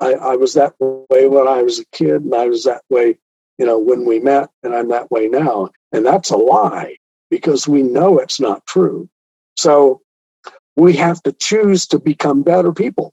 I, 0.00 0.14
I 0.14 0.36
was 0.36 0.54
that 0.54 0.74
way 0.80 1.28
when 1.28 1.46
I 1.46 1.62
was 1.62 1.78
a 1.78 1.84
kid, 1.92 2.22
and 2.22 2.34
I 2.34 2.46
was 2.46 2.64
that 2.64 2.82
way, 2.90 3.18
you 3.58 3.66
know, 3.66 3.78
when 3.78 4.04
we 4.04 4.18
met, 4.18 4.50
and 4.62 4.74
I'm 4.74 4.88
that 4.88 5.10
way 5.10 5.28
now. 5.28 5.70
And 5.92 6.04
that's 6.04 6.30
a 6.30 6.36
lie 6.36 6.96
because 7.30 7.68
we 7.68 7.82
know 7.82 8.18
it's 8.18 8.40
not 8.40 8.66
true. 8.66 9.08
So 9.56 10.02
we 10.76 10.94
have 10.94 11.22
to 11.22 11.32
choose 11.32 11.86
to 11.88 11.98
become 11.98 12.42
better 12.42 12.72
people. 12.72 13.12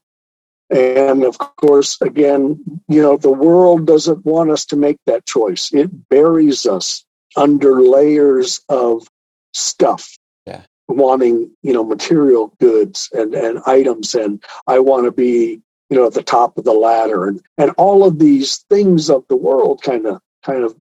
And 0.70 1.24
of 1.24 1.38
course, 1.38 2.00
again, 2.00 2.62
you 2.88 3.02
know, 3.02 3.16
the 3.16 3.30
world 3.30 3.86
doesn't 3.86 4.24
want 4.24 4.50
us 4.50 4.64
to 4.66 4.76
make 4.76 4.98
that 5.06 5.26
choice. 5.26 5.72
It 5.72 6.08
buries 6.08 6.64
us 6.64 7.04
under 7.36 7.80
layers 7.82 8.60
of 8.68 9.06
stuff. 9.52 10.16
Yeah. 10.46 10.62
Wanting, 10.88 11.50
you 11.62 11.72
know, 11.72 11.84
material 11.84 12.54
goods 12.60 13.08
and, 13.12 13.34
and 13.34 13.60
items 13.66 14.14
and 14.14 14.42
I 14.66 14.78
want 14.78 15.06
to 15.06 15.12
be 15.12 15.60
you 15.90 15.96
know, 15.96 16.06
at 16.06 16.14
the 16.14 16.22
top 16.22 16.56
of 16.56 16.64
the 16.64 16.72
ladder 16.72 17.26
and, 17.26 17.40
and 17.58 17.72
all 17.76 18.04
of 18.04 18.18
these 18.20 18.58
things 18.70 19.10
of 19.10 19.24
the 19.28 19.36
world 19.36 19.82
kind 19.82 20.06
of 20.06 20.20
kind 20.44 20.62
of 20.62 20.76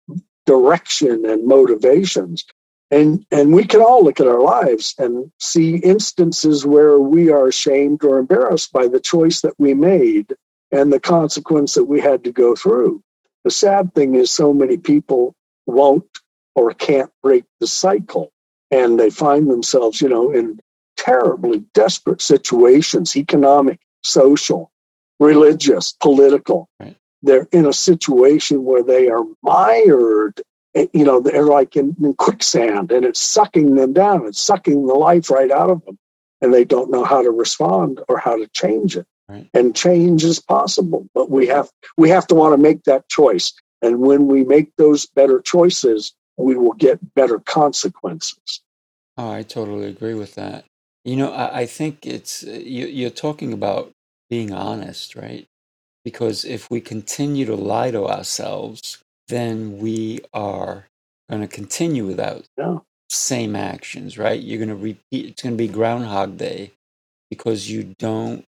direction 0.47 1.25
and 1.25 1.47
motivations. 1.47 2.45
And 2.91 3.27
and 3.31 3.53
we 3.53 3.65
can 3.65 3.81
all 3.81 4.03
look 4.03 4.19
at 4.19 4.27
our 4.27 4.41
lives 4.41 4.95
and 4.99 5.31
see 5.39 5.77
instances 5.77 6.65
where 6.65 6.99
we 6.99 7.31
are 7.31 7.49
ashamed 7.49 8.03
or 8.03 8.19
embarrassed 8.19 8.73
by 8.73 8.89
the 8.89 9.01
choice 9.01 9.43
that 9.43 9.55
we 9.59 9.75
made 9.75 10.35
and 10.73 10.93
the 10.93 11.01
consequence 11.01 11.75
that 11.75 11.85
we 11.85 12.01
had 12.01 12.25
to 12.25 12.33
go 12.33 12.55
through. 12.55 13.03
The 13.45 13.51
sad 13.51 13.95
thing 13.95 14.15
is 14.15 14.31
so 14.31 14.53
many 14.53 14.77
people 14.79 15.35
won't 15.67 16.07
or 16.55 16.73
can't 16.73 17.11
break 17.23 17.45
the 17.61 17.67
cycle 17.67 18.33
and 18.71 18.99
they 18.99 19.11
find 19.11 19.51
themselves, 19.51 20.01
you 20.01 20.09
know, 20.09 20.31
in 20.31 20.59
terribly 20.97 21.65
desperate 21.75 22.21
situations, 22.21 23.17
economic, 23.17 23.81
social, 24.03 24.71
religious, 25.21 25.93
political. 26.01 26.69
Right. 26.81 26.97
They're 27.23 27.49
in 27.53 27.67
a 27.67 27.73
situation 27.73 28.65
where 28.65 28.83
they 28.83 29.09
are 29.09 29.25
mired. 29.43 30.41
You 30.93 31.05
know, 31.05 31.21
they're 31.21 31.45
like 31.45 31.77
in, 31.77 31.97
in 32.03 32.15
quicksand 32.15 32.93
and 32.93 33.05
it's 33.05 33.21
sucking 33.21 33.75
them 33.75 33.93
down. 33.93 34.27
It's 34.27 34.41
sucking 34.41 34.87
the 34.87 34.95
life 34.95 35.31
right 35.31 35.51
out 35.51 35.71
of 35.71 35.85
them. 35.85 35.99
And 36.41 36.55
they 36.55 36.65
don't 36.65 36.91
know 36.91 37.05
how 37.05 37.23
to 37.23 37.31
respond 37.31 38.01
or 38.09 38.19
how 38.19 38.37
to 38.37 38.47
change 38.49 38.97
it. 38.97 39.07
Right. 39.29 39.49
And 39.53 39.77
change 39.77 40.25
is 40.25 40.41
possible, 40.41 41.07
but 41.15 41.31
we 41.31 41.47
have 41.49 41.71
we 41.99 42.09
have 42.09 42.27
to 42.29 42.35
want 42.35 42.55
to 42.55 42.63
make 42.63 42.85
that 42.85 43.09
choice. 43.09 43.53
And 43.83 44.01
when 44.01 44.27
we 44.27 44.43
make 44.45 44.75
those 44.77 45.05
better 45.05 45.41
choices, 45.41 46.15
we 46.39 46.57
will 46.57 46.73
get 46.73 47.15
better 47.15 47.39
consequences. 47.41 48.63
Oh, 49.19 49.31
I 49.31 49.43
totally 49.43 49.89
agree 49.89 50.15
with 50.15 50.35
that. 50.37 50.65
You 51.05 51.17
know, 51.17 51.33
I, 51.33 51.61
I 51.61 51.67
think 51.67 52.07
it's 52.07 52.45
uh, 52.45 52.53
you, 52.53 52.87
you're 52.87 53.11
talking 53.11 53.53
about 53.53 53.93
being 54.31 54.53
honest, 54.53 55.15
right? 55.17 55.47
Because 56.05 56.45
if 56.45 56.71
we 56.71 56.81
continue 56.81 57.45
to 57.47 57.57
lie 57.57 57.91
to 57.91 58.07
ourselves, 58.07 59.03
then 59.29 59.79
we 59.79 60.21
are 60.33 60.87
going 61.29 61.43
to 61.43 61.49
continue 61.49 62.07
without 62.07 62.47
yeah. 62.57 62.79
same 63.11 63.55
actions, 63.55 64.19
right? 64.19 64.41
You're 64.41 64.65
going 64.65 64.69
to 64.69 64.75
repeat, 64.75 65.27
it's 65.27 65.43
going 65.43 65.55
to 65.55 65.59
be 65.59 65.69
Groundhog 65.69 66.39
Day 66.39 66.73
because 67.31 67.71
you 67.71 67.95
don't 67.99 68.45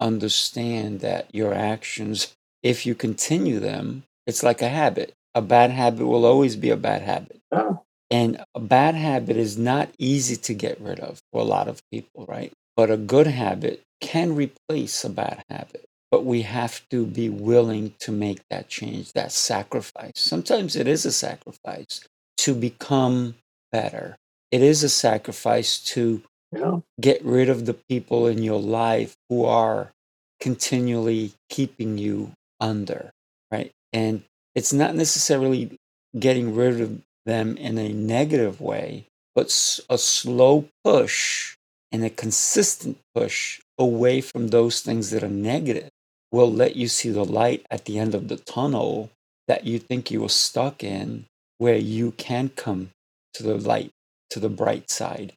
understand 0.00 1.00
that 1.00 1.32
your 1.34 1.54
actions, 1.54 2.34
if 2.62 2.86
you 2.86 2.94
continue 2.94 3.60
them, 3.60 4.04
it's 4.26 4.42
like 4.42 4.62
a 4.62 4.68
habit. 4.68 5.12
A 5.34 5.42
bad 5.42 5.70
habit 5.70 6.06
will 6.06 6.26
always 6.26 6.56
be 6.56 6.70
a 6.70 6.76
bad 6.76 7.02
habit. 7.02 7.40
Yeah. 7.50 7.74
And 8.10 8.44
a 8.54 8.60
bad 8.60 8.94
habit 8.94 9.36
is 9.36 9.56
not 9.56 9.88
easy 9.98 10.36
to 10.36 10.54
get 10.54 10.80
rid 10.80 11.00
of 11.00 11.20
for 11.32 11.40
a 11.40 11.44
lot 11.44 11.68
of 11.68 11.80
people, 11.90 12.26
right? 12.26 12.52
But 12.76 12.90
a 12.90 12.96
good 12.98 13.26
habit 13.26 13.82
can 14.00 14.34
replace 14.34 15.04
a 15.04 15.08
bad 15.08 15.42
habit, 15.48 15.86
but 16.12 16.26
we 16.26 16.42
have 16.42 16.86
to 16.90 17.06
be 17.06 17.30
willing 17.30 17.94
to 17.98 18.12
make 18.12 18.42
that 18.50 18.68
change, 18.68 19.14
that 19.14 19.32
sacrifice. 19.32 20.12
Sometimes 20.16 20.76
it 20.76 20.86
is 20.86 21.06
a 21.06 21.10
sacrifice 21.10 22.06
to 22.36 22.54
become 22.54 23.34
better. 23.72 24.18
It 24.50 24.60
is 24.60 24.82
a 24.82 24.90
sacrifice 24.90 25.78
to 25.94 26.20
yeah. 26.52 26.80
get 27.00 27.24
rid 27.24 27.48
of 27.48 27.64
the 27.64 27.72
people 27.72 28.26
in 28.26 28.42
your 28.42 28.60
life 28.60 29.16
who 29.30 29.46
are 29.46 29.92
continually 30.38 31.32
keeping 31.48 31.96
you 31.96 32.32
under, 32.60 33.10
right? 33.50 33.72
And 33.94 34.22
it's 34.54 34.72
not 34.72 34.94
necessarily 34.94 35.78
getting 36.18 36.54
rid 36.54 36.82
of 36.82 37.00
them 37.24 37.56
in 37.56 37.78
a 37.78 37.88
negative 37.88 38.60
way, 38.60 39.06
but 39.34 39.46
a 39.88 39.96
slow 39.96 40.68
push 40.84 41.56
and 41.90 42.04
a 42.04 42.10
consistent 42.10 42.98
push 43.14 43.62
away 43.78 44.20
from 44.20 44.48
those 44.48 44.82
things 44.82 45.10
that 45.10 45.24
are 45.24 45.28
negative 45.28 45.88
will 46.32 46.52
let 46.52 46.76
you 46.76 46.88
see 46.88 47.10
the 47.10 47.24
light 47.24 47.66
at 47.70 47.84
the 47.84 47.98
end 47.98 48.14
of 48.14 48.28
the 48.28 48.36
tunnel 48.38 49.10
that 49.48 49.64
you 49.64 49.78
think 49.78 50.10
you 50.10 50.22
were 50.22 50.28
stuck 50.28 50.82
in, 50.82 51.26
where 51.58 51.76
you 51.76 52.12
can 52.12 52.48
come 52.48 52.90
to 53.34 53.42
the 53.42 53.56
light, 53.56 53.90
to 54.30 54.40
the 54.40 54.48
bright 54.48 54.90
side, 54.90 55.34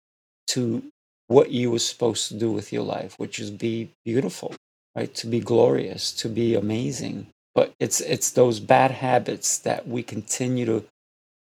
to 0.47 0.83
what 1.27 1.51
you 1.51 1.71
were 1.71 1.79
supposed 1.79 2.29
to 2.29 2.35
do 2.35 2.51
with 2.51 2.71
your 2.73 2.83
life, 2.83 3.15
which 3.19 3.39
is 3.39 3.51
be 3.51 3.91
beautiful, 4.05 4.55
right? 4.95 5.13
To 5.15 5.27
be 5.27 5.39
glorious, 5.39 6.11
to 6.13 6.29
be 6.29 6.55
amazing. 6.55 7.27
But 7.53 7.73
it's 7.79 8.01
it's 8.01 8.31
those 8.31 8.59
bad 8.59 8.91
habits 8.91 9.59
that 9.59 9.87
we 9.87 10.03
continue 10.03 10.65
to 10.65 10.85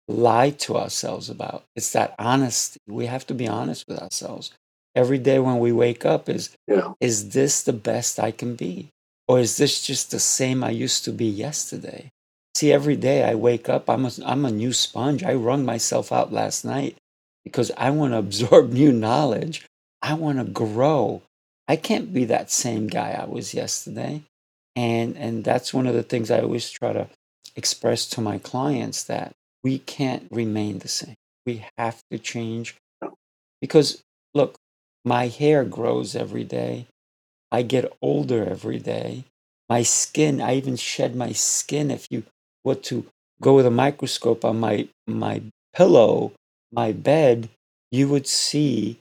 lie 0.08 0.52
to 0.52 0.78
ourselves 0.78 1.30
about. 1.30 1.64
It's 1.76 1.92
that 1.94 2.16
honesty. 2.20 2.80
We 2.88 3.08
have 3.08 3.28
to 3.28 3.34
be 3.34 3.48
honest 3.48 3.86
with 3.88 4.00
ourselves 4.00 4.52
every 4.96 5.18
day 5.18 5.40
when 5.40 5.60
we 5.60 5.72
wake 5.72 6.06
up 6.06 6.30
is 6.30 6.56
yeah. 6.68 6.94
is 7.00 7.30
this 7.30 7.64
the 7.64 7.74
best 7.74 8.20
I 8.20 8.32
can 8.32 8.56
be? 8.56 8.90
Or 9.28 9.40
is 9.40 9.58
this 9.58 9.82
just 9.82 10.12
the 10.12 10.20
same 10.20 10.64
I 10.64 10.70
used 10.70 11.04
to 11.06 11.12
be 11.12 11.26
yesterday? 11.26 12.12
See, 12.56 12.72
every 12.72 12.96
day 12.96 13.24
I 13.24 13.36
wake 13.36 13.68
up, 13.68 13.90
I'm 13.90 14.06
a, 14.06 14.12
I'm 14.24 14.46
a 14.46 14.52
new 14.52 14.72
sponge. 14.72 15.24
I 15.24 15.34
wrung 15.34 15.66
myself 15.66 16.12
out 16.12 16.32
last 16.32 16.64
night 16.64 16.98
because 17.44 17.72
I 17.78 17.90
want 17.90 18.14
to 18.14 18.18
absorb 18.20 18.72
new 18.72 18.92
knowledge. 18.92 19.66
I 20.02 20.14
want 20.14 20.38
to 20.38 20.46
grow. 20.46 21.24
I 21.68 21.76
can't 21.76 22.14
be 22.14 22.26
that 22.26 22.52
same 22.52 22.88
guy 22.88 23.12
I 23.12 23.26
was 23.26 23.54
yesterday. 23.54 24.24
And, 24.76 25.18
and 25.18 25.44
that's 25.44 25.74
one 25.74 25.88
of 25.88 25.96
the 25.96 26.04
things 26.04 26.30
I 26.30 26.42
always 26.42 26.70
try 26.70 26.94
to 26.94 27.08
express 27.56 28.06
to 28.08 28.22
my 28.22 28.38
clients 28.38 29.04
that 29.06 29.34
we 29.64 29.80
can't 29.80 30.28
remain 30.30 30.80
the 30.80 30.88
same. 30.88 31.16
We 31.46 31.66
have 31.78 32.02
to 32.12 32.20
change 32.20 32.76
because, 33.62 34.04
look, 34.34 34.58
my 35.04 35.28
hair 35.28 35.64
grows 35.64 36.16
every 36.16 36.44
day. 36.44 36.88
I 37.52 37.62
get 37.62 37.92
older 38.02 38.46
every 38.46 38.80
day. 38.80 39.26
My 39.70 39.84
skin, 39.84 40.42
I 40.42 40.56
even 40.56 40.76
shed 40.76 41.16
my 41.16 41.32
skin. 41.32 41.92
If 41.92 42.08
you 42.10 42.24
were 42.64 42.76
to 42.76 43.06
go 43.42 43.56
with 43.56 43.66
a 43.66 43.72
microscope 43.72 44.46
on 44.46 44.60
my, 44.60 44.88
my 45.08 45.42
pillow, 45.74 46.34
my 46.72 46.92
bed, 46.92 47.50
you 47.92 48.10
would 48.10 48.28
see 48.28 49.00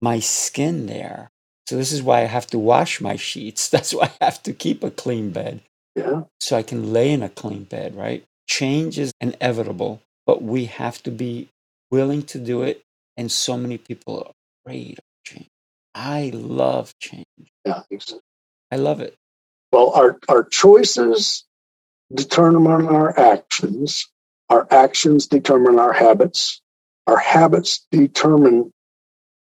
my 0.00 0.20
skin 0.20 0.86
there. 0.86 1.30
So 1.68 1.76
this 1.76 1.92
is 1.92 2.02
why 2.02 2.20
I 2.20 2.26
have 2.26 2.46
to 2.48 2.58
wash 2.58 3.00
my 3.00 3.16
sheets. 3.16 3.68
That's 3.74 3.92
why 3.92 4.12
I 4.20 4.24
have 4.24 4.42
to 4.44 4.52
keep 4.52 4.82
a 4.82 4.90
clean 4.90 5.30
bed. 5.30 5.60
Yeah. 5.94 6.22
So 6.40 6.56
I 6.56 6.62
can 6.62 6.92
lay 6.92 7.12
in 7.12 7.22
a 7.22 7.28
clean 7.28 7.64
bed, 7.64 7.96
right? 7.96 8.24
Change 8.48 8.98
is 8.98 9.12
inevitable, 9.20 10.02
but 10.26 10.42
we 10.42 10.66
have 10.66 11.02
to 11.04 11.10
be 11.10 11.48
willing 11.90 12.22
to 12.24 12.38
do 12.38 12.62
it. 12.62 12.82
And 13.16 13.32
so 13.32 13.56
many 13.56 13.78
people 13.78 14.18
are 14.18 14.32
afraid 14.64 14.98
of 14.98 15.04
change. 15.24 15.48
I 15.96 16.30
love 16.34 16.94
change. 16.98 17.24
Yeah, 17.64 17.80
exactly. 17.90 18.20
I 18.70 18.76
love 18.76 19.00
it. 19.00 19.16
Well, 19.72 19.92
our, 19.94 20.18
our 20.28 20.44
choices 20.44 21.44
determine 22.14 22.86
our 22.86 23.18
actions. 23.18 24.06
Our 24.50 24.68
actions 24.70 25.26
determine 25.26 25.78
our 25.78 25.94
habits. 25.94 26.60
Our 27.06 27.16
habits 27.16 27.86
determine 27.90 28.72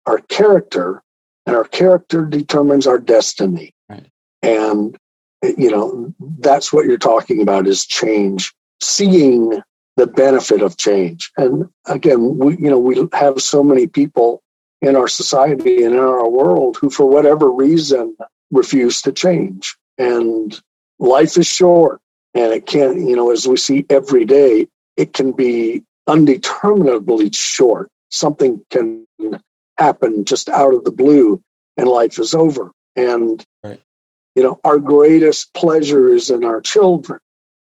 our 0.06 0.18
character, 0.18 1.02
and 1.46 1.56
our 1.56 1.64
character 1.64 2.24
determines 2.24 2.86
our 2.86 2.98
destiny. 3.00 3.74
Right. 3.88 4.06
And 4.42 4.96
you 5.42 5.70
know 5.70 6.14
that's 6.38 6.72
what 6.72 6.86
you're 6.86 6.98
talking 6.98 7.42
about 7.42 7.66
is 7.66 7.84
change, 7.84 8.54
seeing 8.80 9.60
the 9.96 10.06
benefit 10.06 10.62
of 10.62 10.76
change. 10.76 11.30
And 11.36 11.68
again, 11.86 12.38
we 12.38 12.56
you 12.58 12.70
know 12.70 12.78
we 12.78 13.08
have 13.12 13.40
so 13.40 13.62
many 13.62 13.86
people 13.86 14.42
in 14.84 14.96
our 14.96 15.08
society 15.08 15.84
and 15.84 15.94
in 15.94 16.00
our 16.00 16.28
world 16.28 16.76
who, 16.80 16.90
for 16.90 17.06
whatever 17.06 17.50
reason, 17.50 18.16
refuse 18.50 19.02
to 19.02 19.12
change. 19.12 19.76
And 19.98 20.60
life 20.98 21.36
is 21.36 21.46
short, 21.46 22.00
and 22.34 22.52
it 22.52 22.66
can 22.66 23.06
you 23.06 23.16
know 23.16 23.30
as 23.30 23.46
we 23.46 23.56
see 23.56 23.86
every 23.90 24.24
day, 24.24 24.68
it 24.96 25.12
can 25.12 25.32
be 25.32 25.82
undeterminably 26.06 27.30
short. 27.32 27.90
Something 28.10 28.64
can 28.70 29.06
happen 29.78 30.24
just 30.24 30.48
out 30.48 30.74
of 30.74 30.84
the 30.84 30.92
blue 30.92 31.42
and 31.76 31.88
life 31.88 32.18
is 32.18 32.34
over. 32.34 32.72
And, 32.96 33.44
right. 33.62 33.80
you 34.34 34.42
know, 34.42 34.60
our 34.64 34.78
greatest 34.78 35.52
pleasure 35.54 36.08
is 36.08 36.30
in 36.30 36.44
our 36.44 36.60
children, 36.60 37.20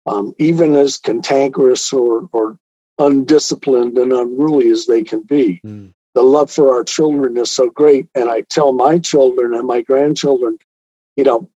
um, 0.06 0.34
even 0.38 0.74
as 0.74 0.98
cantankerous 0.98 1.92
or, 1.92 2.28
or 2.32 2.58
undisciplined 2.98 3.96
and 3.98 4.12
unruly 4.12 4.68
as 4.70 4.86
they 4.86 5.02
can 5.02 5.22
be. 5.22 5.60
Mm. 5.64 5.92
The 6.14 6.22
love 6.22 6.50
for 6.50 6.74
our 6.74 6.84
children 6.84 7.36
is 7.36 7.50
so 7.50 7.70
great. 7.70 8.08
And 8.14 8.30
I 8.30 8.42
tell 8.42 8.72
my 8.72 8.98
children 8.98 9.54
and 9.54 9.66
my 9.66 9.82
grandchildren, 9.82 10.58
you 11.16 11.24
know, 11.24 11.50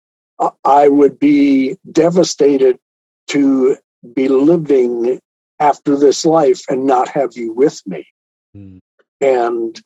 I 0.63 0.87
would 0.87 1.19
be 1.19 1.77
devastated 1.91 2.79
to 3.27 3.77
be 4.13 4.27
living 4.27 5.19
after 5.59 5.97
this 5.97 6.25
life 6.25 6.63
and 6.69 6.85
not 6.85 7.07
have 7.09 7.31
you 7.35 7.53
with 7.53 7.81
me. 7.85 8.05
Mm. 8.55 8.79
And 9.21 9.81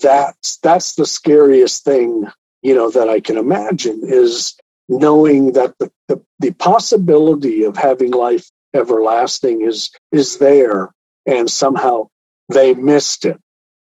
that's 0.00 0.58
that's 0.58 0.94
the 0.94 1.06
scariest 1.06 1.84
thing 1.84 2.26
you 2.62 2.74
know 2.74 2.90
that 2.90 3.08
i 3.08 3.20
can 3.20 3.36
imagine 3.36 4.00
is 4.04 4.54
knowing 4.88 5.52
that 5.52 5.76
the, 5.78 5.90
the, 6.08 6.20
the 6.38 6.50
possibility 6.52 7.64
of 7.64 7.76
having 7.76 8.10
life 8.10 8.50
everlasting 8.74 9.62
is 9.62 9.90
is 10.12 10.38
there 10.38 10.92
and 11.26 11.50
somehow 11.50 12.06
they 12.48 12.74
missed 12.74 13.24
it 13.24 13.38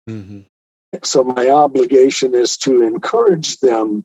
mm-hmm. 0.08 0.41
so 1.03 1.24
my 1.24 1.49
obligation 1.49 2.34
is 2.34 2.58
to 2.58 2.82
encourage 2.84 3.60
them 3.60 4.03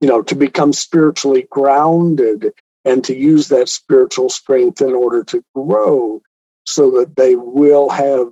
you 0.00 0.08
know 0.08 0.22
to 0.22 0.34
become 0.34 0.72
spiritually 0.72 1.46
grounded 1.50 2.52
and 2.84 3.04
to 3.04 3.16
use 3.16 3.48
that 3.48 3.68
spiritual 3.68 4.28
strength 4.28 4.80
in 4.80 4.94
order 4.94 5.22
to 5.22 5.42
grow 5.54 6.20
so 6.66 6.90
that 6.90 7.16
they 7.16 7.36
will 7.36 7.88
have 7.88 8.28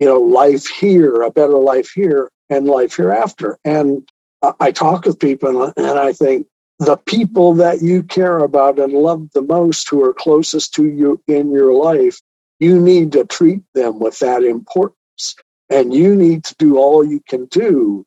you 0.00 0.06
know 0.06 0.20
life 0.20 0.66
here 0.66 1.22
a 1.22 1.30
better 1.30 1.58
life 1.58 1.90
here 1.90 2.30
and 2.50 2.66
life 2.66 2.96
hereafter. 2.96 3.58
And 3.64 4.08
I 4.60 4.70
talk 4.70 5.04
with 5.04 5.18
people 5.18 5.72
and 5.76 5.98
I 5.98 6.12
think 6.12 6.46
the 6.78 6.96
people 6.96 7.54
that 7.54 7.82
you 7.82 8.02
care 8.04 8.38
about 8.38 8.78
and 8.78 8.92
love 8.92 9.28
the 9.34 9.42
most 9.42 9.88
who 9.88 10.02
are 10.04 10.14
closest 10.14 10.72
to 10.74 10.86
you 10.86 11.20
in 11.26 11.50
your 11.50 11.72
life, 11.72 12.20
you 12.60 12.80
need 12.80 13.12
to 13.12 13.24
treat 13.24 13.62
them 13.74 13.98
with 13.98 14.18
that 14.20 14.44
importance. 14.44 15.34
And 15.70 15.92
you 15.92 16.16
need 16.16 16.44
to 16.44 16.54
do 16.58 16.78
all 16.78 17.04
you 17.04 17.20
can 17.28 17.46
do 17.46 18.06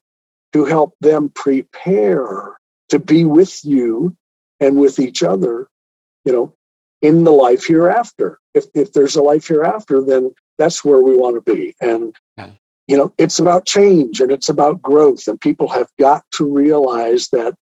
to 0.54 0.66
help 0.66 0.96
them 1.00 1.30
prepare 1.30 2.58
to 2.90 3.00
be 3.00 3.24
with 3.24 3.64
you 3.64 4.16
and 4.60 4.78
with 4.78 5.00
each 5.00 5.24
other, 5.24 5.68
you 6.26 6.34
know, 6.34 6.54
in 7.02 7.24
the 7.24 7.32
life 7.32 7.66
hereafter. 7.66 8.40
If, 8.54 8.66
if 8.74 8.94
there's 8.94 9.16
a 9.16 9.22
life 9.22 9.48
hereafter, 9.48 10.02
then 10.04 10.32
that's 10.58 10.84
where 10.84 11.00
we 11.00 11.16
want 11.16 11.44
to 11.44 11.54
be. 11.54 11.74
And 11.82 12.16
you 12.88 12.98
know, 12.98 13.14
it's 13.18 13.40
about 13.40 13.66
change 13.66 14.20
and 14.20 14.32
it's 14.32 14.50
about 14.50 14.82
growth. 14.82 15.26
And 15.30 15.40
people 15.40 15.70
have 15.70 15.88
got 15.98 16.26
to 16.34 16.46
realize 16.46 17.30
that 17.30 17.56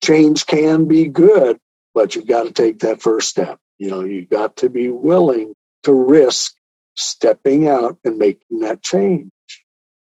change 0.00 0.46
can 0.46 0.86
be 0.86 1.08
good, 1.08 1.58
but 1.92 2.14
you've 2.14 2.28
got 2.28 2.44
to 2.44 2.52
take 2.52 2.78
that 2.80 3.02
first 3.02 3.28
step. 3.28 3.58
You 3.78 3.90
know, 3.90 4.04
you've 4.04 4.30
got 4.30 4.56
to 4.58 4.70
be 4.70 4.90
willing 4.90 5.54
to 5.82 5.92
risk 5.92 6.54
stepping 6.96 7.68
out 7.68 7.98
and 8.04 8.18
making 8.18 8.60
that 8.60 8.82
change. 8.82 9.30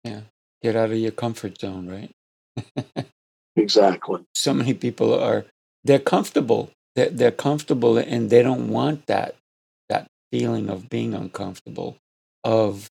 Yeah. 0.04 0.22
Get 0.62 0.76
out 0.76 0.90
of 0.90 0.98
your 0.98 1.12
comfort 1.12 1.60
zone, 1.60 1.88
right? 1.88 3.06
exactly. 3.56 4.24
So 4.34 4.54
many 4.54 4.74
people 4.74 5.14
are, 5.14 5.46
they're 5.84 5.98
comfortable. 5.98 6.70
They're, 6.96 7.10
they're 7.10 7.30
comfortable 7.30 7.98
and 7.98 8.30
they 8.30 8.42
don't 8.42 8.68
want 8.68 9.06
that, 9.06 9.36
that 9.88 10.08
feeling 10.32 10.68
of 10.68 10.88
being 10.88 11.14
uncomfortable, 11.14 11.96
of 12.42 12.90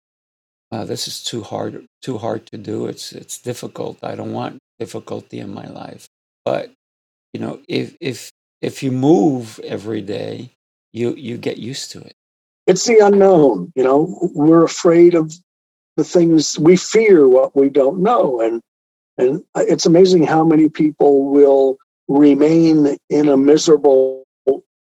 uh, 0.71 0.83
this 0.83 1.07
is 1.07 1.23
too 1.23 1.43
hard 1.43 1.85
too 2.01 2.17
hard 2.17 2.45
to 2.47 2.57
do 2.57 2.87
it's 2.87 3.11
it's 3.11 3.37
difficult 3.37 3.97
i 4.03 4.15
don't 4.15 4.33
want 4.33 4.57
difficulty 4.79 5.39
in 5.39 5.53
my 5.53 5.67
life 5.67 6.07
but 6.43 6.71
you 7.33 7.39
know 7.39 7.59
if 7.67 7.95
if 8.01 8.31
if 8.61 8.83
you 8.83 8.91
move 8.91 9.59
every 9.63 10.01
day 10.01 10.51
you 10.91 11.13
you 11.15 11.37
get 11.37 11.57
used 11.57 11.91
to 11.91 11.99
it 12.01 12.13
it's 12.67 12.85
the 12.85 12.99
unknown 12.99 13.71
you 13.75 13.83
know 13.83 14.17
we're 14.33 14.63
afraid 14.63 15.15
of 15.15 15.33
the 15.97 16.03
things 16.03 16.59
we 16.59 16.75
fear 16.75 17.27
what 17.27 17.55
we 17.55 17.69
don't 17.69 17.99
know 17.99 18.41
and 18.41 18.61
and 19.17 19.43
it's 19.55 19.85
amazing 19.85 20.23
how 20.23 20.43
many 20.43 20.67
people 20.67 21.25
will 21.25 21.77
remain 22.07 22.97
in 23.09 23.29
a 23.29 23.37
miserable 23.37 24.25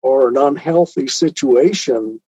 or 0.02 0.30
an 0.30 0.38
unhealthy 0.38 1.08
situation 1.08 2.20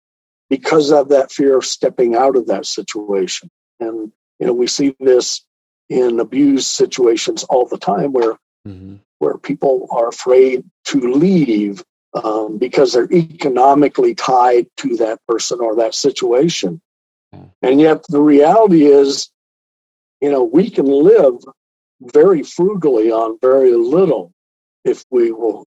because 0.50 0.92
of 0.92 1.10
that 1.10 1.32
fear 1.32 1.58
of 1.58 1.66
stepping 1.66 2.16
out 2.16 2.36
of 2.36 2.48
that 2.48 2.66
situation. 2.66 3.50
And, 3.80 4.12
you 4.40 4.48
know, 4.48 4.54
we 4.54 4.68
see 4.68 4.96
this 5.00 5.46
in 5.90 6.20
abuse 6.20 6.68
situations 6.68 7.44
all 7.46 7.66
the 7.68 7.78
time 7.78 8.12
where, 8.12 8.34
mm-hmm. 8.68 8.96
where 9.20 9.38
people 9.38 9.88
are 9.92 10.08
afraid 10.08 10.64
to 10.86 11.00
leave 11.14 11.84
um, 12.14 12.58
because 12.58 12.94
they're 12.94 13.12
economically 13.12 14.16
tied 14.16 14.68
to 14.78 14.96
that 14.98 15.20
person 15.28 15.60
or 15.62 15.76
that 15.76 15.94
situation. 15.94 16.82
And 17.62 17.80
yet 17.80 18.04
the 18.10 18.22
reality 18.22 18.86
is, 18.86 19.30
you 20.22 20.32
know, 20.32 20.44
we 20.44 20.70
can 20.70 20.86
live 20.86 21.36
very 22.02 22.44
frugally 22.44 23.12
on 23.12 23.38
very 23.42 23.74
little 23.74 24.34
if 24.86 25.04
we 25.12 25.32
will 25.32 25.66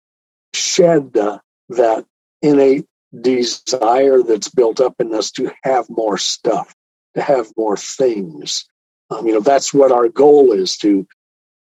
shed 0.55 1.16
uh, 1.16 1.39
that 1.70 2.05
innate 2.43 2.87
desire 3.20 4.22
that's 4.22 4.49
built 4.49 4.80
up 4.80 4.95
in 4.99 5.14
us 5.14 5.30
to 5.32 5.53
have 5.62 5.89
more 5.89 6.18
stuff, 6.18 6.74
to 7.14 7.22
have 7.22 7.47
more 7.57 7.76
things. 7.76 8.66
Um, 9.11 9.26
you 9.26 9.35
know, 9.35 9.41
that's 9.41 9.72
what 9.72 9.93
our 9.93 10.09
goal 10.09 10.53
is 10.53 10.76
to 10.78 11.07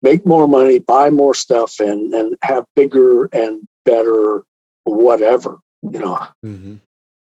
make 0.00 0.24
more 0.24 0.48
money, 0.48 0.78
buy 0.78 1.10
more 1.10 1.34
stuff, 1.34 1.80
and 1.80 2.14
and 2.14 2.36
have 2.42 2.64
bigger 2.74 3.26
and 3.26 3.66
better 3.84 4.44
whatever. 4.84 5.58
You 5.82 5.98
know, 5.98 6.26
mm-hmm. 6.44 6.76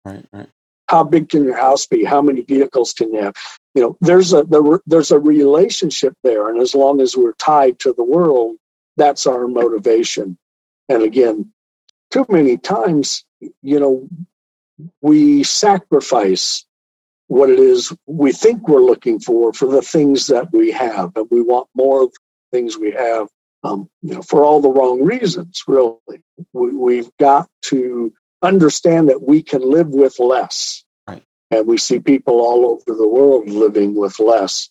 right, 0.04 0.24
right. 0.32 0.48
How 0.88 1.04
big 1.04 1.30
can 1.30 1.44
your 1.44 1.56
house 1.56 1.86
be? 1.86 2.04
How 2.04 2.20
many 2.20 2.42
vehicles 2.42 2.92
can 2.92 3.14
you 3.14 3.22
have? 3.22 3.34
You 3.74 3.82
know, 3.82 3.96
there's 4.00 4.32
a 4.32 4.42
there, 4.44 4.80
there's 4.86 5.10
a 5.10 5.18
relationship 5.18 6.14
there, 6.22 6.50
and 6.50 6.60
as 6.60 6.74
long 6.74 7.00
as 7.00 7.16
we're 7.16 7.32
tied 7.34 7.78
to 7.80 7.94
the 7.94 8.04
world, 8.04 8.56
that's 8.96 9.26
our 9.26 9.48
motivation. 9.48 10.36
And 10.88 11.02
again, 11.02 11.50
too 12.10 12.26
many 12.28 12.58
times 12.58 13.24
you 13.62 13.80
know, 13.80 14.08
we 15.00 15.42
sacrifice 15.42 16.64
what 17.28 17.48
it 17.48 17.58
is 17.58 17.92
we 18.06 18.32
think 18.32 18.68
we're 18.68 18.82
looking 18.82 19.18
for 19.18 19.52
for 19.52 19.66
the 19.66 19.82
things 19.82 20.26
that 20.26 20.52
we 20.52 20.70
have, 20.70 21.12
and 21.16 21.26
we 21.30 21.40
want 21.40 21.68
more 21.74 22.04
of 22.04 22.10
the 22.10 22.58
things 22.58 22.76
we 22.76 22.90
have, 22.92 23.28
um, 23.62 23.88
you 24.02 24.14
know, 24.14 24.22
for 24.22 24.44
all 24.44 24.60
the 24.60 24.70
wrong 24.70 25.02
reasons. 25.04 25.62
Really, 25.66 25.96
we, 26.52 26.70
we've 26.70 27.10
got 27.18 27.48
to 27.62 28.12
understand 28.42 29.08
that 29.08 29.22
we 29.22 29.42
can 29.42 29.62
live 29.62 29.88
with 29.88 30.18
less, 30.18 30.84
right. 31.06 31.22
and 31.50 31.66
we 31.66 31.78
see 31.78 31.98
people 31.98 32.40
all 32.40 32.66
over 32.66 32.96
the 32.96 33.08
world 33.08 33.48
living 33.48 33.94
with 33.94 34.18
less. 34.18 34.68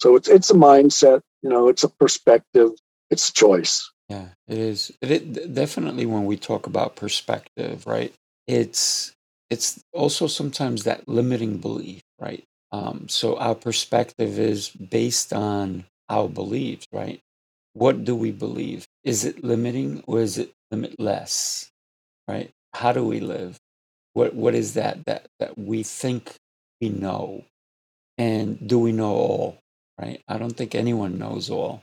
So 0.00 0.16
it's 0.16 0.28
it's 0.28 0.50
a 0.50 0.54
mindset, 0.54 1.20
you 1.42 1.50
know, 1.50 1.68
it's 1.68 1.84
a 1.84 1.88
perspective, 1.88 2.70
it's 3.10 3.28
a 3.28 3.32
choice. 3.32 3.90
Yeah, 4.08 4.26
it 4.48 4.58
is. 4.58 4.90
It, 5.02 5.54
definitely 5.54 6.04
when 6.06 6.24
we 6.26 6.36
talk 6.36 6.66
about 6.66 6.96
perspective, 6.96 7.86
right? 7.86 8.12
It's 8.46 9.12
it's 9.50 9.82
also 9.92 10.26
sometimes 10.26 10.84
that 10.84 11.08
limiting 11.08 11.58
belief, 11.58 12.02
right? 12.18 12.44
Um, 12.72 13.08
so 13.08 13.36
our 13.36 13.54
perspective 13.54 14.38
is 14.38 14.70
based 14.70 15.32
on 15.32 15.84
our 16.08 16.28
beliefs, 16.28 16.86
right? 16.92 17.20
What 17.74 18.04
do 18.04 18.14
we 18.14 18.32
believe? 18.32 18.86
Is 19.04 19.24
it 19.24 19.44
limiting 19.44 20.02
or 20.06 20.20
is 20.20 20.38
it 20.38 20.52
limitless? 20.70 21.70
Right? 22.28 22.50
How 22.74 22.92
do 22.92 23.04
we 23.04 23.20
live? 23.20 23.58
What 24.14 24.34
what 24.34 24.54
is 24.54 24.74
that 24.74 25.04
that 25.06 25.26
that 25.38 25.58
we 25.58 25.82
think 25.82 26.34
we 26.80 26.88
know? 26.88 27.44
And 28.18 28.66
do 28.68 28.78
we 28.78 28.92
know 28.92 29.14
all? 29.14 29.58
Right? 30.00 30.22
I 30.28 30.38
don't 30.38 30.56
think 30.56 30.74
anyone 30.74 31.18
knows 31.18 31.50
all. 31.50 31.82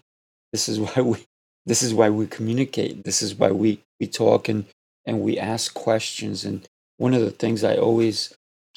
This 0.51 0.69
is 0.69 0.79
why 0.85 1.01
we 1.01 1.25
this 1.65 1.83
is 1.83 1.93
why 1.93 2.09
we 2.09 2.27
communicate. 2.27 3.03
This 3.03 3.21
is 3.21 3.35
why 3.35 3.51
we, 3.51 3.83
we 3.99 4.07
talk 4.07 4.47
and, 4.47 4.65
and 5.05 5.21
we 5.21 5.37
ask 5.37 5.73
questions 5.73 6.45
and, 6.45 6.65
one 6.97 7.13
of 7.13 7.21
the 7.21 7.31
things 7.31 7.63
I 7.63 7.77
always 7.77 8.33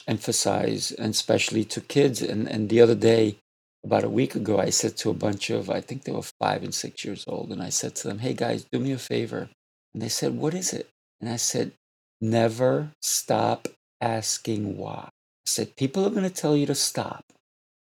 emphasize, 0.06 0.92
and 0.92 1.10
especially 1.10 1.64
to 1.64 1.80
kids, 1.80 2.22
and, 2.22 2.48
and 2.48 2.68
the 2.68 2.80
other 2.80 2.94
day, 2.94 3.36
about 3.84 4.04
a 4.04 4.10
week 4.10 4.34
ago, 4.34 4.58
I 4.58 4.70
said 4.70 4.96
to 4.98 5.10
a 5.10 5.14
bunch 5.14 5.50
of, 5.50 5.70
I 5.70 5.80
think 5.80 6.04
they 6.04 6.12
were 6.12 6.22
five 6.22 6.62
and 6.62 6.74
six 6.74 7.04
years 7.04 7.24
old, 7.26 7.50
and 7.50 7.62
I 7.62 7.70
said 7.70 7.94
to 7.96 8.08
them, 8.08 8.18
hey 8.18 8.34
guys, 8.34 8.66
do 8.70 8.78
me 8.78 8.92
a 8.92 8.98
favor. 8.98 9.48
And 9.94 10.02
they 10.02 10.08
said, 10.08 10.36
what 10.36 10.54
is 10.54 10.72
it? 10.72 10.88
And 11.20 11.30
I 11.30 11.36
said, 11.36 11.72
never 12.20 12.92
stop 13.02 13.68
asking 14.00 14.76
why. 14.76 15.08
I 15.08 15.46
said, 15.46 15.76
people 15.76 16.06
are 16.06 16.10
going 16.10 16.24
to 16.24 16.30
tell 16.30 16.56
you 16.56 16.66
to 16.66 16.74
stop. 16.74 17.24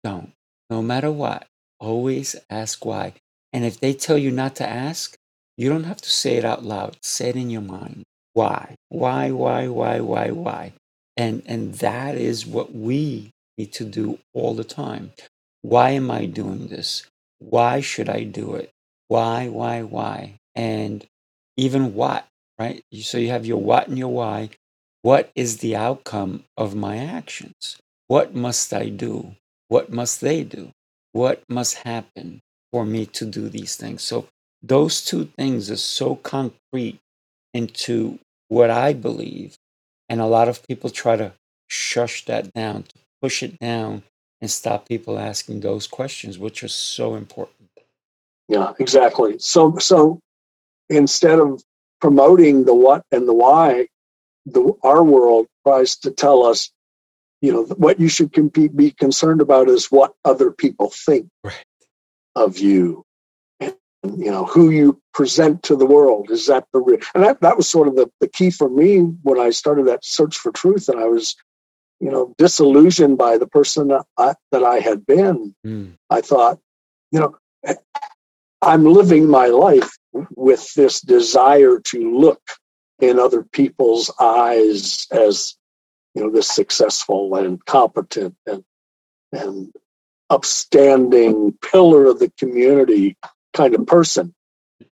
Don't. 0.04 0.32
No 0.70 0.82
matter 0.82 1.12
what, 1.12 1.48
always 1.80 2.36
ask 2.50 2.86
why. 2.86 3.14
And 3.54 3.64
if 3.64 3.80
they 3.80 3.94
tell 3.94 4.18
you 4.18 4.32
not 4.32 4.56
to 4.58 4.68
ask, 4.68 5.16
you 5.58 5.70
don't 5.70 5.84
have 5.84 6.02
to 6.02 6.10
say 6.10 6.38
it 6.38 6.46
out 6.46 6.64
loud. 6.64 6.98
Say 7.04 7.30
it 7.30 7.36
in 7.36 7.50
your 7.50 7.62
mind. 7.62 8.04
Why? 8.34 8.76
Why, 8.89 9.32
why, 9.32 9.68
why, 9.68 10.00
why, 10.00 10.32
why? 10.32 10.74
And 11.16 11.44
and 11.46 11.76
that 11.76 12.16
is 12.16 12.46
what 12.46 12.74
we 12.74 13.32
need 13.58 13.72
to 13.74 13.86
do 13.86 14.18
all 14.34 14.56
the 14.56 14.64
time. 14.64 15.12
Why 15.64 15.91
am 15.91 16.11
I 16.11 16.26
doing 16.26 16.68
this? 16.68 17.07
Why 17.39 17.80
should 17.80 18.09
I 18.09 18.24
do 18.24 18.53
it? 18.55 18.70
Why, 19.07 19.47
why, 19.47 19.82
why? 19.82 20.36
And 20.55 21.05
even 21.57 21.93
what, 21.93 22.28
right? 22.59 22.84
So 22.93 23.18
you 23.18 23.30
have 23.30 23.45
your 23.45 23.61
what 23.61 23.88
and 23.88 23.97
your 23.97 24.09
why. 24.09 24.49
What 25.03 25.32
is 25.36 25.57
the 25.57 25.76
outcome 25.76 26.43
of 26.57 26.76
my 26.76 26.97
actions? 26.97 27.78
What 28.07 28.36
must 28.36 28.74
I 28.74 28.89
do? 28.89 29.36
What 29.70 29.89
must 29.89 30.20
they 30.20 30.43
do? 30.43 30.72
What 31.14 31.43
must 31.49 31.76
happen 31.76 32.41
for 32.72 32.86
me 32.86 33.05
to 33.07 33.26
do 33.26 33.47
these 33.47 33.78
things? 33.78 34.03
So 34.03 34.28
those 34.61 35.03
two 35.03 35.26
things 35.38 35.72
are 35.72 35.78
so 35.78 36.18
concrete 36.18 36.99
into 37.53 38.20
what 38.49 38.70
I 38.70 38.91
believe. 38.91 39.55
And 40.09 40.20
a 40.20 40.26
lot 40.26 40.49
of 40.49 40.68
people 40.68 40.89
try 40.89 41.16
to 41.16 41.34
shush 41.70 42.26
that 42.26 42.53
down, 42.53 42.84
to 42.84 42.95
push 43.22 43.43
it 43.43 43.57
down 43.59 44.03
and 44.44 44.52
stop 44.52 44.89
people 44.89 45.18
asking 45.18 45.62
those 45.62 45.88
questions, 45.88 46.38
which 46.38 46.66
are 46.66 46.68
so 46.68 47.16
important. 47.16 47.70
Yeah, 48.50 48.74
exactly. 48.78 49.39
So, 49.39 49.78
so 49.78 50.20
instead 50.89 51.39
of 51.39 51.64
promoting 52.02 52.66
the 52.66 52.76
what 52.76 53.04
and 53.14 53.26
the 53.26 53.34
why, 53.34 53.88
the, 54.46 54.74
our 54.84 55.02
world 55.02 55.48
tries 55.66 55.96
to 56.00 56.12
tell 56.12 56.44
us, 56.44 56.70
you 57.41 57.54
know, 57.54 57.64
what 57.78 58.02
you 58.02 58.10
should 58.10 58.34
compete, 58.34 58.76
be 58.76 58.91
concerned 58.91 59.39
about 59.39 59.70
is 59.70 59.86
what 59.86 60.12
other 60.26 60.52
people 60.52 60.91
think 60.94 61.30
right. 61.46 61.64
of 62.36 62.58
you 62.58 63.06
and 63.62 63.74
you 64.04 64.30
know 64.30 64.44
who 64.44 64.72
you 64.72 65.02
present 65.14 65.64
to 65.64 65.78
the 65.78 65.86
world 65.86 66.30
is 66.30 66.48
that 66.48 66.66
the 66.74 66.82
real 66.82 67.00
and 67.16 67.24
that, 67.24 67.39
that 67.39 67.56
was 67.56 67.70
sort 67.70 67.88
of 67.88 67.96
the, 67.96 68.12
the 68.20 68.28
key 68.28 68.52
for 68.52 68.68
me 68.68 69.00
when 69.24 69.39
i 69.39 69.50
started 69.50 69.88
that 69.88 70.04
search 70.04 70.36
for 70.36 70.52
truth 70.52 70.89
and 70.89 71.00
i 71.00 71.06
was 71.06 71.38
you 72.04 72.12
know 72.12 72.34
disillusioned 72.38 73.18
by 73.18 73.38
the 73.38 73.47
person 73.47 73.88
that 73.88 74.06
i, 74.18 74.34
that 74.51 74.64
I 74.64 74.80
had 74.80 75.06
been 75.06 75.56
mm. 75.66 75.93
i 76.10 76.22
thought 76.22 76.60
you 77.12 77.20
know 77.20 77.36
i'm 78.62 78.84
living 78.86 79.28
my 79.28 79.47
life 79.47 79.91
with 80.36 80.74
this 80.74 81.01
desire 81.01 81.80
to 81.80 82.20
look 82.20 82.41
in 82.99 83.20
other 83.20 83.43
people's 83.43 84.12
eyes 84.20 85.08
as 85.12 85.56
you 86.14 86.24
know 86.24 86.30
this 86.30 86.49
successful 86.49 87.36
and 87.36 87.64
competent 87.66 88.36
and 88.45 88.64
and 89.32 89.74
upstanding 90.30 91.56
pillar 91.72 92.06
of 92.08 92.20
the 92.20 92.32
community 92.38 93.16
kind 93.54 93.76
of 93.76 93.86
person 93.86 94.34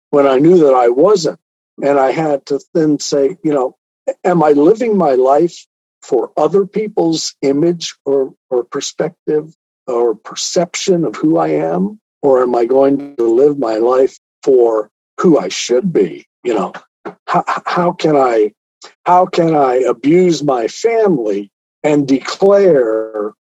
when 0.09 0.25
I 0.25 0.37
knew 0.39 0.57
that 0.59 0.73
I 0.73 0.89
wasn't. 0.89 1.39
And 1.83 1.99
I 1.99 2.11
had 2.11 2.45
to 2.47 2.59
then 2.73 2.99
say, 2.99 3.37
you 3.43 3.53
know, 3.53 3.77
am 4.23 4.43
I 4.43 4.51
living 4.51 4.97
my 4.97 5.13
life 5.13 5.65
for 6.07 6.31
other 6.37 6.65
people's 6.65 7.35
image 7.41 7.93
or, 8.05 8.33
or 8.49 8.63
perspective 8.63 9.53
or 9.87 10.15
perception 10.15 11.03
of 11.03 11.15
who 11.17 11.37
I 11.37 11.49
am? 11.49 11.99
Or 12.21 12.41
am 12.41 12.55
I 12.55 12.65
going 12.65 13.15
to 13.17 13.23
live 13.23 13.59
my 13.59 13.75
life 13.75 14.17
for 14.41 14.89
who 15.19 15.37
I 15.37 15.49
should 15.49 15.91
be? 15.91 16.25
You 16.43 16.53
know, 16.53 16.73
how, 17.27 17.43
how 17.65 17.91
can 17.91 18.15
I 18.15 18.53
how 19.05 19.25
can 19.25 19.53
I 19.53 19.75
abuse 19.75 20.43
my 20.43 20.67
family 20.67 21.51
and 21.83 22.07
declare, 22.07 23.33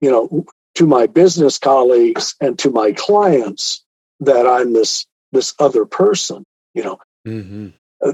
you 0.00 0.10
know, 0.10 0.46
to 0.76 0.86
my 0.86 1.06
business 1.06 1.58
colleagues 1.58 2.34
and 2.40 2.58
to 2.58 2.70
my 2.70 2.92
clients 2.92 3.84
that 4.20 4.46
I'm 4.46 4.72
this 4.72 5.06
this 5.32 5.54
other 5.58 5.84
person. 5.84 6.44
You 6.74 6.84
know, 6.84 6.98
mm-hmm. 7.26 7.68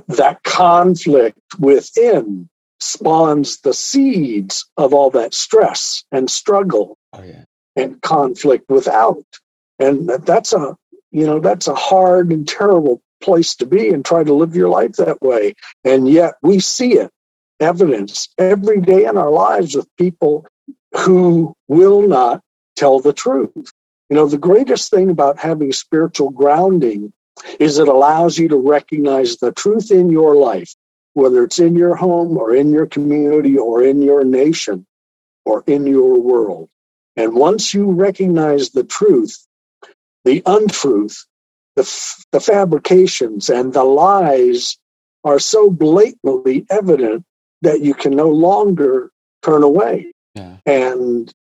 that 0.08 0.42
conflict 0.42 1.38
within 1.58 2.48
spawns 2.80 3.58
the 3.58 3.74
seeds 3.74 4.66
of 4.76 4.94
all 4.94 5.10
that 5.10 5.34
stress 5.34 6.04
and 6.10 6.30
struggle 6.30 6.96
oh, 7.12 7.22
yeah. 7.22 7.44
and 7.76 8.00
conflict 8.02 8.64
without. 8.68 9.24
And 9.78 10.08
that's 10.08 10.52
a 10.52 10.76
you 11.10 11.26
know 11.26 11.40
that's 11.40 11.68
a 11.68 11.74
hard 11.74 12.32
and 12.32 12.46
terrible 12.46 13.02
place 13.20 13.54
to 13.56 13.66
be 13.66 13.90
and 13.90 14.04
try 14.04 14.24
to 14.24 14.32
live 14.32 14.56
your 14.56 14.68
life 14.68 14.92
that 14.92 15.20
way. 15.20 15.54
And 15.84 16.08
yet 16.08 16.34
we 16.42 16.60
see 16.60 16.94
it 16.94 17.10
evidence 17.60 18.28
every 18.38 18.80
day 18.80 19.04
in 19.04 19.18
our 19.18 19.30
lives 19.30 19.74
with 19.76 19.86
people 19.96 20.46
who 20.96 21.54
will 21.68 22.08
not 22.08 22.40
tell 22.76 23.00
the 23.00 23.12
truth. 23.12 23.72
You 24.08 24.16
know, 24.16 24.26
the 24.26 24.38
greatest 24.38 24.90
thing 24.90 25.10
about 25.10 25.38
having 25.38 25.72
spiritual 25.72 26.30
grounding 26.30 27.12
is 27.58 27.78
it 27.78 27.88
allows 27.88 28.38
you 28.38 28.48
to 28.48 28.56
recognize 28.56 29.36
the 29.36 29.52
truth 29.52 29.90
in 29.90 30.10
your 30.10 30.34
life, 30.34 30.74
whether 31.20 31.44
it's 31.44 31.58
in 31.58 31.76
your 31.76 31.94
home 31.94 32.38
or 32.38 32.54
in 32.54 32.72
your 32.72 32.86
community 32.86 33.58
or 33.58 33.84
in 33.84 34.00
your 34.00 34.24
nation 34.24 34.86
or 35.44 35.62
in 35.66 35.86
your 35.86 36.18
world. 36.20 36.68
And 37.16 37.34
once 37.34 37.74
you 37.74 37.90
recognize 37.90 38.70
the 38.70 38.84
truth, 38.84 39.46
the 40.24 40.42
untruth, 40.46 41.26
the, 41.76 41.82
f- 41.82 42.24
the 42.32 42.40
fabrications, 42.40 43.50
and 43.50 43.72
the 43.72 43.84
lies 43.84 44.78
are 45.24 45.38
so 45.38 45.70
blatantly 45.70 46.64
evident 46.70 47.24
that 47.60 47.82
you 47.82 47.92
can 47.92 48.16
no 48.16 48.30
longer 48.30 49.10
turn 49.42 49.62
away. 49.62 50.12
Yeah. 50.34 50.56
And 50.64 51.32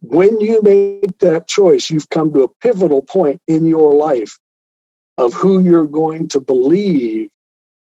when 0.00 0.40
you 0.40 0.60
make 0.62 1.18
that 1.18 1.46
choice, 1.46 1.88
you've 1.88 2.10
come 2.10 2.32
to 2.32 2.42
a 2.42 2.54
pivotal 2.60 3.02
point 3.02 3.40
in 3.46 3.64
your 3.64 3.94
life 3.94 4.38
of 5.18 5.32
who 5.34 5.62
you're 5.62 5.86
going 5.86 6.26
to 6.28 6.40
believe 6.40 7.30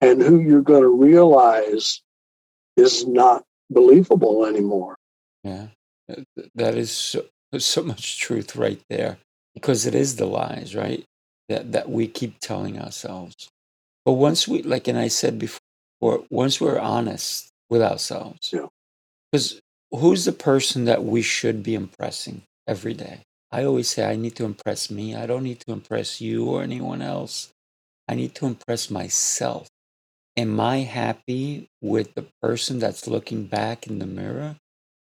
and 0.01 0.23
who 0.23 0.41
you're 0.41 0.63
going 0.63 0.83
to 0.83 0.89
realize 0.89 2.01
is 2.77 3.07
not 3.07 3.45
believable 3.71 4.47
anymore. 4.47 4.97
Yeah, 5.45 5.69
that 6.55 6.75
is 6.77 6.91
so, 6.91 7.25
so 7.59 7.83
much 7.83 8.19
truth 8.19 8.57
right 8.57 8.81
there 8.89 9.19
because 9.55 9.87
it 9.87 9.95
is 9.95 10.17
the 10.17 10.27
lies, 10.27 10.75
right? 10.75 11.05
That, 11.49 11.73
that 11.73 11.91
we 11.91 12.07
keep 12.07 12.39
telling 12.39 12.79
ourselves. 12.79 13.49
But 14.05 14.13
once 14.13 14.47
we, 14.47 14.63
like, 14.63 14.87
and 14.87 14.99
I 14.99 15.09
said 15.09 15.39
before, 15.39 15.61
once 16.31 16.61
we're 16.61 16.79
honest 16.79 17.49
with 17.69 17.83
ourselves, 17.83 18.55
because 19.33 19.55
yeah 19.55 19.61
who's 19.93 20.25
the 20.25 20.33
person 20.33 20.85
that 20.85 21.05
we 21.05 21.23
should 21.23 21.63
be 21.63 21.75
impressing 21.75 22.43
every 22.67 22.95
day? 22.95 23.21
I 23.51 23.65
always 23.65 23.89
say 23.89 24.09
I 24.09 24.17
need 24.17 24.37
to 24.37 24.45
impress 24.45 24.91
me. 24.91 25.17
I 25.17 25.27
don't 25.27 25.43
need 25.43 25.61
to 25.61 25.73
impress 25.73 26.21
you 26.21 26.47
or 26.47 26.63
anyone 26.63 27.03
else. 27.03 27.51
I 28.09 28.15
need 28.15 28.35
to 28.37 28.47
impress 28.47 28.91
myself. 28.91 29.69
Am 30.41 30.59
I 30.59 30.79
happy 30.79 31.69
with 31.83 32.15
the 32.15 32.25
person 32.41 32.79
that's 32.79 33.07
looking 33.07 33.45
back 33.45 33.87
in 33.87 33.99
the 33.99 34.07
mirror? 34.07 34.57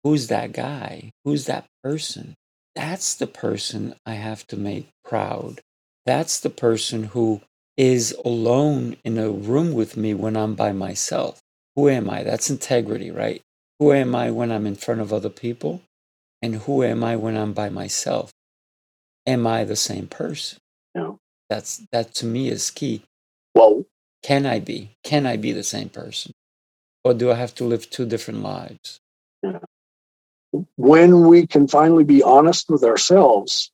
Who's 0.01 0.29
that 0.29 0.53
guy? 0.53 1.11
Who's 1.25 1.45
that 1.47 1.65
person? 1.83 2.35
That's 2.73 3.15
the 3.15 3.27
person 3.27 3.95
I 4.05 4.13
have 4.13 4.47
to 4.47 4.55
make 4.55 4.87
proud. 5.03 5.59
That's 6.05 6.39
the 6.39 6.49
person 6.49 7.03
who 7.03 7.41
is 7.75 8.15
alone 8.23 8.95
in 9.03 9.17
a 9.17 9.29
room 9.29 9.73
with 9.73 9.97
me 9.97 10.13
when 10.13 10.37
I'm 10.37 10.55
by 10.55 10.71
myself. 10.71 11.41
Who 11.75 11.89
am 11.89 12.09
I? 12.09 12.23
That's 12.23 12.49
integrity, 12.49 13.11
right? 13.11 13.41
Who 13.79 13.91
am 13.91 14.15
I 14.15 14.31
when 14.31 14.53
I'm 14.53 14.65
in 14.65 14.75
front 14.75 15.01
of 15.01 15.11
other 15.11 15.29
people? 15.29 15.81
And 16.41 16.55
who 16.55 16.81
am 16.81 17.03
I 17.03 17.17
when 17.17 17.35
I'm 17.35 17.51
by 17.51 17.67
myself? 17.67 18.31
Am 19.27 19.45
I 19.45 19.65
the 19.65 19.75
same 19.75 20.07
person? 20.07 20.59
No. 20.95 21.19
That's 21.49 21.83
that 21.91 22.15
to 22.15 22.25
me 22.25 22.47
is 22.49 22.71
key. 22.71 23.03
Well, 23.55 23.84
can 24.25 24.47
I 24.47 24.59
be? 24.59 24.97
Can 25.03 25.27
I 25.27 25.37
be 25.37 25.51
the 25.51 25.61
same 25.61 25.89
person? 25.89 26.31
Or 27.03 27.13
do 27.13 27.29
I 27.31 27.35
have 27.35 27.53
to 27.55 27.63
live 27.63 27.91
two 27.91 28.07
different 28.07 28.41
lives? 28.41 28.99
When 30.77 31.27
we 31.27 31.45
can 31.45 31.67
finally 31.67 32.03
be 32.03 32.23
honest 32.23 32.67
with 32.67 32.83
ourselves, 32.83 33.69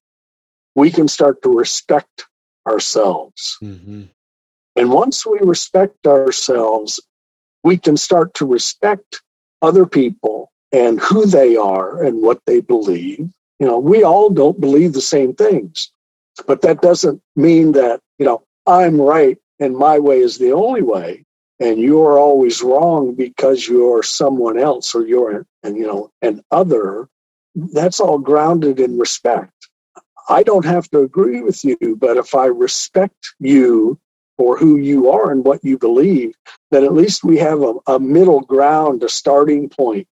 we 0.76 0.92
can 0.92 1.08
start 1.08 1.42
to 1.44 1.50
respect 1.50 2.26
ourselves. 2.68 3.58
Mm-hmm. 3.64 4.04
And 4.76 4.92
once 4.92 5.26
we 5.26 5.40
respect 5.40 6.06
ourselves, 6.06 7.00
we 7.64 7.78
can 7.78 7.96
start 7.96 8.34
to 8.34 8.46
respect 8.46 9.22
other 9.62 9.86
people 9.86 10.52
and 10.74 11.00
who 11.00 11.26
they 11.26 11.56
are 11.56 12.04
and 12.04 12.22
what 12.22 12.42
they 12.46 12.60
believe. 12.60 13.30
You 13.62 13.68
know, 13.68 13.80
we 13.80 14.04
all 14.04 14.30
don't 14.30 14.60
believe 14.60 14.92
the 14.92 15.00
same 15.00 15.34
things, 15.34 15.94
but 16.46 16.62
that 16.64 16.82
doesn't 16.82 17.22
mean 17.38 17.72
that, 17.72 18.02
you 18.20 18.26
know, 18.26 18.44
I'm 18.68 19.00
right 19.00 19.38
and 19.62 19.78
my 19.78 20.00
way 20.00 20.20
is 20.20 20.38
the 20.38 20.52
only 20.52 20.82
way. 20.82 21.24
and 21.62 21.80
you're 21.80 22.18
always 22.18 22.64
wrong 22.64 23.14
because 23.14 23.68
you're 23.68 24.02
someone 24.02 24.58
else 24.60 24.96
or 24.96 25.06
you're 25.06 25.46
and 25.64 25.78
you 25.78 25.86
know 25.86 26.10
an 26.24 26.44
other 26.52 27.08
that's 27.80 28.00
all 28.00 28.18
grounded 28.18 28.80
in 28.80 28.98
respect 28.98 29.54
i 30.38 30.42
don't 30.50 30.66
have 30.66 30.90
to 30.90 31.00
agree 31.02 31.42
with 31.48 31.64
you 31.64 31.78
but 32.06 32.18
if 32.18 32.34
i 32.34 32.48
respect 32.68 33.22
you 33.40 33.98
for 34.38 34.58
who 34.58 34.78
you 34.78 35.10
are 35.16 35.32
and 35.32 35.46
what 35.46 35.64
you 35.64 35.78
believe 35.78 36.34
then 36.72 36.84
at 36.84 37.00
least 37.02 37.24
we 37.24 37.38
have 37.38 37.62
a, 37.62 37.74
a 37.96 38.00
middle 38.00 38.42
ground 38.42 39.04
a 39.04 39.10
starting 39.10 39.70
point 39.70 40.08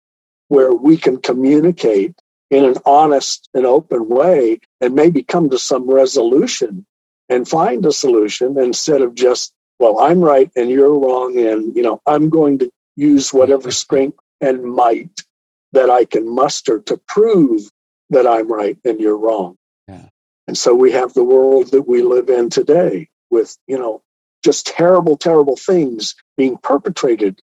where 0.49 0.73
we 0.73 0.95
can 1.05 1.17
communicate 1.17 2.13
in 2.51 2.63
an 2.65 2.77
honest 2.85 3.49
and 3.55 3.65
open 3.65 4.07
way 4.07 4.59
and 4.81 4.93
maybe 4.93 5.23
come 5.23 5.49
to 5.49 5.57
some 5.57 5.89
resolution 5.89 6.85
and 7.29 7.47
find 7.47 7.85
a 7.85 7.91
solution 7.91 8.57
instead 8.59 9.01
of 9.01 9.15
just 9.15 9.53
well 9.79 9.99
i'm 9.99 10.19
right 10.19 10.51
and 10.55 10.69
you're 10.69 10.97
wrong 10.97 11.37
and 11.37 11.75
you 11.75 11.81
know 11.81 12.01
i'm 12.05 12.29
going 12.29 12.57
to 12.59 12.69
use 12.95 13.33
whatever 13.33 13.71
strength 13.71 14.17
and 14.41 14.63
might 14.63 15.23
that 15.71 15.89
i 15.89 16.03
can 16.05 16.27
muster 16.27 16.79
to 16.79 16.97
prove 17.07 17.61
that 18.09 18.27
i'm 18.27 18.51
right 18.51 18.77
and 18.83 18.99
you're 18.99 19.17
wrong 19.17 19.55
Yeah. 19.87 20.05
and 20.47 20.57
so 20.57 20.73
we 20.73 20.91
have 20.91 21.13
the 21.13 21.23
world 21.23 21.71
that 21.71 21.87
we 21.87 22.01
live 22.01 22.29
in 22.29 22.49
today 22.49 23.09
with 23.29 23.55
you 23.67 23.77
know 23.77 24.01
just 24.43 24.67
terrible 24.67 25.17
terrible 25.17 25.55
things 25.55 26.15
being 26.37 26.57
perpetrated 26.57 27.39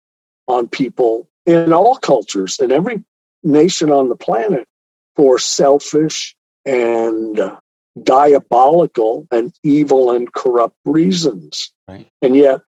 on 0.49 0.68
people 0.68 1.28
in 1.45 1.72
all 1.72 1.97
cultures 1.97 2.59
in 2.59 2.72
every 2.72 3.03
nation 3.43 3.91
on 3.91 4.09
the 4.09 4.16
planet 4.16 4.66
for 5.14 5.39
selfish 5.39 6.34
and 6.64 7.39
uh, 7.39 7.57
diabolical 8.03 9.26
and 9.30 9.53
evil 9.62 10.11
and 10.11 10.32
corrupt 10.32 10.76
reasons. 10.84 11.72
Right. 11.88 12.09
And 12.22 12.36
yet, 12.36 12.61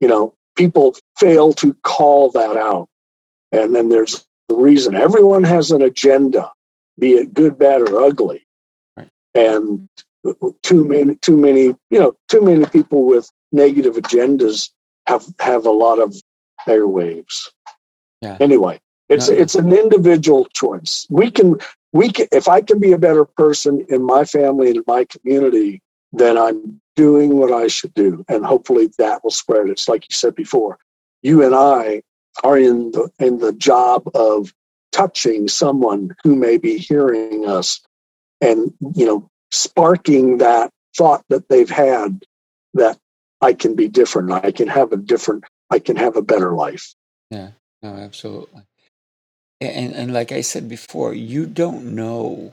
you 0.00 0.08
know, 0.08 0.34
people 0.56 0.96
fail 1.18 1.52
to 1.54 1.74
call 1.82 2.30
that 2.32 2.56
out. 2.56 2.88
And 3.52 3.74
then 3.74 3.88
there's 3.88 4.26
the 4.48 4.56
reason 4.56 4.94
everyone 4.94 5.44
has 5.44 5.70
an 5.70 5.82
agenda, 5.82 6.50
be 6.98 7.12
it 7.12 7.34
good, 7.34 7.58
bad, 7.58 7.82
or 7.82 8.02
ugly. 8.02 8.46
Right. 8.96 9.08
And 9.34 9.88
too 10.62 10.84
many, 10.84 11.16
too 11.16 11.36
many, 11.36 11.74
you 11.90 11.98
know, 11.98 12.14
too 12.28 12.42
many 12.42 12.66
people 12.66 13.04
with 13.04 13.30
negative 13.52 13.94
agendas 13.94 14.70
have 15.06 15.26
have 15.40 15.66
a 15.66 15.70
lot 15.70 15.98
of 15.98 16.14
airwaves. 16.66 17.48
Yeah. 18.20 18.36
Anyway, 18.40 18.80
it's 19.12 19.28
No. 19.28 19.36
it's 19.36 19.54
an 19.54 19.72
individual 19.72 20.46
choice. 20.46 21.06
We 21.10 21.30
can 21.30 21.58
we 21.92 22.10
can 22.10 22.26
if 22.32 22.48
I 22.48 22.60
can 22.60 22.78
be 22.78 22.92
a 22.92 22.98
better 22.98 23.24
person 23.24 23.84
in 23.88 24.02
my 24.04 24.24
family 24.24 24.68
and 24.68 24.76
in 24.78 24.84
my 24.86 25.04
community, 25.04 25.82
then 26.12 26.38
I'm 26.38 26.80
doing 26.96 27.36
what 27.38 27.52
I 27.52 27.68
should 27.68 27.94
do, 27.94 28.24
and 28.28 28.44
hopefully 28.44 28.90
that 28.98 29.22
will 29.22 29.30
spread. 29.30 29.68
It's 29.68 29.88
like 29.88 30.04
you 30.10 30.14
said 30.14 30.34
before. 30.34 30.78
You 31.22 31.42
and 31.44 31.54
I 31.54 32.02
are 32.44 32.58
in 32.58 32.92
the 32.92 33.10
in 33.18 33.38
the 33.38 33.52
job 33.52 34.08
of 34.14 34.52
touching 34.92 35.48
someone 35.48 36.14
who 36.22 36.36
may 36.36 36.58
be 36.58 36.78
hearing 36.78 37.46
us, 37.48 37.80
and 38.40 38.72
you 38.94 39.06
know, 39.06 39.30
sparking 39.50 40.38
that 40.38 40.70
thought 40.96 41.24
that 41.28 41.48
they've 41.48 41.70
had 41.70 42.24
that 42.74 42.98
I 43.40 43.52
can 43.52 43.74
be 43.74 43.88
different. 43.88 44.32
I 44.32 44.50
can 44.50 44.68
have 44.68 44.92
a 44.92 44.96
different. 44.96 45.44
I 45.70 45.78
can 45.78 45.96
have 45.96 46.16
a 46.16 46.22
better 46.22 46.52
life. 46.52 46.94
Yeah. 47.30 47.50
No, 47.82 47.94
absolutely. 47.94 48.62
And 49.62 49.94
and 49.94 50.12
like 50.12 50.32
I 50.32 50.40
said 50.42 50.68
before, 50.68 51.14
you 51.14 51.46
don't 51.46 51.94
know 51.94 52.52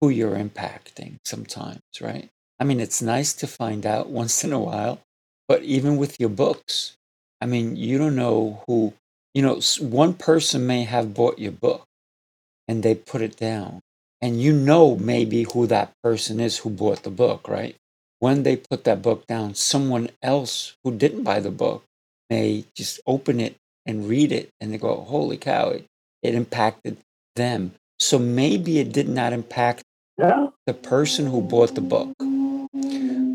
who 0.00 0.08
you're 0.08 0.36
impacting 0.36 1.16
sometimes, 1.24 1.80
right? 2.00 2.28
I 2.58 2.64
mean, 2.64 2.80
it's 2.80 3.02
nice 3.02 3.32
to 3.34 3.46
find 3.46 3.86
out 3.86 4.10
once 4.20 4.44
in 4.44 4.52
a 4.52 4.60
while, 4.60 5.00
but 5.48 5.62
even 5.62 5.96
with 5.96 6.20
your 6.20 6.28
books, 6.30 6.96
I 7.40 7.46
mean, 7.46 7.76
you 7.76 7.98
don't 7.98 8.16
know 8.16 8.62
who, 8.66 8.94
you 9.34 9.42
know, 9.42 9.60
one 9.80 10.14
person 10.14 10.66
may 10.66 10.84
have 10.84 11.14
bought 11.14 11.38
your 11.38 11.52
book 11.52 11.84
and 12.68 12.82
they 12.82 12.94
put 12.94 13.22
it 13.22 13.36
down, 13.36 13.80
and 14.22 14.40
you 14.40 14.52
know 14.52 14.96
maybe 14.96 15.44
who 15.52 15.66
that 15.66 15.92
person 16.04 16.38
is 16.40 16.58
who 16.58 16.70
bought 16.70 17.02
the 17.02 17.10
book, 17.10 17.48
right? 17.48 17.76
When 18.20 18.42
they 18.44 18.56
put 18.56 18.84
that 18.84 19.02
book 19.02 19.26
down, 19.26 19.54
someone 19.54 20.10
else 20.22 20.76
who 20.84 20.92
didn't 20.96 21.24
buy 21.24 21.40
the 21.40 21.50
book 21.50 21.84
may 22.28 22.64
just 22.76 23.00
open 23.06 23.40
it 23.40 23.56
and 23.86 24.08
read 24.08 24.30
it 24.30 24.50
and 24.60 24.72
they 24.72 24.78
go, 24.78 25.00
holy 25.00 25.38
cow, 25.38 25.70
it, 25.70 25.86
it 26.22 26.34
impacted 26.34 26.98
them. 27.36 27.72
So 27.98 28.18
maybe 28.18 28.78
it 28.80 28.92
did 28.92 29.08
not 29.08 29.32
impact 29.32 29.84
Yeah, 30.18 30.48
the 30.66 30.74
person 30.74 31.26
who 31.26 31.42
bought 31.42 31.74
the 31.74 31.82
book, 31.82 32.12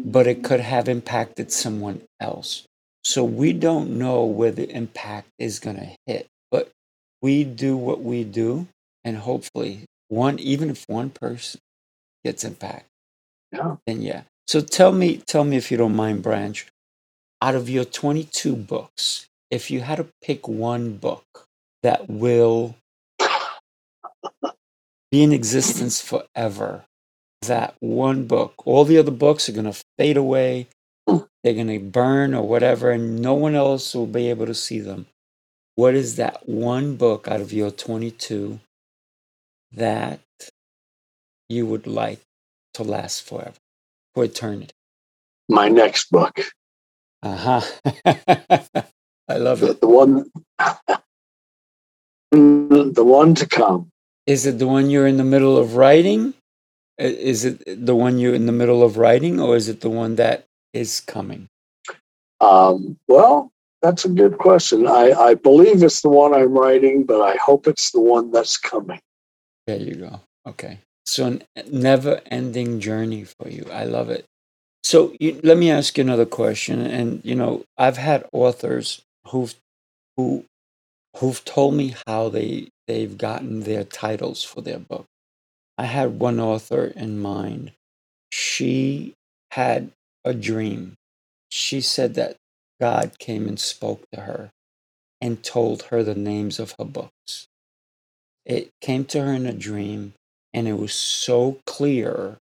but 0.05 0.27
it 0.27 0.43
could 0.43 0.61
have 0.61 0.89
impacted 0.89 1.51
someone 1.51 2.03
else. 2.19 2.65
So 3.03 3.23
we 3.23 3.53
don't 3.53 3.97
know 3.97 4.25
where 4.25 4.51
the 4.51 4.69
impact 4.69 5.29
is 5.39 5.59
going 5.59 5.77
to 5.77 5.89
hit, 6.07 6.27
but 6.51 6.71
we 7.21 7.43
do 7.43 7.77
what 7.77 8.03
we 8.03 8.23
do, 8.23 8.67
and 9.03 9.17
hopefully, 9.17 9.85
one 10.09 10.39
even 10.39 10.69
if 10.69 10.85
one 10.87 11.09
person 11.11 11.61
gets 12.25 12.43
impacted, 12.43 12.87
yeah. 13.51 13.77
then 13.87 14.01
yeah. 14.01 14.23
So 14.47 14.61
tell 14.61 14.91
me, 14.91 15.17
tell 15.27 15.43
me 15.45 15.57
if 15.57 15.71
you 15.71 15.77
don't 15.77 15.95
mind, 15.95 16.23
Branch. 16.23 16.65
Out 17.41 17.55
of 17.55 17.69
your 17.69 17.85
twenty-two 17.85 18.55
books, 18.55 19.27
if 19.51 19.71
you 19.71 19.81
had 19.81 19.97
to 19.97 20.07
pick 20.23 20.47
one 20.47 20.97
book 20.97 21.44
that 21.85 22.09
will 22.09 22.75
be 25.11 25.23
in 25.23 25.31
existence 25.33 26.01
forever, 26.01 26.85
that 27.43 27.75
one 27.79 28.25
book. 28.25 28.55
All 28.65 28.85
the 28.85 28.97
other 28.97 29.11
books 29.11 29.49
are 29.49 29.53
going 29.53 29.71
to 29.71 29.81
fade 29.99 30.17
away, 30.17 30.67
they're 31.43 31.53
going 31.53 31.67
to 31.67 31.79
burn 31.79 32.33
or 32.33 32.47
whatever, 32.47 32.91
and 32.91 33.21
no 33.21 33.35
one 33.35 33.55
else 33.55 33.95
will 33.95 34.07
be 34.07 34.29
able 34.29 34.47
to 34.47 34.55
see 34.55 34.79
them. 34.79 35.07
What 35.75 35.95
is 35.95 36.17
that 36.17 36.49
one 36.49 36.97
book 36.97 37.27
out 37.27 37.41
of 37.41 37.53
your 37.53 37.71
22 37.71 38.59
that 39.73 40.21
you 41.49 41.65
would 41.67 41.87
like 41.87 42.21
to 42.75 42.83
last 42.83 43.27
forever, 43.27 43.55
for 44.15 44.25
eternity? 44.25 44.73
My 45.49 45.69
next 45.69 46.11
book, 46.11 46.39
Uh 47.23 47.61
huh. 47.61 47.61
I 49.29 49.37
love 49.37 49.61
the, 49.61 49.71
it. 49.71 49.81
the 49.81 49.87
one, 49.87 50.31
the 52.35 53.03
one 53.03 53.35
to 53.35 53.47
come. 53.47 53.89
Is 54.27 54.45
it 54.45 54.59
the 54.59 54.67
one 54.67 54.89
you're 54.89 55.07
in 55.07 55.17
the 55.17 55.23
middle 55.23 55.57
of 55.57 55.75
writing? 55.75 56.33
Is 56.97 57.45
it 57.45 57.85
the 57.85 57.95
one 57.95 58.19
you're 58.19 58.33
in 58.33 58.45
the 58.45 58.51
middle 58.51 58.81
of 58.81 58.97
writing, 58.97 59.39
or 59.39 59.55
is 59.55 59.67
it 59.67 59.81
the 59.81 59.89
one 59.89 60.15
that 60.15 60.45
is 60.73 61.01
coming? 61.01 61.47
Um, 62.41 62.97
well, 63.07 63.51
that's 63.81 64.05
a 64.05 64.09
good 64.09 64.37
question. 64.37 64.87
I, 64.87 65.11
I 65.11 65.33
believe 65.35 65.83
it's 65.83 66.01
the 66.01 66.09
one 66.09 66.33
I'm 66.33 66.57
writing, 66.57 67.03
but 67.03 67.21
I 67.21 67.35
hope 67.37 67.67
it's 67.67 67.91
the 67.91 68.01
one 68.01 68.31
that's 68.31 68.57
coming. 68.57 68.99
There 69.67 69.77
you 69.77 69.95
go. 69.95 70.21
Okay. 70.47 70.79
So, 71.05 71.25
an 71.27 71.43
never 71.71 72.21
ending 72.31 72.79
journey 72.79 73.25
for 73.25 73.47
you. 73.47 73.67
I 73.71 73.83
love 73.83 74.09
it. 74.09 74.25
So, 74.83 75.13
you, 75.19 75.39
let 75.43 75.57
me 75.57 75.69
ask 75.69 75.97
you 75.97 76.03
another 76.03 76.25
question. 76.25 76.81
And, 76.81 77.21
you 77.23 77.35
know, 77.35 77.63
I've 77.77 77.97
had 77.97 78.25
authors 78.31 79.01
who've, 79.27 79.53
who, 80.17 80.45
who've 81.17 81.43
told 81.45 81.73
me 81.73 81.95
how 82.07 82.29
they, 82.29 82.69
they've 82.87 83.17
gotten 83.17 83.61
their 83.61 83.83
titles 83.83 84.43
for 84.43 84.61
their 84.61 84.79
book. 84.79 85.05
I 85.77 85.85
had 85.85 86.19
one 86.19 86.39
author 86.39 86.85
in 86.85 87.19
mind. 87.19 87.71
She 88.31 89.13
had 89.51 89.91
a 90.23 90.33
dream. 90.33 90.95
She 91.49 91.81
said 91.81 92.15
that 92.15 92.37
God 92.79 93.19
came 93.19 93.47
and 93.47 93.59
spoke 93.59 94.03
to 94.13 94.21
her 94.21 94.51
and 95.21 95.43
told 95.43 95.83
her 95.83 96.03
the 96.03 96.15
names 96.15 96.59
of 96.59 96.75
her 96.77 96.85
books. 96.85 97.47
It 98.45 98.69
came 98.81 99.05
to 99.05 99.23
her 99.23 99.33
in 99.33 99.45
a 99.45 99.53
dream, 99.53 100.13
and 100.53 100.67
it 100.67 100.77
was 100.77 100.93
so 100.93 101.59
clear 101.65 102.37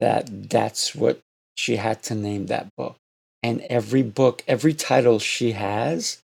that 0.00 0.50
that's 0.50 0.94
what 0.94 1.20
she 1.56 1.76
had 1.76 2.02
to 2.04 2.14
name 2.14 2.46
that 2.46 2.68
book. 2.76 2.96
And 3.42 3.60
every 3.68 4.02
book, 4.02 4.42
every 4.48 4.74
title 4.74 5.18
she 5.18 5.52
has 5.52 6.22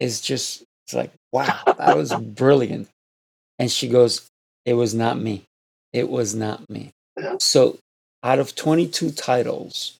is 0.00 0.20
just, 0.20 0.62
it's 0.86 0.94
like, 0.94 1.12
wow, 1.32 1.60
that 1.78 1.96
was 1.96 2.14
brilliant. 2.20 2.88
And 3.58 3.70
she 3.70 3.88
goes, 3.88 4.28
it 4.64 4.74
was 4.74 4.94
not 4.94 5.18
me. 5.18 5.44
It 5.92 6.08
was 6.08 6.34
not 6.34 6.68
me. 6.68 6.92
So, 7.40 7.78
out 8.22 8.38
of 8.38 8.54
22 8.54 9.10
titles, 9.12 9.98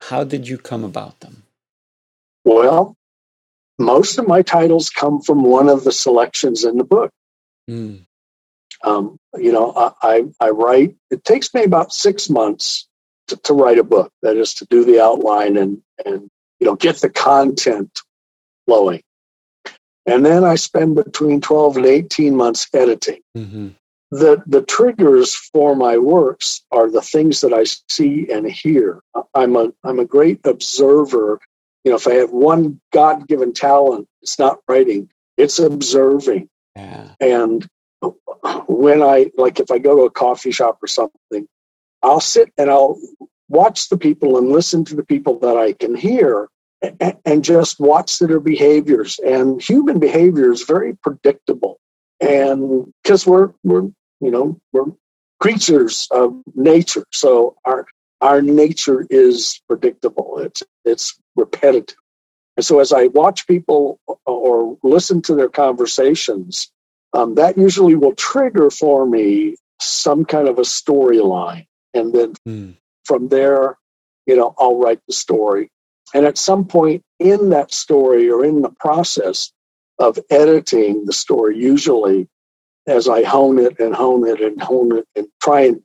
how 0.00 0.24
did 0.24 0.48
you 0.48 0.58
come 0.58 0.82
about 0.84 1.20
them? 1.20 1.42
Well, 2.44 2.94
most 3.78 4.18
of 4.18 4.26
my 4.26 4.42
titles 4.42 4.90
come 4.90 5.20
from 5.20 5.42
one 5.42 5.68
of 5.68 5.84
the 5.84 5.92
selections 5.92 6.64
in 6.64 6.78
the 6.78 6.84
book. 6.84 7.10
Mm, 7.68 8.04
Um, 8.82 9.18
you 9.36 9.52
know, 9.52 9.72
I, 9.76 9.92
I, 10.02 10.24
I 10.40 10.50
write, 10.50 10.96
it 11.10 11.24
takes 11.24 11.52
me 11.54 11.62
about 11.64 11.92
six 11.92 12.28
months 12.30 12.88
to, 13.28 13.36
to 13.36 13.52
write 13.54 13.78
a 13.78 13.84
book. 13.84 14.10
That 14.22 14.36
is 14.36 14.54
to 14.54 14.66
do 14.70 14.84
the 14.84 15.00
outline 15.00 15.56
and, 15.56 15.82
and, 16.04 16.28
you 16.58 16.66
know, 16.66 16.74
get 16.76 16.96
the 16.96 17.10
content 17.10 18.00
flowing. 18.70 19.02
And 20.06 20.24
then 20.24 20.44
I 20.44 20.54
spend 20.54 20.94
between 20.94 21.40
12 21.40 21.78
and 21.78 21.86
18 21.86 22.34
months 22.34 22.68
editing. 22.72 23.20
hmm 23.34 23.68
The, 24.10 24.42
the 24.46 24.62
triggers 24.62 25.34
for 25.34 25.76
my 25.76 25.96
works 25.98 26.62
are 26.70 26.90
the 26.90 27.02
things 27.02 27.40
that 27.42 27.52
I 27.52 27.64
see 27.88 28.28
and 28.30 28.46
hear. 28.50 29.00
I'm 29.34 29.56
a, 29.56 29.72
I'm 29.84 29.98
a 30.00 30.04
great 30.04 30.40
observer 30.44 31.40
you 31.84 31.90
know, 31.90 31.96
if 31.96 32.06
I 32.06 32.14
have 32.14 32.30
one 32.30 32.80
God 32.92 33.26
given 33.26 33.52
talent, 33.52 34.06
it's 34.22 34.38
not 34.38 34.58
writing, 34.68 35.08
it's 35.36 35.58
observing. 35.58 36.48
Yeah. 36.76 37.12
And 37.20 37.66
when 38.66 39.02
I, 39.02 39.30
like, 39.36 39.60
if 39.60 39.70
I 39.70 39.78
go 39.78 39.96
to 39.96 40.02
a 40.02 40.10
coffee 40.10 40.50
shop 40.50 40.78
or 40.82 40.86
something, 40.86 41.46
I'll 42.02 42.20
sit 42.20 42.52
and 42.58 42.70
I'll 42.70 42.98
watch 43.48 43.88
the 43.88 43.98
people 43.98 44.36
and 44.38 44.50
listen 44.50 44.84
to 44.86 44.94
the 44.94 45.04
people 45.04 45.38
that 45.40 45.56
I 45.56 45.72
can 45.72 45.94
hear 45.94 46.48
and, 47.24 47.44
just 47.44 47.80
watch 47.80 48.18
their 48.18 48.40
behaviors. 48.40 49.18
And 49.20 49.62
human 49.62 49.98
behavior 49.98 50.52
is 50.52 50.62
very 50.62 50.94
predictable. 50.96 51.78
And 52.20 52.92
because 53.02 53.26
we're, 53.26 53.52
we're, 53.64 53.88
you 54.20 54.30
know, 54.30 54.60
we're 54.72 54.86
creatures 55.40 56.06
of 56.10 56.40
nature. 56.54 57.04
So 57.12 57.56
our, 57.64 57.86
our 58.20 58.42
nature 58.42 59.06
is 59.10 59.60
predictable. 59.68 60.38
It's, 60.38 60.62
it's 60.84 61.18
repetitive. 61.36 61.96
And 62.56 62.64
so 62.64 62.78
as 62.80 62.92
I 62.92 63.06
watch 63.08 63.46
people 63.46 63.98
or 64.26 64.76
listen 64.82 65.22
to 65.22 65.34
their 65.34 65.48
conversations, 65.48 66.70
um, 67.14 67.34
that 67.36 67.56
usually 67.56 67.94
will 67.94 68.14
trigger 68.14 68.70
for 68.70 69.06
me 69.06 69.56
some 69.80 70.24
kind 70.24 70.46
of 70.46 70.58
a 70.58 70.62
storyline. 70.62 71.66
And 71.94 72.12
then 72.12 72.34
mm. 72.46 72.76
from 73.04 73.28
there, 73.28 73.78
you 74.26 74.36
know, 74.36 74.54
I'll 74.58 74.76
write 74.76 75.00
the 75.06 75.14
story. 75.14 75.70
And 76.14 76.26
at 76.26 76.38
some 76.38 76.64
point 76.64 77.02
in 77.18 77.50
that 77.50 77.72
story 77.72 78.30
or 78.30 78.44
in 78.44 78.62
the 78.62 78.70
process 78.80 79.52
of 79.98 80.18
editing 80.30 81.04
the 81.04 81.12
story, 81.12 81.58
usually 81.58 82.28
as 82.86 83.08
I 83.08 83.22
hone 83.22 83.58
it 83.58 83.78
and 83.78 83.94
hone 83.94 84.26
it 84.26 84.40
and 84.40 84.60
hone 84.60 84.96
it 84.96 85.06
and 85.14 85.28
try 85.40 85.62
and 85.62 85.82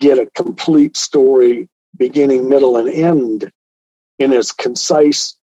get 0.00 0.18
a 0.18 0.30
complete 0.34 0.96
story, 0.96 1.68
beginning, 1.96 2.48
middle, 2.48 2.76
and 2.76 2.88
end 2.88 3.50
in 4.18 4.32
as 4.32 4.52
concise 4.52 5.36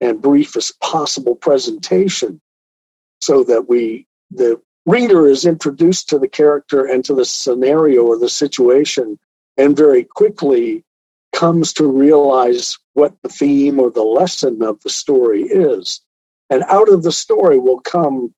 and 0.00 0.22
brief 0.22 0.56
as 0.56 0.72
possible 0.82 1.34
presentation 1.34 2.40
so 3.20 3.42
that 3.44 3.68
we 3.68 4.06
the 4.30 4.60
reader 4.86 5.26
is 5.26 5.46
introduced 5.46 6.08
to 6.08 6.18
the 6.18 6.28
character 6.28 6.86
and 6.86 7.04
to 7.04 7.14
the 7.14 7.24
scenario 7.24 8.04
or 8.04 8.18
the 8.18 8.28
situation 8.28 9.18
and 9.56 9.76
very 9.76 10.04
quickly 10.04 10.84
comes 11.36 11.74
to 11.74 11.86
realize 11.86 12.78
what 12.94 13.14
the 13.22 13.28
theme 13.28 13.78
or 13.78 13.90
the 13.90 14.02
lesson 14.02 14.62
of 14.62 14.80
the 14.82 14.88
story 14.88 15.42
is. 15.42 16.00
And 16.48 16.64
out 16.68 16.88
of 16.88 17.02
the 17.02 17.12
story 17.12 17.58
will 17.58 17.80
come 17.80 18.34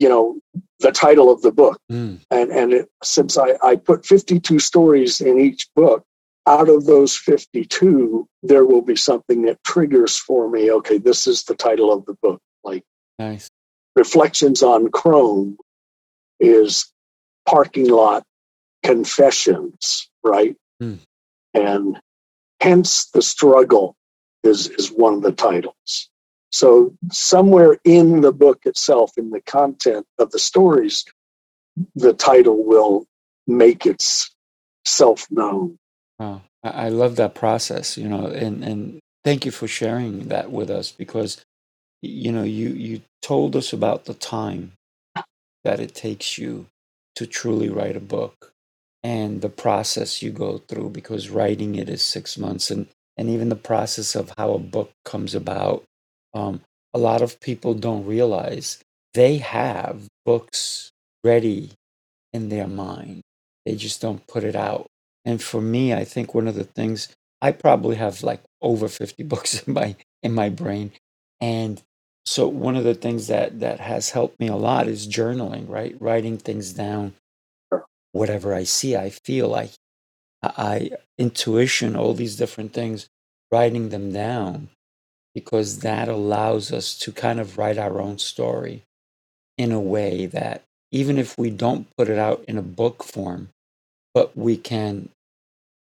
you 0.00 0.08
know 0.08 0.40
the 0.80 0.90
title 0.90 1.30
of 1.30 1.42
the 1.42 1.52
book. 1.52 1.78
Mm. 1.92 2.20
and 2.30 2.50
and 2.50 2.72
it, 2.72 2.88
since 3.04 3.38
I, 3.38 3.54
I 3.62 3.76
put 3.76 4.04
52 4.04 4.58
stories 4.58 5.20
in 5.20 5.38
each 5.38 5.68
book 5.76 6.04
out 6.46 6.68
of 6.68 6.86
those 6.86 7.14
52 7.14 8.26
there 8.42 8.64
will 8.64 8.82
be 8.82 8.96
something 8.96 9.42
that 9.42 9.62
triggers 9.62 10.16
for 10.16 10.50
me 10.50 10.72
okay 10.72 10.98
this 10.98 11.26
is 11.26 11.44
the 11.44 11.54
title 11.54 11.92
of 11.92 12.04
the 12.06 12.14
book. 12.22 12.40
Like 12.64 12.82
nice. 13.18 13.48
Reflections 13.94 14.62
on 14.62 14.90
chrome 14.90 15.58
is 16.40 16.90
parking 17.46 17.90
lot 17.90 18.24
confessions 18.82 20.08
right? 20.24 20.56
Mm. 20.82 20.98
And 21.54 22.00
hence 22.60 23.06
the 23.06 23.22
struggle 23.22 23.96
is 24.42 24.68
is 24.70 24.90
one 24.90 25.14
of 25.14 25.22
the 25.22 25.32
titles. 25.32 26.08
So 26.52 26.92
somewhere 27.12 27.78
in 27.84 28.22
the 28.22 28.32
book 28.32 28.66
itself 28.66 29.12
in 29.16 29.30
the 29.30 29.40
content 29.42 30.06
of 30.18 30.30
the 30.30 30.38
stories 30.38 31.04
the 31.94 32.12
title 32.12 32.64
will 32.64 33.06
make 33.46 33.86
itself 33.86 35.26
known. 35.30 35.78
Wow. 36.18 36.42
I 36.62 36.90
love 36.90 37.16
that 37.16 37.34
process, 37.34 37.96
you 37.96 38.08
know, 38.08 38.26
and, 38.26 38.62
and 38.62 38.98
thank 39.24 39.46
you 39.46 39.50
for 39.50 39.66
sharing 39.66 40.28
that 40.28 40.50
with 40.50 40.70
us 40.70 40.92
because, 40.92 41.42
you 42.02 42.30
know, 42.32 42.42
you, 42.42 42.68
you 42.70 43.00
told 43.22 43.56
us 43.56 43.72
about 43.72 44.04
the 44.04 44.14
time 44.14 44.72
that 45.64 45.80
it 45.80 45.94
takes 45.94 46.36
you 46.36 46.66
to 47.16 47.26
truly 47.26 47.70
write 47.70 47.96
a 47.96 48.00
book 48.00 48.52
and 49.02 49.42
the 49.42 49.48
process 49.48 50.22
you 50.22 50.30
go 50.30 50.58
through 50.68 50.90
because 50.90 51.30
writing 51.30 51.74
it 51.76 51.88
is 51.88 52.02
six 52.02 52.38
months 52.38 52.70
and, 52.70 52.88
and 53.16 53.28
even 53.30 53.48
the 53.48 53.56
process 53.56 54.14
of 54.14 54.32
how 54.38 54.52
a 54.52 54.58
book 54.58 54.92
comes 55.04 55.34
about. 55.34 55.84
Um, 56.34 56.62
a 56.94 56.98
lot 56.98 57.22
of 57.22 57.40
people 57.40 57.74
don't 57.74 58.06
realize 58.06 58.78
they 59.14 59.38
have 59.38 60.08
books 60.24 60.90
ready 61.24 61.72
in 62.32 62.48
their 62.48 62.66
mind. 62.68 63.22
They 63.66 63.76
just 63.76 64.00
don't 64.00 64.26
put 64.26 64.44
it 64.44 64.56
out 64.56 64.88
and 65.26 65.42
for 65.42 65.62
me, 65.62 65.94
I 65.94 66.04
think 66.04 66.34
one 66.34 66.48
of 66.48 66.56
the 66.56 66.64
things 66.64 67.10
I 67.42 67.52
probably 67.52 67.96
have 67.96 68.24
like 68.24 68.42
over 68.62 68.88
50 68.88 69.22
books 69.24 69.62
in 69.62 69.74
my 69.74 69.96
in 70.22 70.34
my 70.34 70.50
brain. 70.50 70.92
And 71.40 71.82
so 72.26 72.48
one 72.48 72.76
of 72.76 72.84
the 72.84 72.94
things 72.96 73.28
that 73.28 73.60
that 73.60 73.80
has 73.80 74.10
helped 74.10 74.40
me 74.40 74.48
a 74.48 74.56
lot 74.56 74.88
is 74.88 75.08
journaling, 75.08 75.68
right? 75.68 75.96
Writing 76.00 76.38
things 76.38 76.74
down. 76.74 77.14
Whatever 78.12 78.54
I 78.54 78.64
see, 78.64 78.96
I 78.96 79.10
feel 79.10 79.48
like 79.48 79.70
I 80.42 80.92
intuition, 81.18 81.96
all 81.96 82.14
these 82.14 82.36
different 82.36 82.72
things, 82.72 83.08
writing 83.52 83.90
them 83.90 84.12
down 84.12 84.68
because 85.34 85.80
that 85.80 86.08
allows 86.08 86.72
us 86.72 86.98
to 86.98 87.12
kind 87.12 87.38
of 87.38 87.56
write 87.56 87.78
our 87.78 88.00
own 88.00 88.18
story 88.18 88.82
in 89.56 89.70
a 89.72 89.80
way 89.80 90.26
that 90.26 90.62
even 90.90 91.18
if 91.18 91.38
we 91.38 91.50
don't 91.50 91.86
put 91.96 92.08
it 92.08 92.18
out 92.18 92.44
in 92.48 92.58
a 92.58 92.62
book 92.62 93.04
form, 93.04 93.48
but 94.12 94.36
we 94.36 94.56
can 94.56 95.08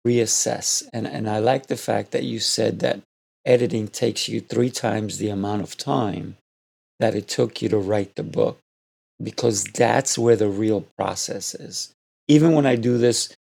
reassess. 0.06 0.82
And, 0.92 1.06
and 1.06 1.30
I 1.30 1.38
like 1.38 1.66
the 1.66 1.76
fact 1.76 2.10
that 2.10 2.24
you 2.24 2.40
said 2.40 2.80
that 2.80 3.00
editing 3.46 3.88
takes 3.88 4.28
you 4.28 4.40
three 4.40 4.70
times 4.70 5.18
the 5.18 5.30
amount 5.30 5.62
of 5.62 5.76
time 5.76 6.36
that 7.00 7.14
it 7.14 7.26
took 7.28 7.62
you 7.62 7.68
to 7.70 7.78
write 7.78 8.14
the 8.16 8.22
book, 8.22 8.58
because 9.22 9.64
that's 9.64 10.18
where 10.18 10.36
the 10.36 10.48
real 10.48 10.84
process 10.98 11.54
is. 11.54 11.92
Even 12.32 12.52
when 12.52 12.66
I 12.66 12.76
do 12.76 12.98
this, 12.98 13.34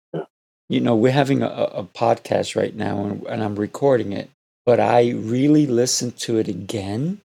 you 0.70 0.80
know, 0.80 0.96
we're 0.96 1.12
having 1.12 1.42
a, 1.42 1.48
a 1.48 1.84
podcast 1.84 2.56
right 2.56 2.76
now 2.76 3.04
and, 3.04 3.24
and 3.24 3.44
I'm 3.44 3.56
recording 3.56 4.14
it, 4.14 4.30
but 4.66 4.80
I 4.80 5.12
really 5.12 5.66
listen 5.66 6.12
to 6.24 6.38
it 6.38 6.48
again 6.48 7.22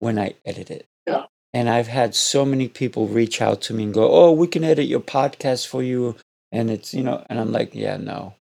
when 0.00 0.18
I 0.18 0.34
edit 0.44 0.70
it. 0.70 0.86
Yeah. 1.06 1.26
And 1.52 1.68
I've 1.68 1.88
had 1.88 2.14
so 2.14 2.44
many 2.44 2.68
people 2.68 3.06
reach 3.06 3.40
out 3.40 3.60
to 3.62 3.74
me 3.74 3.84
and 3.84 3.94
go, 3.94 4.10
Oh, 4.12 4.32
we 4.32 4.46
can 4.46 4.64
edit 4.64 4.86
your 4.86 5.00
podcast 5.00 5.66
for 5.66 5.82
you 5.82 6.16
and 6.52 6.70
it's 6.70 6.94
you 6.94 7.02
know 7.02 7.24
and 7.28 7.38
i'm 7.38 7.52
like 7.52 7.74
yeah 7.74 7.96
no 7.96 8.34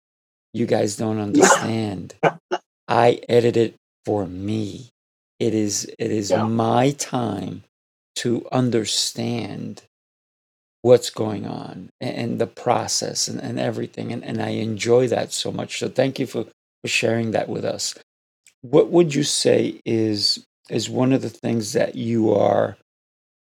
you 0.53 0.65
guys 0.65 0.95
don't 0.95 1.19
understand 1.27 2.13
i 2.87 3.19
edit 3.27 3.57
it 3.57 3.75
for 4.05 4.25
me 4.25 4.89
it 5.39 5.53
is 5.53 5.89
it 5.99 6.11
is 6.11 6.31
yeah. 6.31 6.43
my 6.43 6.91
time 6.91 7.63
to 8.15 8.47
understand 8.51 9.83
what's 10.87 11.09
going 11.09 11.45
on 11.45 11.89
and, 11.99 12.39
the 12.39 12.47
process 12.47 13.27
and, 13.27 13.41
and 13.41 13.59
everything 13.59 14.13
and, 14.13 14.23
and 14.23 14.41
i 14.41 14.49
enjoy 14.49 15.07
that 15.07 15.33
so 15.33 15.51
much. 15.51 15.79
So 15.79 15.89
thank 15.89 16.17
you 16.17 16.25
for, 16.25 16.45
for 16.81 16.87
sharing 16.87 17.31
that 17.31 17.49
with 17.49 17.65
us. 17.65 17.93
What 18.61 18.89
would 18.89 19.13
you 19.13 19.23
say 19.23 19.81
is 19.85 20.45
is 20.69 20.89
one 20.89 21.13
of 21.13 21.21
the 21.21 21.29
things 21.29 21.73
that 21.73 21.95
you 21.95 22.33
are 22.33 22.77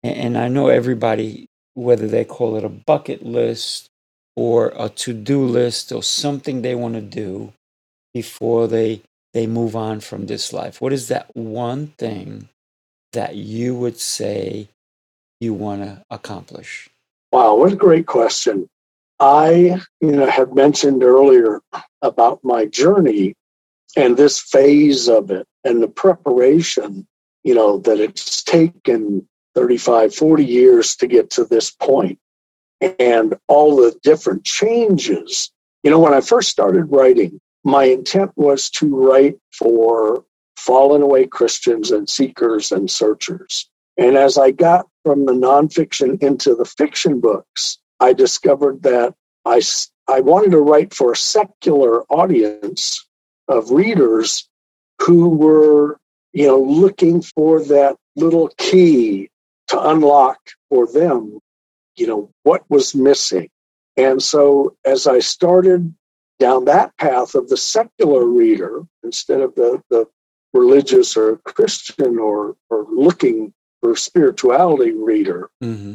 and 0.03 0.37
i 0.37 0.47
know 0.47 0.67
everybody 0.67 1.47
whether 1.73 2.07
they 2.07 2.23
call 2.23 2.55
it 2.55 2.63
a 2.63 2.69
bucket 2.69 3.25
list 3.25 3.89
or 4.35 4.71
a 4.77 4.89
to-do 4.89 5.43
list 5.43 5.91
or 5.91 6.03
something 6.03 6.61
they 6.61 6.75
want 6.75 6.95
to 6.95 7.01
do 7.01 7.51
before 8.13 8.67
they 8.67 9.01
they 9.33 9.47
move 9.47 9.75
on 9.75 9.99
from 9.99 10.27
this 10.27 10.53
life 10.53 10.81
what 10.81 10.93
is 10.93 11.07
that 11.07 11.35
one 11.35 11.87
thing 11.97 12.47
that 13.13 13.35
you 13.35 13.73
would 13.75 13.99
say 13.99 14.67
you 15.39 15.53
want 15.53 15.81
to 15.81 16.03
accomplish 16.11 16.89
wow 17.35 17.55
what 17.55 17.73
a 17.73 17.75
great 17.75 18.07
question 18.07 18.69
i 19.19 19.79
you 20.01 20.11
know 20.11 20.25
had 20.25 20.55
mentioned 20.55 21.03
earlier 21.03 21.61
about 22.01 22.39
my 22.43 22.65
journey 22.65 23.33
and 23.97 24.17
this 24.17 24.39
phase 24.39 25.07
of 25.09 25.31
it 25.31 25.45
and 25.63 25.83
the 25.83 25.87
preparation 25.87 27.05
you 27.43 27.53
know 27.53 27.77
that 27.79 27.99
it's 27.99 28.43
taken 28.43 29.27
35 29.55 30.15
40 30.15 30.45
years 30.45 30.95
to 30.95 31.07
get 31.07 31.29
to 31.29 31.45
this 31.45 31.71
point 31.71 32.19
and 32.99 33.35
all 33.47 33.75
the 33.75 33.97
different 34.03 34.43
changes. 34.43 35.51
You 35.83 35.91
know, 35.91 35.99
when 35.99 36.13
I 36.13 36.21
first 36.21 36.49
started 36.49 36.91
writing, 36.91 37.39
my 37.63 37.85
intent 37.85 38.31
was 38.35 38.69
to 38.71 38.95
write 38.95 39.37
for 39.51 40.23
fallen 40.57 41.01
away 41.01 41.27
Christians 41.27 41.91
and 41.91 42.09
seekers 42.09 42.71
and 42.71 42.89
searchers. 42.89 43.69
And 43.97 44.17
as 44.17 44.37
I 44.37 44.51
got 44.51 44.87
from 45.05 45.25
the 45.25 45.33
nonfiction 45.33 46.21
into 46.21 46.55
the 46.55 46.65
fiction 46.65 47.21
books, 47.21 47.77
I 47.99 48.13
discovered 48.13 48.83
that 48.83 49.13
I, 49.45 49.61
I 50.09 50.19
wanted 50.19 50.51
to 50.51 50.59
write 50.59 50.93
for 50.93 51.13
a 51.13 51.17
secular 51.17 52.03
audience 52.05 53.07
of 53.47 53.71
readers 53.71 54.49
who 55.01 55.29
were, 55.29 55.99
you 56.33 56.47
know, 56.47 56.59
looking 56.59 57.21
for 57.21 57.63
that 57.65 57.95
little 58.17 58.49
key 58.57 59.29
to 59.67 59.89
unlock 59.89 60.39
for 60.69 60.91
them 60.91 61.39
you 61.95 62.07
know, 62.07 62.29
what 62.43 62.63
was 62.69 62.95
missing. 62.95 63.49
And 63.97 64.21
so 64.21 64.75
as 64.85 65.07
I 65.07 65.19
started 65.19 65.93
down 66.39 66.65
that 66.65 66.95
path 66.97 67.35
of 67.35 67.47
the 67.47 67.57
secular 67.57 68.25
reader 68.25 68.83
instead 69.03 69.41
of 69.41 69.55
the, 69.55 69.81
the 69.89 70.05
religious 70.53 71.15
or 71.15 71.37
Christian 71.37 72.19
or, 72.19 72.55
or 72.69 72.85
looking 72.91 73.53
for 73.85 73.95
spirituality 73.95 74.93
reader, 74.93 75.51
mm-hmm. 75.63 75.93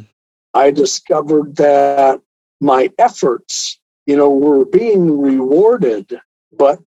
I 0.53 0.71
discovered 0.71 1.57
that 1.57 2.21
my 2.61 2.89
efforts, 2.97 3.77
you 4.05 4.15
know, 4.15 4.29
were 4.29 4.63
being 4.63 5.19
rewarded, 5.19 6.17
but 6.57 6.79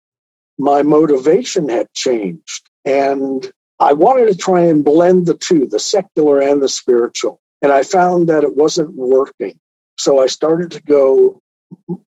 my 0.57 0.81
motivation 0.81 1.67
had 1.67 1.91
changed. 1.93 2.69
And 2.85 3.51
I 3.81 3.91
wanted 3.91 4.27
to 4.27 4.37
try 4.37 4.61
and 4.61 4.85
blend 4.85 5.25
the 5.25 5.33
two, 5.33 5.67
the 5.67 5.79
secular 5.79 6.39
and 6.39 6.61
the 6.61 6.69
spiritual. 6.69 7.41
And 7.61 7.73
I 7.73 7.83
found 7.83 8.29
that 8.29 8.45
it 8.45 8.55
wasn't 8.55 8.93
working. 8.93 9.59
So 9.97 10.21
I 10.21 10.27
started 10.27 10.71
to 10.71 10.81
go 10.83 11.41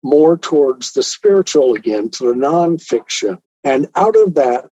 more 0.04 0.38
towards 0.38 0.94
the 0.94 1.04
spiritual 1.04 1.76
again, 1.76 2.10
to 2.12 2.28
the 2.28 2.34
nonfiction. 2.34 3.40
And 3.66 3.90
out 3.96 4.16
of 4.16 4.36
that, 4.36 4.70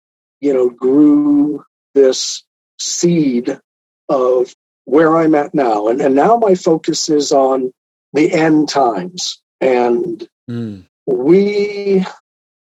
you 0.40 0.54
know, 0.54 0.70
grew 0.70 1.66
this 1.94 2.44
seed 2.78 3.60
of 4.08 4.54
where 4.84 5.16
I'm 5.16 5.34
at 5.34 5.54
now. 5.54 5.88
And, 5.88 6.00
and 6.00 6.14
now 6.14 6.36
my 6.36 6.54
focus 6.54 7.08
is 7.08 7.32
on 7.32 7.72
the 8.12 8.32
end 8.32 8.68
times. 8.68 9.40
And 9.60 10.26
mm. 10.48 10.84
we, 11.06 12.04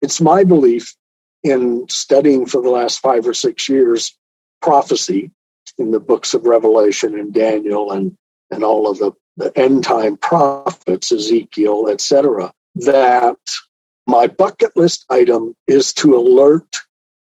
it's 0.02 0.20
my 0.20 0.44
belief 0.44 0.94
in 1.42 1.88
studying 1.88 2.46
for 2.46 2.60
the 2.60 2.70
last 2.70 3.00
five 3.00 3.26
or 3.26 3.34
six 3.34 3.68
years 3.68 4.16
prophecy 4.60 5.30
in 5.78 5.92
the 5.92 6.00
books 6.00 6.34
of 6.34 6.44
Revelation 6.44 7.18
and 7.18 7.32
Daniel 7.32 7.92
and, 7.92 8.16
and 8.50 8.64
all 8.64 8.90
of 8.90 8.98
the, 8.98 9.12
the 9.36 9.56
end 9.56 9.84
time 9.84 10.16
prophets, 10.16 11.12
Ezekiel, 11.12 11.88
etc., 11.88 12.52
that 12.74 13.38
my 14.06 14.26
bucket 14.26 14.76
list 14.76 15.04
item 15.10 15.54
is 15.66 15.92
to 15.92 16.16
alert 16.16 16.76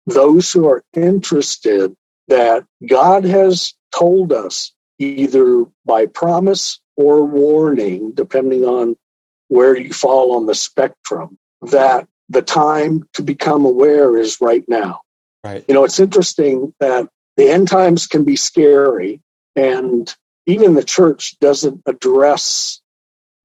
those 0.08 0.52
who 0.52 0.68
are 0.68 0.84
interested 0.96 1.96
that 2.28 2.66
God 2.88 3.24
has 3.24 3.74
told 3.98 4.34
us 4.34 4.74
either 5.00 5.66
by 5.86 6.06
promise 6.06 6.80
or 6.96 7.26
warning, 7.26 8.12
depending 8.12 8.64
on 8.64 8.96
where 9.48 9.78
you 9.78 9.92
fall 9.92 10.36
on 10.36 10.46
the 10.46 10.56
spectrum, 10.56 11.38
that 11.62 12.08
the 12.30 12.42
time 12.42 13.04
to 13.14 13.22
become 13.22 13.66
aware 13.66 14.18
is 14.18 14.40
right 14.40 14.64
now. 14.68 15.02
Right. 15.44 15.66
You 15.68 15.74
know, 15.74 15.84
it's 15.84 16.00
interesting 16.00 16.74
that 16.80 17.10
the 17.38 17.50
end 17.50 17.68
times 17.68 18.08
can 18.08 18.24
be 18.24 18.36
scary, 18.36 19.22
and 19.56 20.14
even 20.46 20.76
the 20.76 20.84
church 20.84 21.38
doesn't 21.40 21.82
address, 21.86 22.80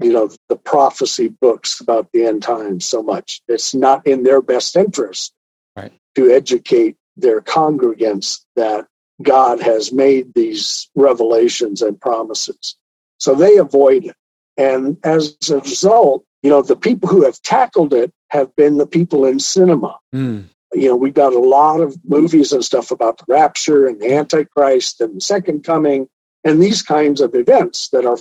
you 0.01 0.12
know, 0.12 0.30
the 0.49 0.57
prophecy 0.57 1.28
books 1.28 1.80
about 1.80 2.09
the 2.12 2.26
end 2.26 2.42
times 2.42 2.84
so 2.84 3.03
much. 3.03 3.40
It's 3.49 3.74
not 3.74 4.07
in 4.07 4.22
their 4.22 4.42
best 4.42 4.76
interest 4.76 5.32
right. 5.76 5.92
to 6.14 6.30
educate 6.30 6.97
their 7.16 7.40
congregants 7.40 8.40
that 8.57 8.86
God 9.22 9.60
has 9.60 9.92
made 9.92 10.34
these 10.34 10.88
revelations 10.94 11.82
and 11.82 12.00
promises. 12.00 12.76
So 13.18 13.34
they 13.34 13.56
avoid 13.56 14.06
it. 14.06 14.16
And 14.56 14.98
as 15.04 15.36
a 15.50 15.58
result, 15.58 16.24
you 16.42 16.50
know, 16.50 16.62
the 16.62 16.76
people 16.76 17.08
who 17.08 17.24
have 17.24 17.40
tackled 17.42 17.92
it 17.92 18.12
have 18.28 18.54
been 18.56 18.78
the 18.78 18.86
people 18.86 19.24
in 19.24 19.38
cinema. 19.38 19.98
Mm. 20.14 20.44
You 20.74 20.88
know, 20.88 20.96
we've 20.96 21.14
got 21.14 21.32
a 21.32 21.38
lot 21.38 21.80
of 21.80 21.96
movies 22.04 22.52
and 22.52 22.64
stuff 22.64 22.90
about 22.90 23.18
the 23.18 23.24
rapture 23.28 23.86
and 23.86 24.00
the 24.00 24.14
Antichrist 24.14 25.00
and 25.00 25.16
the 25.16 25.20
second 25.20 25.64
coming 25.64 26.08
and 26.44 26.62
these 26.62 26.82
kinds 26.82 27.20
of 27.20 27.34
events 27.34 27.88
that 27.88 28.04
are 28.04 28.18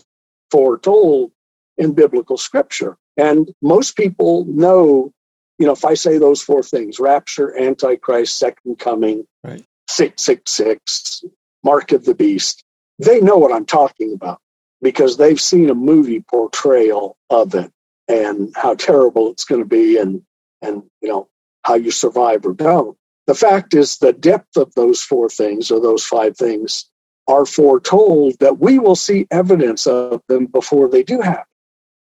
foretold 0.52 1.32
in 1.78 1.94
biblical 1.94 2.38
scripture. 2.38 2.98
And 3.18 3.52
most 3.62 3.96
people 3.96 4.46
know, 4.46 5.12
you 5.60 5.66
know, 5.66 5.74
if 5.74 5.86
I 5.86 5.94
say 5.94 6.18
those 6.18 6.42
four 6.42 6.64
things 6.64 7.00
rapture, 7.00 7.58
Antichrist, 7.60 8.38
second 8.38 8.80
coming, 8.80 9.26
right. 9.44 9.64
666, 9.96 11.24
Mark 11.64 11.94
of 11.94 12.04
the 12.04 12.14
Beast, 12.14 12.66
they 13.00 13.22
know 13.22 13.38
what 13.38 13.54
I'm 13.54 13.66
talking 13.66 14.12
about 14.14 14.42
because 14.82 15.16
they've 15.16 15.40
seen 15.40 15.70
a 15.70 15.76
movie 15.76 16.20
portrayal 16.20 17.18
of 17.30 17.56
it 17.56 17.72
and 18.10 18.54
how 18.58 18.76
terrible 18.76 19.32
it's 19.32 19.46
going 19.46 19.62
to 19.62 19.68
be 19.68 19.98
and 19.98 20.22
and 20.62 20.84
you 21.02 21.08
know 21.08 21.30
how 21.64 21.76
you 21.76 21.92
survive 21.92 22.46
or 22.46 22.54
don't. 22.54 22.98
The 23.28 23.36
fact 23.36 23.74
is 23.74 23.98
the 23.98 24.12
depth 24.12 24.58
of 24.58 24.74
those 24.76 25.02
four 25.02 25.30
things 25.30 25.72
or 25.72 25.80
those 25.80 26.06
five 26.06 26.36
things 26.36 26.90
are 27.30 27.46
foretold 27.46 28.38
that 28.40 28.60
we 28.60 28.80
will 28.80 28.98
see 28.98 29.28
evidence 29.32 29.88
of 29.88 30.22
them 30.28 30.48
before 30.48 30.90
they 30.90 31.04
do 31.04 31.22
happen. 31.22 31.46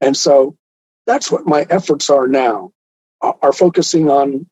And 0.01 0.17
so 0.17 0.57
that's 1.07 1.31
what 1.31 1.47
my 1.47 1.67
efforts 1.69 2.09
are 2.09 2.27
now 2.27 2.73
are 3.21 3.53
focusing 3.53 4.09
on 4.09 4.47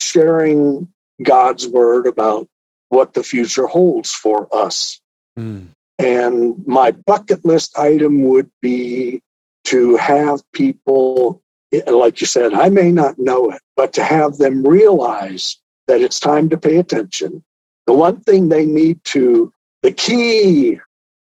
sharing 0.00 0.88
god's 1.22 1.66
word 1.68 2.06
about 2.06 2.48
what 2.88 3.14
the 3.14 3.22
future 3.22 3.66
holds 3.66 4.12
for 4.12 4.48
us 4.54 5.00
mm. 5.38 5.66
and 5.98 6.66
my 6.66 6.90
bucket 6.90 7.44
list 7.44 7.78
item 7.78 8.22
would 8.22 8.50
be 8.62 9.20
to 9.66 9.96
have 9.96 10.40
people, 10.52 11.42
like 11.88 12.20
you 12.20 12.26
said, 12.26 12.54
I 12.54 12.68
may 12.68 12.92
not 12.92 13.18
know 13.18 13.50
it, 13.50 13.60
but 13.74 13.92
to 13.94 14.04
have 14.04 14.38
them 14.38 14.64
realize 14.64 15.56
that 15.88 16.00
it's 16.00 16.20
time 16.20 16.48
to 16.50 16.56
pay 16.56 16.76
attention. 16.76 17.42
The 17.86 17.92
one 17.92 18.20
thing 18.20 18.48
they 18.48 18.64
need 18.64 19.02
to, 19.06 19.52
the 19.82 19.90
key 19.90 20.78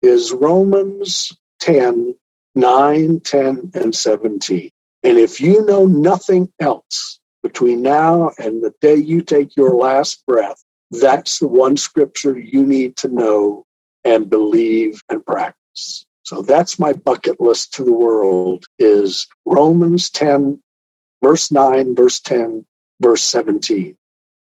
is 0.01 0.31
Romans 0.31 1.31
10, 1.59 2.15
9, 2.55 3.19
10, 3.19 3.71
and 3.75 3.95
17. 3.95 4.71
And 5.03 5.17
if 5.19 5.39
you 5.39 5.63
know 5.65 5.85
nothing 5.85 6.51
else 6.59 7.19
between 7.43 7.83
now 7.83 8.31
and 8.39 8.63
the 8.63 8.73
day 8.81 8.95
you 8.95 9.21
take 9.21 9.55
your 9.55 9.75
last 9.75 10.25
breath, 10.25 10.63
that's 11.01 11.39
the 11.39 11.47
one 11.47 11.77
scripture 11.77 12.37
you 12.37 12.65
need 12.65 12.95
to 12.97 13.07
know 13.07 13.65
and 14.03 14.29
believe 14.29 15.01
and 15.09 15.25
practice. 15.25 16.05
So 16.23 16.41
that's 16.41 16.79
my 16.79 16.93
bucket 16.93 17.41
list 17.41 17.73
to 17.75 17.83
the 17.83 17.93
world 17.93 18.65
is 18.79 19.27
Romans 19.45 20.09
10, 20.09 20.59
verse 21.21 21.51
9, 21.51 21.95
verse 21.95 22.19
10, 22.19 22.65
verse 23.01 23.23
17. 23.23 23.95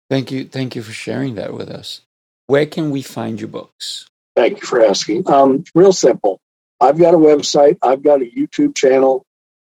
Thank 0.09 0.31
you. 0.31 0.45
Thank 0.45 0.75
you 0.75 0.81
for 0.81 0.91
sharing 0.91 1.35
that 1.35 1.53
with 1.53 1.69
us. 1.69 2.01
Where 2.47 2.65
can 2.65 2.91
we 2.91 3.01
find 3.01 3.39
your 3.39 3.47
books? 3.47 4.07
Thank 4.35 4.59
you 4.59 4.67
for 4.67 4.83
asking. 4.83 5.29
Um, 5.29 5.63
real 5.73 5.93
simple. 5.93 6.41
I've 6.81 6.97
got 6.97 7.13
a 7.13 7.17
website. 7.17 7.77
I've 7.81 8.03
got 8.03 8.21
a 8.21 8.25
YouTube 8.25 8.75
channel. 8.75 9.25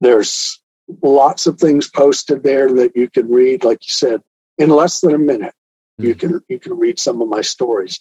There's 0.02 0.60
lots 1.02 1.46
of 1.46 1.60
things 1.60 1.90
posted 1.90 2.44
there 2.44 2.72
that 2.74 2.96
you 2.96 3.10
can 3.10 3.30
read. 3.30 3.64
Like 3.64 3.86
you 3.88 3.94
said, 3.94 4.22
in 4.58 4.70
less 4.70 5.02
than 5.02 5.14
a 5.14 5.20
minute, 5.20 5.54
mm-hmm. 6.00 6.06
you 6.06 6.14
hmm. 6.14 6.20
can 6.20 6.42
you 6.50 6.60
can 6.60 6.78
read 6.78 7.00
some 7.00 7.22
of 7.22 7.28
my 7.28 7.42
stories. 7.42 8.00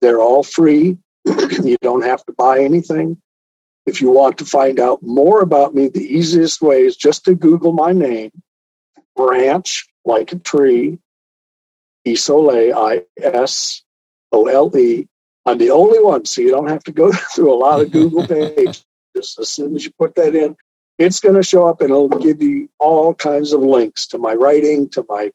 They're 0.00 0.20
all 0.20 0.42
free. 0.42 0.98
you 1.24 1.76
don't 1.82 2.04
have 2.04 2.24
to 2.26 2.32
buy 2.32 2.60
anything. 2.60 3.20
If 3.86 4.00
you 4.00 4.10
want 4.10 4.38
to 4.38 4.44
find 4.44 4.78
out 4.78 5.02
more 5.02 5.40
about 5.40 5.74
me, 5.74 5.88
the 5.88 6.04
easiest 6.04 6.62
way 6.62 6.82
is 6.82 6.96
just 6.96 7.24
to 7.24 7.34
Google 7.34 7.72
my 7.72 7.92
name, 7.92 8.30
branch 9.16 9.88
like 10.04 10.32
a 10.32 10.38
tree, 10.38 10.98
Isole, 12.06 12.72
I 12.74 13.04
S 13.20 13.82
O 14.30 14.46
L 14.46 14.76
E. 14.76 15.08
I'm 15.44 15.58
the 15.58 15.70
only 15.70 16.00
one, 16.00 16.24
so 16.24 16.40
you 16.40 16.50
don't 16.50 16.68
have 16.68 16.84
to 16.84 16.92
go 16.92 17.10
through 17.34 17.52
a 17.52 17.56
lot 17.56 17.80
of 17.80 17.90
Google 17.90 18.26
pages. 18.26 18.84
Just 19.16 19.38
as 19.38 19.48
soon 19.48 19.74
as 19.74 19.84
you 19.84 19.90
put 19.98 20.14
that 20.14 20.34
in, 20.34 20.56
it's 20.98 21.20
going 21.20 21.34
to 21.34 21.42
show 21.42 21.66
up 21.66 21.80
and 21.80 21.90
it'll 21.90 22.08
give 22.08 22.40
you 22.40 22.68
all 22.78 23.12
kinds 23.14 23.52
of 23.52 23.60
links 23.60 24.06
to 24.06 24.18
my 24.18 24.34
writing, 24.34 24.88
to 24.90 25.04
my 25.08 25.30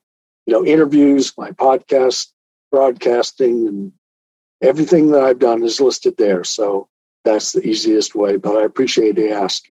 you 0.47 0.53
know 0.53 0.65
interviews, 0.65 1.33
my 1.37 1.51
podcast, 1.51 2.29
broadcasting, 2.71 3.67
and 3.67 3.91
everything 4.61 5.11
that 5.11 5.23
I've 5.23 5.39
done 5.39 5.61
is 5.61 5.79
listed 5.79 6.15
there. 6.17 6.43
So 6.43 6.87
that's 7.25 7.51
the 7.51 7.67
easiest 7.67 8.15
way, 8.15 8.37
but 8.37 8.55
I 8.55 8.63
appreciate 8.63 9.17
the 9.17 9.31
ask. 9.31 9.65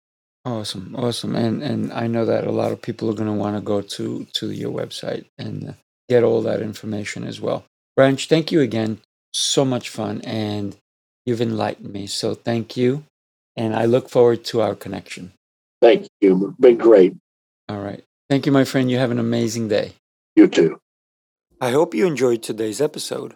Awesome, 0.43 0.95
awesome, 0.95 1.35
and 1.35 1.63
and 1.63 1.91
I 1.93 2.05
know 2.05 2.25
that 2.25 2.45
a 2.45 2.51
lot 2.51 2.71
of 2.71 2.81
people 2.81 3.09
are 3.09 3.15
going 3.15 3.27
to 3.27 3.33
want 3.33 3.55
to 3.55 3.61
go 3.61 3.81
to 3.81 4.27
to 4.33 4.51
your 4.51 4.71
website 4.71 5.25
and 5.39 5.75
get 6.07 6.23
all 6.23 6.41
that 6.43 6.61
information 6.61 7.23
as 7.23 7.41
well. 7.41 7.65
Branch, 7.95 8.27
thank 8.27 8.51
you 8.51 8.61
again. 8.61 8.99
So 9.33 9.65
much 9.65 9.89
fun, 9.89 10.21
and 10.21 10.75
you've 11.25 11.41
enlightened 11.41 11.91
me. 11.91 12.05
So 12.05 12.35
thank 12.35 12.77
you, 12.77 13.05
and 13.55 13.75
I 13.75 13.85
look 13.85 14.09
forward 14.09 14.43
to 14.45 14.61
our 14.61 14.75
connection. 14.75 15.31
Thank 15.81 16.07
you. 16.21 16.49
It's 16.49 16.59
been 16.59 16.77
great. 16.77 17.15
All 17.67 17.79
right. 17.79 18.03
Thank 18.29 18.45
you, 18.45 18.51
my 18.51 18.65
friend. 18.65 18.91
You 18.91 18.97
have 18.97 19.11
an 19.11 19.19
amazing 19.19 19.67
day. 19.67 19.93
You 20.35 20.49
too. 20.49 20.81
I 21.61 21.71
hope 21.71 21.95
you 21.95 22.05
enjoyed 22.05 22.43
today's 22.43 22.81
episode. 22.81 23.35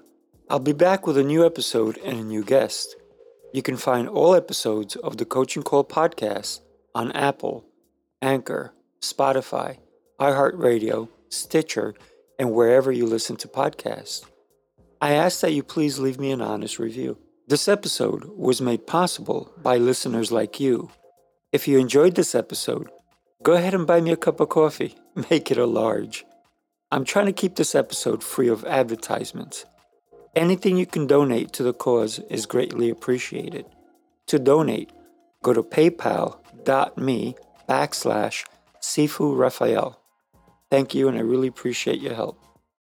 I'll 0.49 0.59
be 0.59 0.73
back 0.73 1.07
with 1.07 1.17
a 1.17 1.23
new 1.23 1.45
episode 1.45 1.97
and 1.99 2.19
a 2.19 2.23
new 2.23 2.43
guest. 2.43 2.97
You 3.53 3.61
can 3.61 3.77
find 3.77 4.09
all 4.09 4.35
episodes 4.35 4.97
of 4.97 5.15
the 5.15 5.23
Coaching 5.23 5.63
Call 5.63 5.85
podcast 5.85 6.59
on 6.93 7.13
Apple, 7.13 7.65
Anchor, 8.21 8.73
Spotify, 9.01 9.77
iHeartRadio, 10.19 11.07
Stitcher, 11.29 11.93
and 12.37 12.51
wherever 12.51 12.91
you 12.91 13.05
listen 13.05 13.37
to 13.37 13.47
podcasts. 13.47 14.25
I 14.99 15.13
ask 15.13 15.39
that 15.39 15.53
you 15.53 15.63
please 15.63 15.99
leave 15.99 16.19
me 16.19 16.31
an 16.31 16.41
honest 16.41 16.79
review. 16.79 17.17
This 17.47 17.69
episode 17.69 18.25
was 18.35 18.59
made 18.59 18.85
possible 18.85 19.53
by 19.63 19.77
listeners 19.77 20.33
like 20.33 20.59
you. 20.59 20.91
If 21.53 21.65
you 21.65 21.79
enjoyed 21.79 22.15
this 22.15 22.35
episode, 22.35 22.89
go 23.41 23.53
ahead 23.53 23.73
and 23.73 23.87
buy 23.87 24.01
me 24.01 24.11
a 24.11 24.17
cup 24.17 24.41
of 24.41 24.49
coffee. 24.49 24.95
Make 25.31 25.49
it 25.49 25.57
a 25.57 25.65
large. 25.65 26.25
I'm 26.91 27.05
trying 27.05 27.27
to 27.27 27.33
keep 27.33 27.55
this 27.55 27.75
episode 27.75 28.23
free 28.23 28.47
of 28.47 28.65
advertisements. 28.65 29.65
Anything 30.35 30.75
you 30.75 30.87
can 30.87 31.05
donate 31.05 31.53
to 31.53 31.63
the 31.63 31.73
cause 31.73 32.17
is 32.31 32.47
greatly 32.47 32.89
appreciated. 32.89 33.65
To 34.27 34.39
donate, 34.39 34.91
go 35.43 35.53
to 35.53 35.61
paypal.me 35.61 37.35
backslash 37.67 38.45
Sifu 38.81 39.37
Raphael. 39.37 40.01
Thank 40.71 40.95
you, 40.95 41.07
and 41.07 41.17
I 41.17 41.21
really 41.21 41.47
appreciate 41.47 42.01
your 42.01 42.15
help. 42.15 42.43